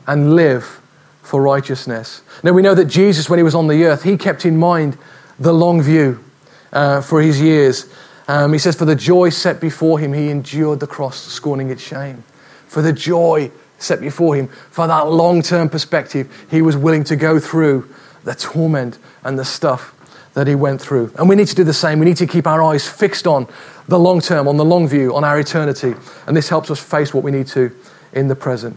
and 0.06 0.34
live 0.34 0.80
for 1.22 1.42
righteousness. 1.42 2.22
Now 2.42 2.52
we 2.52 2.62
know 2.62 2.74
that 2.74 2.86
jesus 2.86 3.28
when 3.28 3.38
he 3.38 3.42
was 3.42 3.54
on 3.54 3.66
the 3.66 3.84
earth 3.84 4.02
he 4.02 4.16
kept 4.16 4.46
in 4.46 4.56
mind 4.56 4.96
the 5.38 5.52
long 5.52 5.82
view 5.82 6.24
uh, 6.72 7.00
for 7.02 7.20
his 7.20 7.40
years. 7.40 7.88
Um, 8.28 8.52
he 8.52 8.58
says 8.58 8.76
for 8.76 8.86
the 8.86 8.96
joy 8.96 9.28
set 9.28 9.60
before 9.60 9.98
him 9.98 10.12
he 10.12 10.30
endured 10.30 10.80
the 10.80 10.86
cross 10.86 11.20
scorning 11.20 11.70
its 11.70 11.82
shame. 11.82 12.24
For 12.66 12.82
the 12.82 12.92
joy 12.92 13.50
set 13.78 14.00
before 14.00 14.36
him 14.36 14.48
for 14.70 14.86
that 14.86 15.08
long-term 15.08 15.68
perspective 15.68 16.46
he 16.50 16.62
was 16.62 16.76
willing 16.76 17.04
to 17.04 17.16
go 17.16 17.38
through 17.38 17.88
the 18.26 18.34
torment 18.34 18.98
and 19.24 19.38
the 19.38 19.44
stuff 19.44 19.94
that 20.34 20.46
he 20.46 20.54
went 20.54 20.82
through. 20.82 21.12
And 21.16 21.28
we 21.28 21.36
need 21.36 21.46
to 21.46 21.54
do 21.54 21.64
the 21.64 21.72
same. 21.72 21.98
We 21.98 22.04
need 22.04 22.18
to 22.18 22.26
keep 22.26 22.46
our 22.46 22.62
eyes 22.62 22.86
fixed 22.86 23.26
on 23.26 23.48
the 23.88 23.98
long 23.98 24.20
term, 24.20 24.48
on 24.48 24.58
the 24.58 24.64
long 24.64 24.86
view, 24.86 25.14
on 25.14 25.24
our 25.24 25.38
eternity. 25.38 25.94
And 26.26 26.36
this 26.36 26.50
helps 26.50 26.70
us 26.70 26.78
face 26.78 27.14
what 27.14 27.24
we 27.24 27.30
need 27.30 27.46
to 27.48 27.74
in 28.12 28.28
the 28.28 28.36
present. 28.36 28.76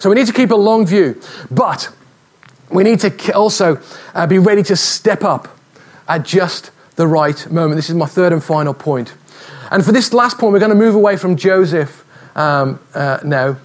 So 0.00 0.08
we 0.08 0.16
need 0.16 0.26
to 0.26 0.32
keep 0.32 0.50
a 0.50 0.56
long 0.56 0.86
view, 0.86 1.20
but 1.50 1.90
we 2.70 2.82
need 2.82 3.00
to 3.00 3.34
also 3.34 3.80
uh, 4.14 4.26
be 4.26 4.38
ready 4.38 4.62
to 4.64 4.76
step 4.76 5.22
up 5.22 5.48
at 6.08 6.24
just 6.24 6.70
the 6.96 7.06
right 7.06 7.50
moment. 7.50 7.76
This 7.76 7.90
is 7.90 7.96
my 7.96 8.06
third 8.06 8.32
and 8.32 8.42
final 8.42 8.72
point. 8.72 9.12
And 9.70 9.84
for 9.84 9.92
this 9.92 10.12
last 10.12 10.38
point, 10.38 10.52
we're 10.52 10.58
going 10.58 10.70
to 10.70 10.76
move 10.76 10.94
away 10.94 11.16
from 11.16 11.36
Joseph 11.36 12.04
um, 12.34 12.80
uh, 12.94 13.18
now. 13.22 13.58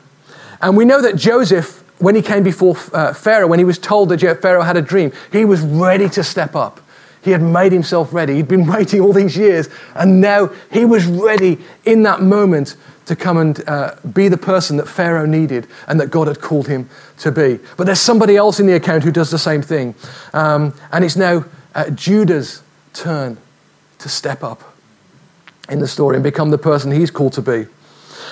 And 0.61 0.75
we 0.75 0.83
know 0.83 1.01
that 1.01 1.15
Joseph 1.15 1.84
when 1.99 2.15
he 2.15 2.21
came 2.21 2.43
before 2.43 2.75
uh, 2.93 3.13
Pharaoh, 3.13 3.47
when 3.47 3.59
he 3.59 3.65
was 3.65 3.79
told 3.79 4.09
that 4.09 4.41
Pharaoh 4.41 4.63
had 4.63 4.77
a 4.77 4.81
dream, 4.81 5.11
he 5.31 5.45
was 5.45 5.61
ready 5.61 6.09
to 6.09 6.23
step 6.23 6.55
up. 6.55 6.81
He 7.21 7.31
had 7.31 7.41
made 7.41 7.71
himself 7.71 8.13
ready. 8.13 8.35
He'd 8.35 8.47
been 8.47 8.67
waiting 8.71 9.01
all 9.01 9.13
these 9.13 9.37
years, 9.37 9.69
and 9.95 10.21
now 10.21 10.51
he 10.71 10.85
was 10.85 11.05
ready 11.05 11.57
in 11.85 12.03
that 12.03 12.21
moment 12.21 12.75
to 13.05 13.15
come 13.15 13.37
and 13.37 13.67
uh, 13.69 13.95
be 14.13 14.27
the 14.27 14.37
person 14.37 14.77
that 14.77 14.87
Pharaoh 14.87 15.25
needed 15.25 15.67
and 15.87 15.99
that 15.99 16.09
God 16.09 16.27
had 16.27 16.41
called 16.41 16.67
him 16.67 16.89
to 17.19 17.31
be. 17.31 17.59
But 17.77 17.85
there's 17.85 17.99
somebody 17.99 18.35
else 18.35 18.59
in 18.59 18.65
the 18.65 18.73
account 18.73 19.03
who 19.03 19.11
does 19.11 19.31
the 19.31 19.37
same 19.37 19.61
thing. 19.61 19.95
Um, 20.33 20.73
and 20.91 21.05
it's 21.05 21.15
now 21.15 21.45
uh, 21.75 21.89
Judah's 21.91 22.63
turn 22.93 23.37
to 23.99 24.09
step 24.09 24.43
up 24.43 24.75
in 25.69 25.79
the 25.79 25.87
story 25.87 26.15
and 26.15 26.23
become 26.23 26.49
the 26.49 26.57
person 26.57 26.91
he's 26.91 27.11
called 27.11 27.33
to 27.33 27.41
be. 27.41 27.67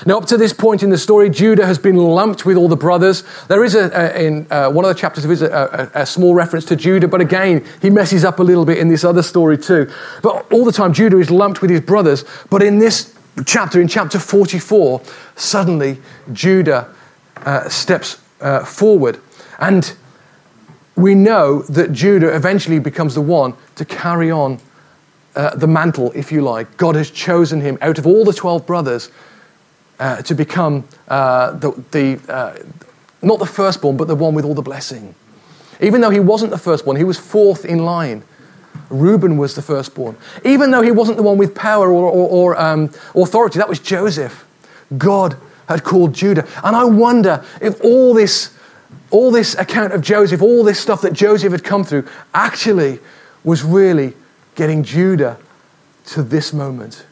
Now, 0.06 0.18
up 0.18 0.26
to 0.28 0.38
this 0.38 0.54
point 0.54 0.84
in 0.84 0.90
the 0.90 0.98
story, 0.98 1.30
Judah 1.30 1.66
has 1.66 1.78
been 1.78 1.98
lumped 1.98 2.46
with 2.46 2.58
all 2.58 2.68
the 2.68 2.76
brothers. 2.76 3.24
There 3.48 3.64
is 3.64 3.76
a, 3.76 3.90
a 3.94 4.26
in 4.26 4.48
uh, 4.52 4.70
one 4.70 4.86
of 4.86 4.90
the 4.90 5.00
chapters, 5.00 5.24
there 5.24 5.32
is 5.32 5.42
a, 5.42 5.92
a, 5.94 6.02
a, 6.02 6.06
small 6.06 6.36
reference 6.36 6.66
to 6.66 6.76
Judah, 6.76 7.08
but 7.08 7.22
again, 7.22 7.66
he 7.82 7.90
messes 7.90 8.24
up 8.24 8.40
a 8.40 8.44
little 8.44 8.66
bit 8.66 8.78
in 8.78 8.88
this 8.88 9.04
other 9.04 9.24
story 9.24 9.58
too. 9.58 9.90
But 10.22 10.52
all 10.52 10.66
the 10.66 10.72
time, 10.72 10.94
Judah 10.94 11.20
is 11.20 11.32
lumped 11.32 11.62
with 11.62 11.70
his 11.70 11.82
brothers. 11.82 12.26
But 12.50 12.62
in 12.62 12.80
this 12.80 13.18
chapter, 13.46 13.82
in 13.82 13.88
chapter 13.88 14.20
44, 14.20 15.02
suddenly 15.36 16.00
Judah 16.32 16.94
uh, 17.38 17.68
steps 17.70 18.22
uh, 18.42 18.64
forward. 18.64 19.20
And 19.60 19.94
we 20.96 21.16
know 21.16 21.64
that 21.64 21.92
Judah 21.92 22.36
eventually 22.36 22.80
becomes 22.80 23.16
the 23.16 23.22
one 23.22 23.56
to 23.76 23.86
carry 23.86 24.30
on 24.30 24.60
uh, 25.36 25.56
the 25.56 25.68
mantle, 25.68 26.12
if 26.14 26.32
you 26.32 26.42
like. 26.42 26.78
God 26.78 26.96
has 26.96 27.10
chosen 27.10 27.62
him 27.62 27.78
out 27.82 27.98
of 27.98 28.06
all 28.06 28.24
the 28.24 28.34
12 28.34 28.66
brothers 28.66 29.10
uh, 30.04 30.22
to 30.22 30.36
become 30.36 30.84
uh, 31.08 31.54
the, 31.54 31.72
the 31.92 32.20
uh, 32.28 32.60
not 33.22 33.40
the 33.40 33.46
firstborn, 33.46 33.96
but 33.96 34.10
the 34.10 34.16
one 34.16 34.36
with 34.36 34.44
all 34.44 34.54
the 34.54 34.62
blessing. 34.62 35.16
Even 35.80 36.02
though 36.02 36.10
he 36.10 36.20
wasn't 36.20 36.52
the 36.52 36.58
firstborn, 36.58 36.98
he 36.98 37.06
was 37.06 37.18
fourth 37.18 37.64
in 37.64 37.86
line. 37.86 38.22
Reuben 38.90 39.38
was 39.38 39.56
the 39.56 39.62
firstborn. 39.62 40.18
Even 40.44 40.72
though 40.72 40.82
he 40.82 40.92
wasn't 40.92 41.16
the 41.16 41.24
one 41.24 41.38
with 41.38 41.56
power 41.56 41.88
or, 41.90 42.12
or, 42.12 42.30
or 42.30 42.62
um, 42.62 42.92
authority, 43.16 43.60
that 43.60 43.70
was 43.70 43.80
Joseph. 43.80 44.46
God 44.98 45.38
had 45.70 45.86
called 45.86 46.14
Judah. 46.14 46.46
And 46.66 46.76
I 46.76 46.84
wonder 46.84 47.46
if 47.62 47.82
all 47.82 48.14
this, 48.14 48.54
all 49.10 49.32
this 49.32 49.56
account 49.56 49.94
of 49.94 50.02
Joseph, 50.02 50.42
all 50.42 50.66
this 50.66 50.82
stuff 50.82 51.02
that 51.04 51.14
Joseph 51.14 51.54
had 51.54 51.64
come 51.64 51.86
through, 51.86 52.10
actually 52.34 53.00
was 53.46 53.64
really 53.64 54.16
getting 54.56 54.84
Judah 54.84 55.38
to 56.08 56.24
this 56.24 56.52
moment 56.52 57.06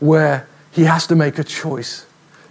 where 0.00 0.46
he 0.70 0.84
has 0.84 1.06
to 1.06 1.14
make 1.14 1.38
a 1.38 1.44
choice. 1.44 2.06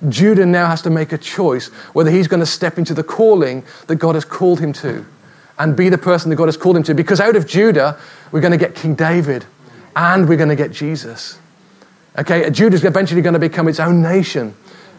Judah 0.08 0.46
now 0.46 0.68
has 0.68 0.82
to 0.84 0.90
make 0.90 1.12
a 1.12 1.18
choice 1.18 1.68
whether 1.94 2.10
he's 2.10 2.28
going 2.28 2.40
to 2.40 2.46
step 2.46 2.78
into 2.78 2.94
the 2.94 3.04
calling 3.04 3.66
that 3.88 3.96
God 3.96 4.16
has 4.16 4.24
called 4.24 4.60
him 4.60 4.72
to 4.74 5.06
and 5.58 5.76
be 5.76 5.90
the 5.90 5.98
person 5.98 6.30
that 6.30 6.38
God 6.38 6.46
has 6.46 6.56
called 6.56 6.78
him 6.78 6.84
to. 6.84 6.94
Because 6.94 7.20
out 7.20 7.36
of 7.36 7.46
Judah, 7.46 8.00
we're 8.32 8.40
going 8.40 8.54
to 8.54 8.58
get 8.58 8.76
King 8.76 8.96
David 8.96 9.46
and 9.96 10.30
we're 10.30 10.38
going 10.38 10.50
to 10.50 10.56
get 10.56 10.72
Jesus. 10.72 11.38
Okay, 12.18 12.50
Judah's 12.50 12.86
eventually 12.86 13.22
going 13.22 13.34
to 13.34 13.40
become 13.40 13.68
its 13.68 13.80
own 13.80 14.02
nation. 14.02 14.56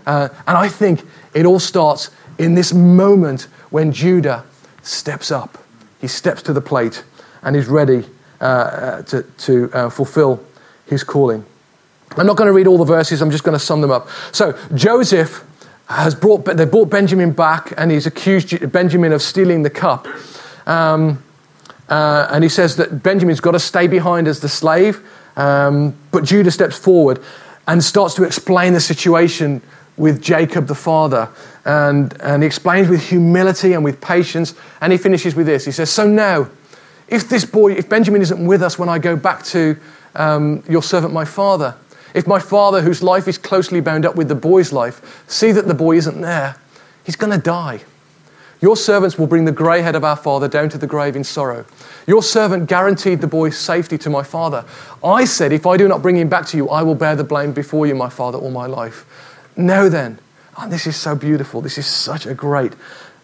Uh, 0.06 0.28
and 0.46 0.56
I 0.56 0.68
think 0.68 1.02
it 1.34 1.46
all 1.46 1.58
starts 1.58 2.10
in 2.38 2.54
this 2.54 2.72
moment 2.72 3.42
when 3.70 3.92
Judah 3.92 4.44
steps 4.82 5.30
up. 5.30 5.58
He 6.00 6.08
steps 6.08 6.42
to 6.42 6.52
the 6.52 6.60
plate 6.60 7.04
and 7.42 7.56
is 7.56 7.68
ready 7.68 8.04
uh, 8.40 8.44
uh 8.44 9.02
to, 9.02 9.22
to 9.22 9.70
uh, 9.72 9.90
fulfill 9.90 10.42
his 10.86 11.04
calling. 11.04 11.44
I'm 12.16 12.26
not 12.26 12.36
going 12.36 12.46
to 12.46 12.52
read 12.52 12.66
all 12.66 12.78
the 12.78 12.84
verses, 12.84 13.22
I'm 13.22 13.30
just 13.30 13.44
going 13.44 13.58
to 13.58 13.64
sum 13.64 13.80
them 13.80 13.90
up. 13.90 14.08
So, 14.32 14.58
Joseph 14.74 15.44
has 15.88 16.14
brought, 16.14 16.44
they 16.44 16.64
brought 16.64 16.90
Benjamin 16.90 17.32
back 17.32 17.72
and 17.76 17.90
he's 17.90 18.06
accused 18.06 18.72
Benjamin 18.72 19.12
of 19.12 19.22
stealing 19.22 19.62
the 19.62 19.70
cup. 19.70 20.06
Um, 20.66 21.22
uh, 21.88 22.28
and 22.30 22.44
he 22.44 22.48
says 22.48 22.76
that 22.76 23.02
Benjamin's 23.02 23.40
got 23.40 23.52
to 23.52 23.58
stay 23.58 23.88
behind 23.88 24.28
as 24.28 24.40
the 24.40 24.48
slave. 24.48 25.02
Um, 25.36 25.96
but 26.12 26.24
Judah 26.24 26.50
steps 26.50 26.78
forward 26.78 27.20
and 27.66 27.82
starts 27.82 28.14
to 28.14 28.24
explain 28.24 28.72
the 28.72 28.80
situation 28.80 29.62
with 29.96 30.22
Jacob 30.22 30.66
the 30.66 30.74
father. 30.74 31.28
And, 31.64 32.18
and 32.20 32.42
he 32.42 32.46
explains 32.46 32.88
with 32.88 33.08
humility 33.08 33.72
and 33.72 33.84
with 33.84 34.00
patience. 34.00 34.54
And 34.80 34.92
he 34.92 34.98
finishes 34.98 35.34
with 35.34 35.46
this 35.46 35.64
He 35.64 35.72
says, 35.72 35.90
So 35.90 36.06
now, 36.06 36.48
if 37.08 37.28
this 37.28 37.44
boy, 37.44 37.72
if 37.72 37.88
Benjamin 37.88 38.22
isn't 38.22 38.46
with 38.46 38.62
us 38.62 38.78
when 38.78 38.88
I 38.88 38.98
go 38.98 39.16
back 39.16 39.42
to 39.46 39.76
um, 40.14 40.62
your 40.68 40.82
servant, 40.82 41.12
my 41.12 41.24
father, 41.24 41.74
if 42.14 42.26
my 42.26 42.38
father, 42.38 42.82
whose 42.82 43.02
life 43.02 43.28
is 43.28 43.38
closely 43.38 43.80
bound 43.80 44.04
up 44.04 44.16
with 44.16 44.28
the 44.28 44.34
boy's 44.34 44.72
life, 44.72 45.24
see 45.28 45.52
that 45.52 45.66
the 45.66 45.74
boy 45.74 45.96
isn't 45.96 46.20
there, 46.20 46.56
he's 47.04 47.16
going 47.16 47.32
to 47.32 47.38
die. 47.38 47.80
Your 48.60 48.76
servants 48.76 49.18
will 49.18 49.26
bring 49.26 49.46
the 49.46 49.52
grey 49.52 49.80
head 49.80 49.94
of 49.94 50.04
our 50.04 50.16
father 50.16 50.46
down 50.46 50.68
to 50.70 50.78
the 50.78 50.86
grave 50.86 51.16
in 51.16 51.24
sorrow. 51.24 51.64
Your 52.06 52.22
servant 52.22 52.68
guaranteed 52.68 53.20
the 53.20 53.26
boy's 53.26 53.56
safety 53.56 53.96
to 53.98 54.10
my 54.10 54.22
father. 54.22 54.64
I 55.02 55.24
said, 55.24 55.52
If 55.52 55.66
I 55.66 55.76
do 55.76 55.88
not 55.88 56.02
bring 56.02 56.16
him 56.16 56.28
back 56.28 56.46
to 56.46 56.56
you, 56.56 56.68
I 56.68 56.82
will 56.82 56.94
bear 56.94 57.16
the 57.16 57.24
blame 57.24 57.52
before 57.52 57.86
you, 57.86 57.94
my 57.94 58.10
father, 58.10 58.36
all 58.36 58.50
my 58.50 58.66
life. 58.66 59.06
Now 59.56 59.88
then, 59.88 60.18
oh, 60.58 60.68
this 60.68 60.86
is 60.86 60.96
so 60.96 61.14
beautiful. 61.14 61.62
This 61.62 61.78
is 61.78 61.86
such 61.86 62.26
a 62.26 62.34
great, 62.34 62.74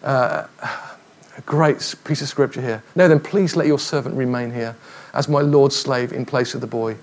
uh, 0.01 0.47
a 0.61 1.41
great 1.45 1.95
piece 2.03 2.21
of 2.21 2.27
scripture 2.27 2.61
here. 2.61 2.83
Now 2.95 3.07
then, 3.07 3.19
please 3.19 3.55
let 3.55 3.67
your 3.67 3.79
servant 3.79 4.15
remain 4.15 4.51
here 4.53 4.75
as 5.13 5.29
my 5.29 5.41
Lord's 5.41 5.75
slave 5.75 6.11
in 6.13 6.25
place 6.25 6.55
of 6.55 6.61
the 6.61 6.67
boy, 6.67 6.95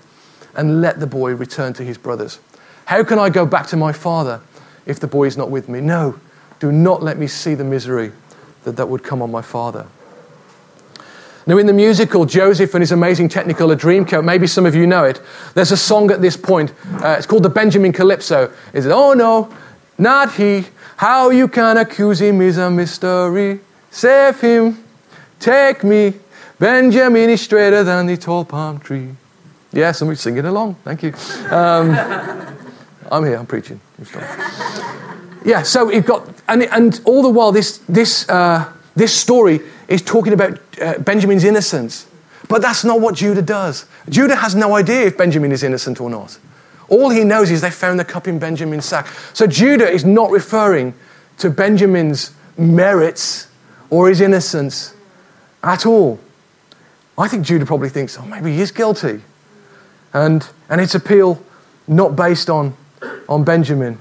and 0.55 0.81
let 0.81 0.99
the 0.99 1.07
boy 1.07 1.35
return 1.35 1.73
to 1.73 1.83
his 1.83 1.97
brothers. 1.97 2.39
How 2.85 3.03
can 3.03 3.19
I 3.19 3.29
go 3.29 3.45
back 3.45 3.67
to 3.67 3.77
my 3.77 3.91
father 3.91 4.41
if 4.85 4.99
the 4.99 5.07
boy 5.07 5.25
is 5.25 5.37
not 5.37 5.49
with 5.49 5.67
me? 5.67 5.81
No, 5.81 6.19
do 6.59 6.71
not 6.71 7.01
let 7.01 7.17
me 7.17 7.27
see 7.27 7.55
the 7.55 7.63
misery 7.63 8.11
that 8.63 8.75
that 8.77 8.87
would 8.87 9.03
come 9.03 9.21
on 9.21 9.31
my 9.31 9.41
father. 9.41 9.87
Now, 11.47 11.59
in 11.59 11.67
the 11.67 11.73
musical, 11.73 12.25
Joseph 12.25 12.73
and 12.73 12.81
his 12.81 12.91
amazing 12.91 13.29
Technicolor 13.29 13.75
Dreamcoat, 13.75 14.23
maybe 14.23 14.47
some 14.47 14.65
of 14.65 14.73
you 14.73 14.87
know 14.87 15.03
it, 15.03 15.21
there's 15.53 15.71
a 15.71 15.77
song 15.77 16.09
at 16.09 16.19
this 16.19 16.35
point. 16.35 16.71
Uh, 16.93 17.15
it's 17.17 17.27
called 17.27 17.43
the 17.43 17.49
Benjamin 17.49 17.93
Calypso. 17.93 18.51
Is 18.73 18.87
it, 18.87 18.91
oh 18.91 19.13
no, 19.13 19.55
not 19.97 20.33
he. 20.33 20.65
How 20.97 21.29
you 21.29 21.47
can 21.47 21.77
accuse 21.77 22.19
him 22.19 22.41
is 22.41 22.57
a 22.57 22.71
mystery. 22.71 23.59
Save 23.91 24.41
him, 24.41 24.83
take 25.39 25.83
me. 25.83 26.13
Benjamin 26.57 27.29
is 27.29 27.41
straighter 27.41 27.83
than 27.83 28.07
the 28.07 28.17
tall 28.17 28.45
palm 28.45 28.79
tree. 28.79 29.09
Yeah, 29.75 29.91
somebody's 29.91 30.21
singing 30.21 30.45
along. 30.45 30.75
Thank 30.85 31.03
you. 31.03 31.13
Um, 31.51 31.91
I'm 33.11 33.25
here, 33.25 33.35
I'm 33.35 33.45
preaching. 33.45 33.81
Yeah, 35.43 35.63
so 35.63 35.91
you've 35.91 36.05
got, 36.05 36.27
and, 36.47 36.63
and 36.63 37.01
all 37.03 37.21
the 37.21 37.29
while, 37.29 37.51
this, 37.51 37.79
this, 37.89 38.27
uh, 38.29 38.71
this 38.95 39.13
story 39.13 39.59
is 39.89 40.01
talking 40.01 40.31
about 40.31 40.59
uh, 40.81 40.97
Benjamin's 40.99 41.43
innocence. 41.43 42.07
But 42.47 42.61
that's 42.61 42.85
not 42.85 43.01
what 43.01 43.15
Judah 43.15 43.41
does. 43.41 43.85
Judah 44.07 44.37
has 44.37 44.55
no 44.55 44.75
idea 44.75 45.07
if 45.07 45.17
Benjamin 45.17 45.51
is 45.51 45.61
innocent 45.61 45.99
or 45.99 46.09
not. 46.09 46.39
All 46.87 47.09
he 47.09 47.23
knows 47.23 47.51
is 47.51 47.59
they 47.61 47.69
found 47.71 47.99
the 47.99 48.05
cup 48.05 48.27
in 48.29 48.39
Benjamin's 48.39 48.85
sack. 48.85 49.07
So 49.33 49.45
Judah 49.45 49.89
is 49.89 50.05
not 50.05 50.31
referring 50.31 50.93
to 51.39 51.49
Benjamin's 51.49 52.31
merits 52.57 53.49
or 53.89 54.07
his 54.07 54.21
innocence 54.21 54.93
at 55.63 55.85
all. 55.85 56.19
I 57.17 57.27
think 57.27 57.45
Judah 57.45 57.65
probably 57.65 57.89
thinks, 57.89 58.17
oh, 58.17 58.25
maybe 58.25 58.53
he 58.53 58.61
is 58.61 58.71
guilty. 58.71 59.21
And, 60.15 60.47
and 60.69 60.79
it's 60.79 60.95
appeal 60.95 61.43
not 61.89 62.15
based 62.15 62.49
on, 62.49 62.75
on 63.27 63.43
Benjamin, 63.43 63.99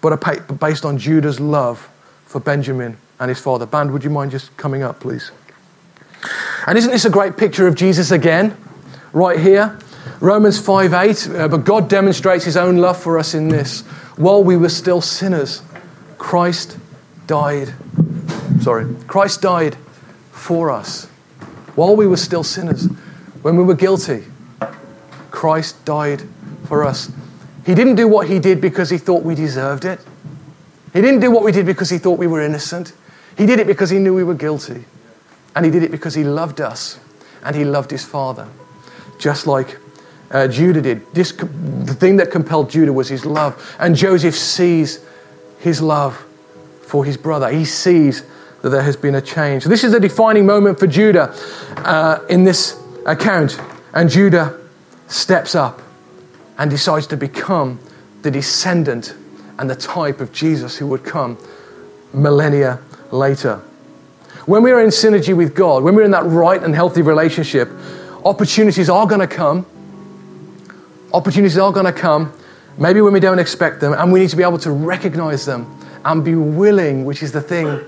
but 0.00 0.16
based 0.58 0.86
on 0.86 0.96
Judah's 0.96 1.38
love 1.38 1.90
for 2.24 2.40
Benjamin 2.40 2.96
and 3.20 3.28
his 3.28 3.38
father. 3.38 3.66
Band, 3.66 3.92
would 3.92 4.02
you 4.02 4.08
mind 4.08 4.30
just 4.30 4.56
coming 4.56 4.82
up, 4.82 5.00
please? 5.00 5.30
And 6.66 6.78
isn't 6.78 6.90
this 6.90 7.04
a 7.04 7.10
great 7.10 7.36
picture 7.36 7.66
of 7.66 7.74
Jesus 7.74 8.10
again, 8.10 8.56
right 9.12 9.38
here? 9.38 9.78
Romans 10.20 10.58
5 10.58 10.94
8. 10.94 11.28
Uh, 11.28 11.48
but 11.48 11.58
God 11.58 11.90
demonstrates 11.90 12.46
his 12.46 12.56
own 12.56 12.78
love 12.78 12.96
for 12.96 13.18
us 13.18 13.34
in 13.34 13.48
this. 13.48 13.82
While 14.16 14.42
we 14.42 14.56
were 14.56 14.70
still 14.70 15.02
sinners, 15.02 15.60
Christ 16.16 16.78
died. 17.26 17.74
Sorry, 18.62 18.94
Christ 19.06 19.42
died 19.42 19.76
for 20.32 20.70
us. 20.70 21.04
While 21.74 21.96
we 21.96 22.06
were 22.06 22.16
still 22.16 22.44
sinners, 22.44 22.86
when 23.42 23.56
we 23.56 23.62
were 23.62 23.74
guilty, 23.74 24.24
Christ 25.40 25.82
died 25.86 26.20
for 26.66 26.84
us. 26.84 27.10
He 27.64 27.74
didn't 27.74 27.94
do 27.94 28.06
what 28.06 28.28
he 28.28 28.38
did 28.38 28.60
because 28.60 28.90
he 28.90 28.98
thought 28.98 29.22
we 29.22 29.34
deserved 29.34 29.86
it. 29.86 29.98
He 30.92 31.00
didn't 31.00 31.20
do 31.20 31.30
what 31.30 31.42
we 31.42 31.50
did 31.50 31.64
because 31.64 31.88
he 31.88 31.96
thought 31.96 32.18
we 32.18 32.26
were 32.26 32.42
innocent. 32.42 32.92
He 33.38 33.46
did 33.46 33.58
it 33.58 33.66
because 33.66 33.88
he 33.88 33.98
knew 33.98 34.14
we 34.14 34.22
were 34.22 34.34
guilty. 34.34 34.84
And 35.56 35.64
he 35.64 35.70
did 35.70 35.82
it 35.82 35.90
because 35.90 36.12
he 36.12 36.24
loved 36.24 36.60
us 36.60 37.00
and 37.42 37.56
he 37.56 37.64
loved 37.64 37.90
his 37.90 38.04
father. 38.04 38.48
Just 39.18 39.46
like 39.46 39.78
uh, 40.30 40.46
Judah 40.46 40.82
did. 40.82 41.10
This, 41.14 41.32
the 41.32 41.96
thing 41.98 42.16
that 42.16 42.30
compelled 42.30 42.68
Judah 42.68 42.92
was 42.92 43.08
his 43.08 43.24
love. 43.24 43.74
And 43.78 43.96
Joseph 43.96 44.34
sees 44.36 45.02
his 45.58 45.80
love 45.80 46.22
for 46.82 47.02
his 47.02 47.16
brother. 47.16 47.48
He 47.48 47.64
sees 47.64 48.24
that 48.60 48.68
there 48.68 48.82
has 48.82 48.98
been 48.98 49.14
a 49.14 49.22
change. 49.22 49.64
This 49.64 49.84
is 49.84 49.94
a 49.94 50.00
defining 50.00 50.44
moment 50.44 50.78
for 50.78 50.86
Judah 50.86 51.34
uh, 51.78 52.18
in 52.28 52.44
this 52.44 52.78
account. 53.06 53.58
And 53.94 54.10
Judah 54.10 54.59
steps 55.10 55.54
up 55.54 55.82
and 56.56 56.70
decides 56.70 57.06
to 57.08 57.16
become 57.16 57.78
the 58.22 58.30
descendant 58.30 59.14
and 59.58 59.68
the 59.68 59.74
type 59.74 60.20
of 60.20 60.32
Jesus 60.32 60.78
who 60.78 60.86
would 60.86 61.04
come 61.04 61.36
millennia 62.14 62.80
later. 63.10 63.56
When 64.46 64.62
we 64.62 64.72
are 64.72 64.80
in 64.80 64.88
synergy 64.88 65.36
with 65.36 65.54
God, 65.54 65.82
when 65.82 65.94
we're 65.94 66.04
in 66.04 66.12
that 66.12 66.24
right 66.24 66.62
and 66.62 66.74
healthy 66.74 67.02
relationship, 67.02 67.68
opportunities 68.24 68.88
are 68.88 69.06
going 69.06 69.20
to 69.20 69.26
come. 69.26 69.66
Opportunities 71.12 71.58
are 71.58 71.72
going 71.72 71.86
to 71.86 71.92
come, 71.92 72.32
maybe 72.78 73.00
when 73.00 73.12
we 73.12 73.20
don't 73.20 73.40
expect 73.40 73.80
them, 73.80 73.92
and 73.92 74.12
we 74.12 74.20
need 74.20 74.30
to 74.30 74.36
be 74.36 74.44
able 74.44 74.58
to 74.58 74.70
recognize 74.70 75.44
them 75.44 75.66
and 76.04 76.24
be 76.24 76.34
willing, 76.36 77.04
which 77.04 77.22
is 77.22 77.32
the 77.32 77.40
thing, 77.40 77.80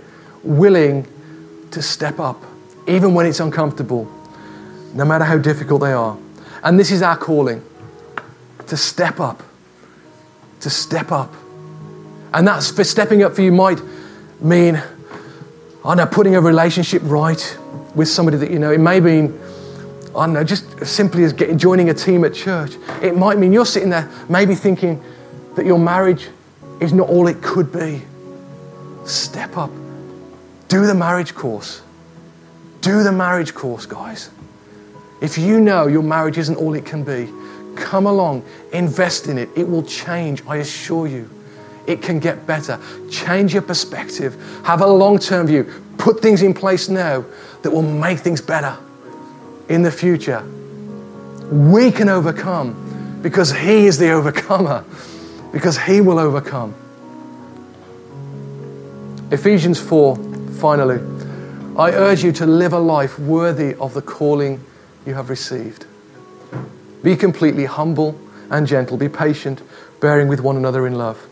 willing 0.42 1.06
to 1.70 1.80
step 1.80 2.18
up, 2.18 2.42
even 2.88 3.14
when 3.14 3.26
it's 3.26 3.40
uncomfortable, 3.40 4.10
no 4.92 5.04
matter 5.04 5.24
how 5.24 5.38
difficult 5.38 5.82
they 5.82 5.92
are. 5.92 6.18
And 6.62 6.78
this 6.78 6.90
is 6.90 7.02
our 7.02 7.16
calling 7.16 7.64
to 8.66 8.76
step 8.76 9.20
up, 9.20 9.42
to 10.60 10.70
step 10.70 11.10
up. 11.10 11.32
And 12.32 12.46
that's 12.46 12.70
for 12.70 12.84
stepping 12.84 13.22
up 13.22 13.34
for 13.34 13.42
you 13.42 13.52
might 13.52 13.80
mean 14.40 14.82
I 15.84 15.96
know, 15.96 16.06
putting 16.06 16.36
a 16.36 16.40
relationship 16.40 17.02
right 17.04 17.58
with 17.96 18.06
somebody 18.06 18.36
that 18.36 18.50
you 18.50 18.58
know. 18.60 18.70
It 18.70 18.78
may 18.78 19.00
mean, 19.00 19.38
I 20.16 20.26
don't 20.26 20.34
know, 20.34 20.44
just 20.44 20.86
simply 20.86 21.24
as 21.24 21.32
getting, 21.32 21.58
joining 21.58 21.90
a 21.90 21.94
team 21.94 22.24
at 22.24 22.34
church. 22.34 22.76
It 23.02 23.16
might 23.16 23.38
mean 23.38 23.52
you're 23.52 23.66
sitting 23.66 23.90
there 23.90 24.08
maybe 24.28 24.54
thinking 24.54 25.02
that 25.56 25.66
your 25.66 25.80
marriage 25.80 26.28
is 26.80 26.92
not 26.92 27.08
all 27.08 27.26
it 27.26 27.42
could 27.42 27.72
be. 27.72 28.02
Step 29.04 29.56
up. 29.56 29.70
Do 30.68 30.86
the 30.86 30.94
marriage 30.94 31.34
course. 31.34 31.82
Do 32.80 33.02
the 33.02 33.12
marriage 33.12 33.52
course, 33.52 33.84
guys. 33.84 34.30
If 35.22 35.38
you 35.38 35.60
know 35.60 35.86
your 35.86 36.02
marriage 36.02 36.36
isn't 36.36 36.56
all 36.56 36.74
it 36.74 36.84
can 36.84 37.04
be, 37.04 37.32
come 37.76 38.06
along, 38.06 38.44
invest 38.72 39.28
in 39.28 39.38
it. 39.38 39.48
It 39.56 39.66
will 39.68 39.84
change, 39.84 40.42
I 40.46 40.56
assure 40.56 41.06
you 41.06 41.30
it 41.86 42.02
can 42.02 42.18
get 42.20 42.46
better. 42.46 42.78
Change 43.10 43.52
your 43.52 43.62
perspective. 43.62 44.36
Have 44.64 44.80
a 44.80 44.86
long 44.86 45.18
term 45.18 45.46
view. 45.46 45.64
put 45.98 46.20
things 46.20 46.42
in 46.42 46.54
place 46.54 46.88
now 46.88 47.24
that 47.62 47.70
will 47.70 47.82
make 47.82 48.18
things 48.18 48.40
better 48.40 48.76
in 49.68 49.82
the 49.82 49.90
future. 49.90 50.44
We 51.50 51.90
can 51.92 52.08
overcome 52.08 53.20
because 53.22 53.52
He 53.52 53.86
is 53.86 53.98
the 53.98 54.10
overcomer, 54.10 54.84
because 55.52 55.78
He 55.78 56.00
will 56.00 56.18
overcome. 56.18 56.74
Ephesians 59.30 59.80
4, 59.80 60.16
finally. 60.54 61.00
I 61.76 61.92
urge 61.92 62.22
you 62.22 62.32
to 62.32 62.46
live 62.46 62.72
a 62.72 62.78
life 62.78 63.18
worthy 63.18 63.74
of 63.74 63.94
the 63.94 64.02
calling 64.02 64.62
you 65.06 65.14
have 65.14 65.30
received. 65.30 65.86
Be 67.02 67.16
completely 67.16 67.64
humble 67.64 68.18
and 68.50 68.66
gentle. 68.66 68.96
Be 68.96 69.08
patient, 69.08 69.62
bearing 70.00 70.28
with 70.28 70.40
one 70.40 70.56
another 70.56 70.86
in 70.86 70.94
love. 70.94 71.26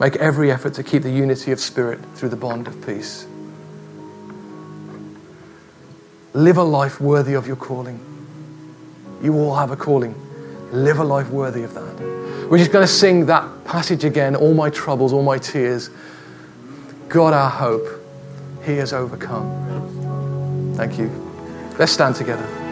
Make 0.00 0.16
every 0.16 0.50
effort 0.50 0.74
to 0.74 0.82
keep 0.82 1.02
the 1.02 1.10
unity 1.10 1.52
of 1.52 1.60
spirit 1.60 2.00
through 2.14 2.30
the 2.30 2.36
bond 2.36 2.66
of 2.66 2.86
peace. 2.86 3.26
Live 6.32 6.56
a 6.56 6.64
life 6.64 7.00
worthy 7.00 7.34
of 7.34 7.46
your 7.46 7.56
calling. 7.56 8.00
You 9.22 9.34
all 9.34 9.54
have 9.54 9.70
a 9.70 9.76
calling. 9.76 10.14
Live 10.72 10.98
a 10.98 11.04
life 11.04 11.30
worthy 11.30 11.62
of 11.62 11.74
that. 11.74 12.48
We're 12.50 12.58
just 12.58 12.72
going 12.72 12.84
to 12.84 12.92
sing 12.92 13.26
that 13.26 13.64
passage 13.64 14.04
again 14.04 14.34
all 14.34 14.54
my 14.54 14.68
troubles, 14.70 15.12
all 15.12 15.22
my 15.22 15.38
tears. 15.38 15.90
God, 17.08 17.32
our 17.32 17.48
hope, 17.48 17.86
He 18.64 18.76
has 18.76 18.92
overcome. 18.92 20.74
Thank 20.76 20.98
you. 20.98 21.08
Let's 21.78 21.92
stand 21.92 22.16
together. 22.16 22.63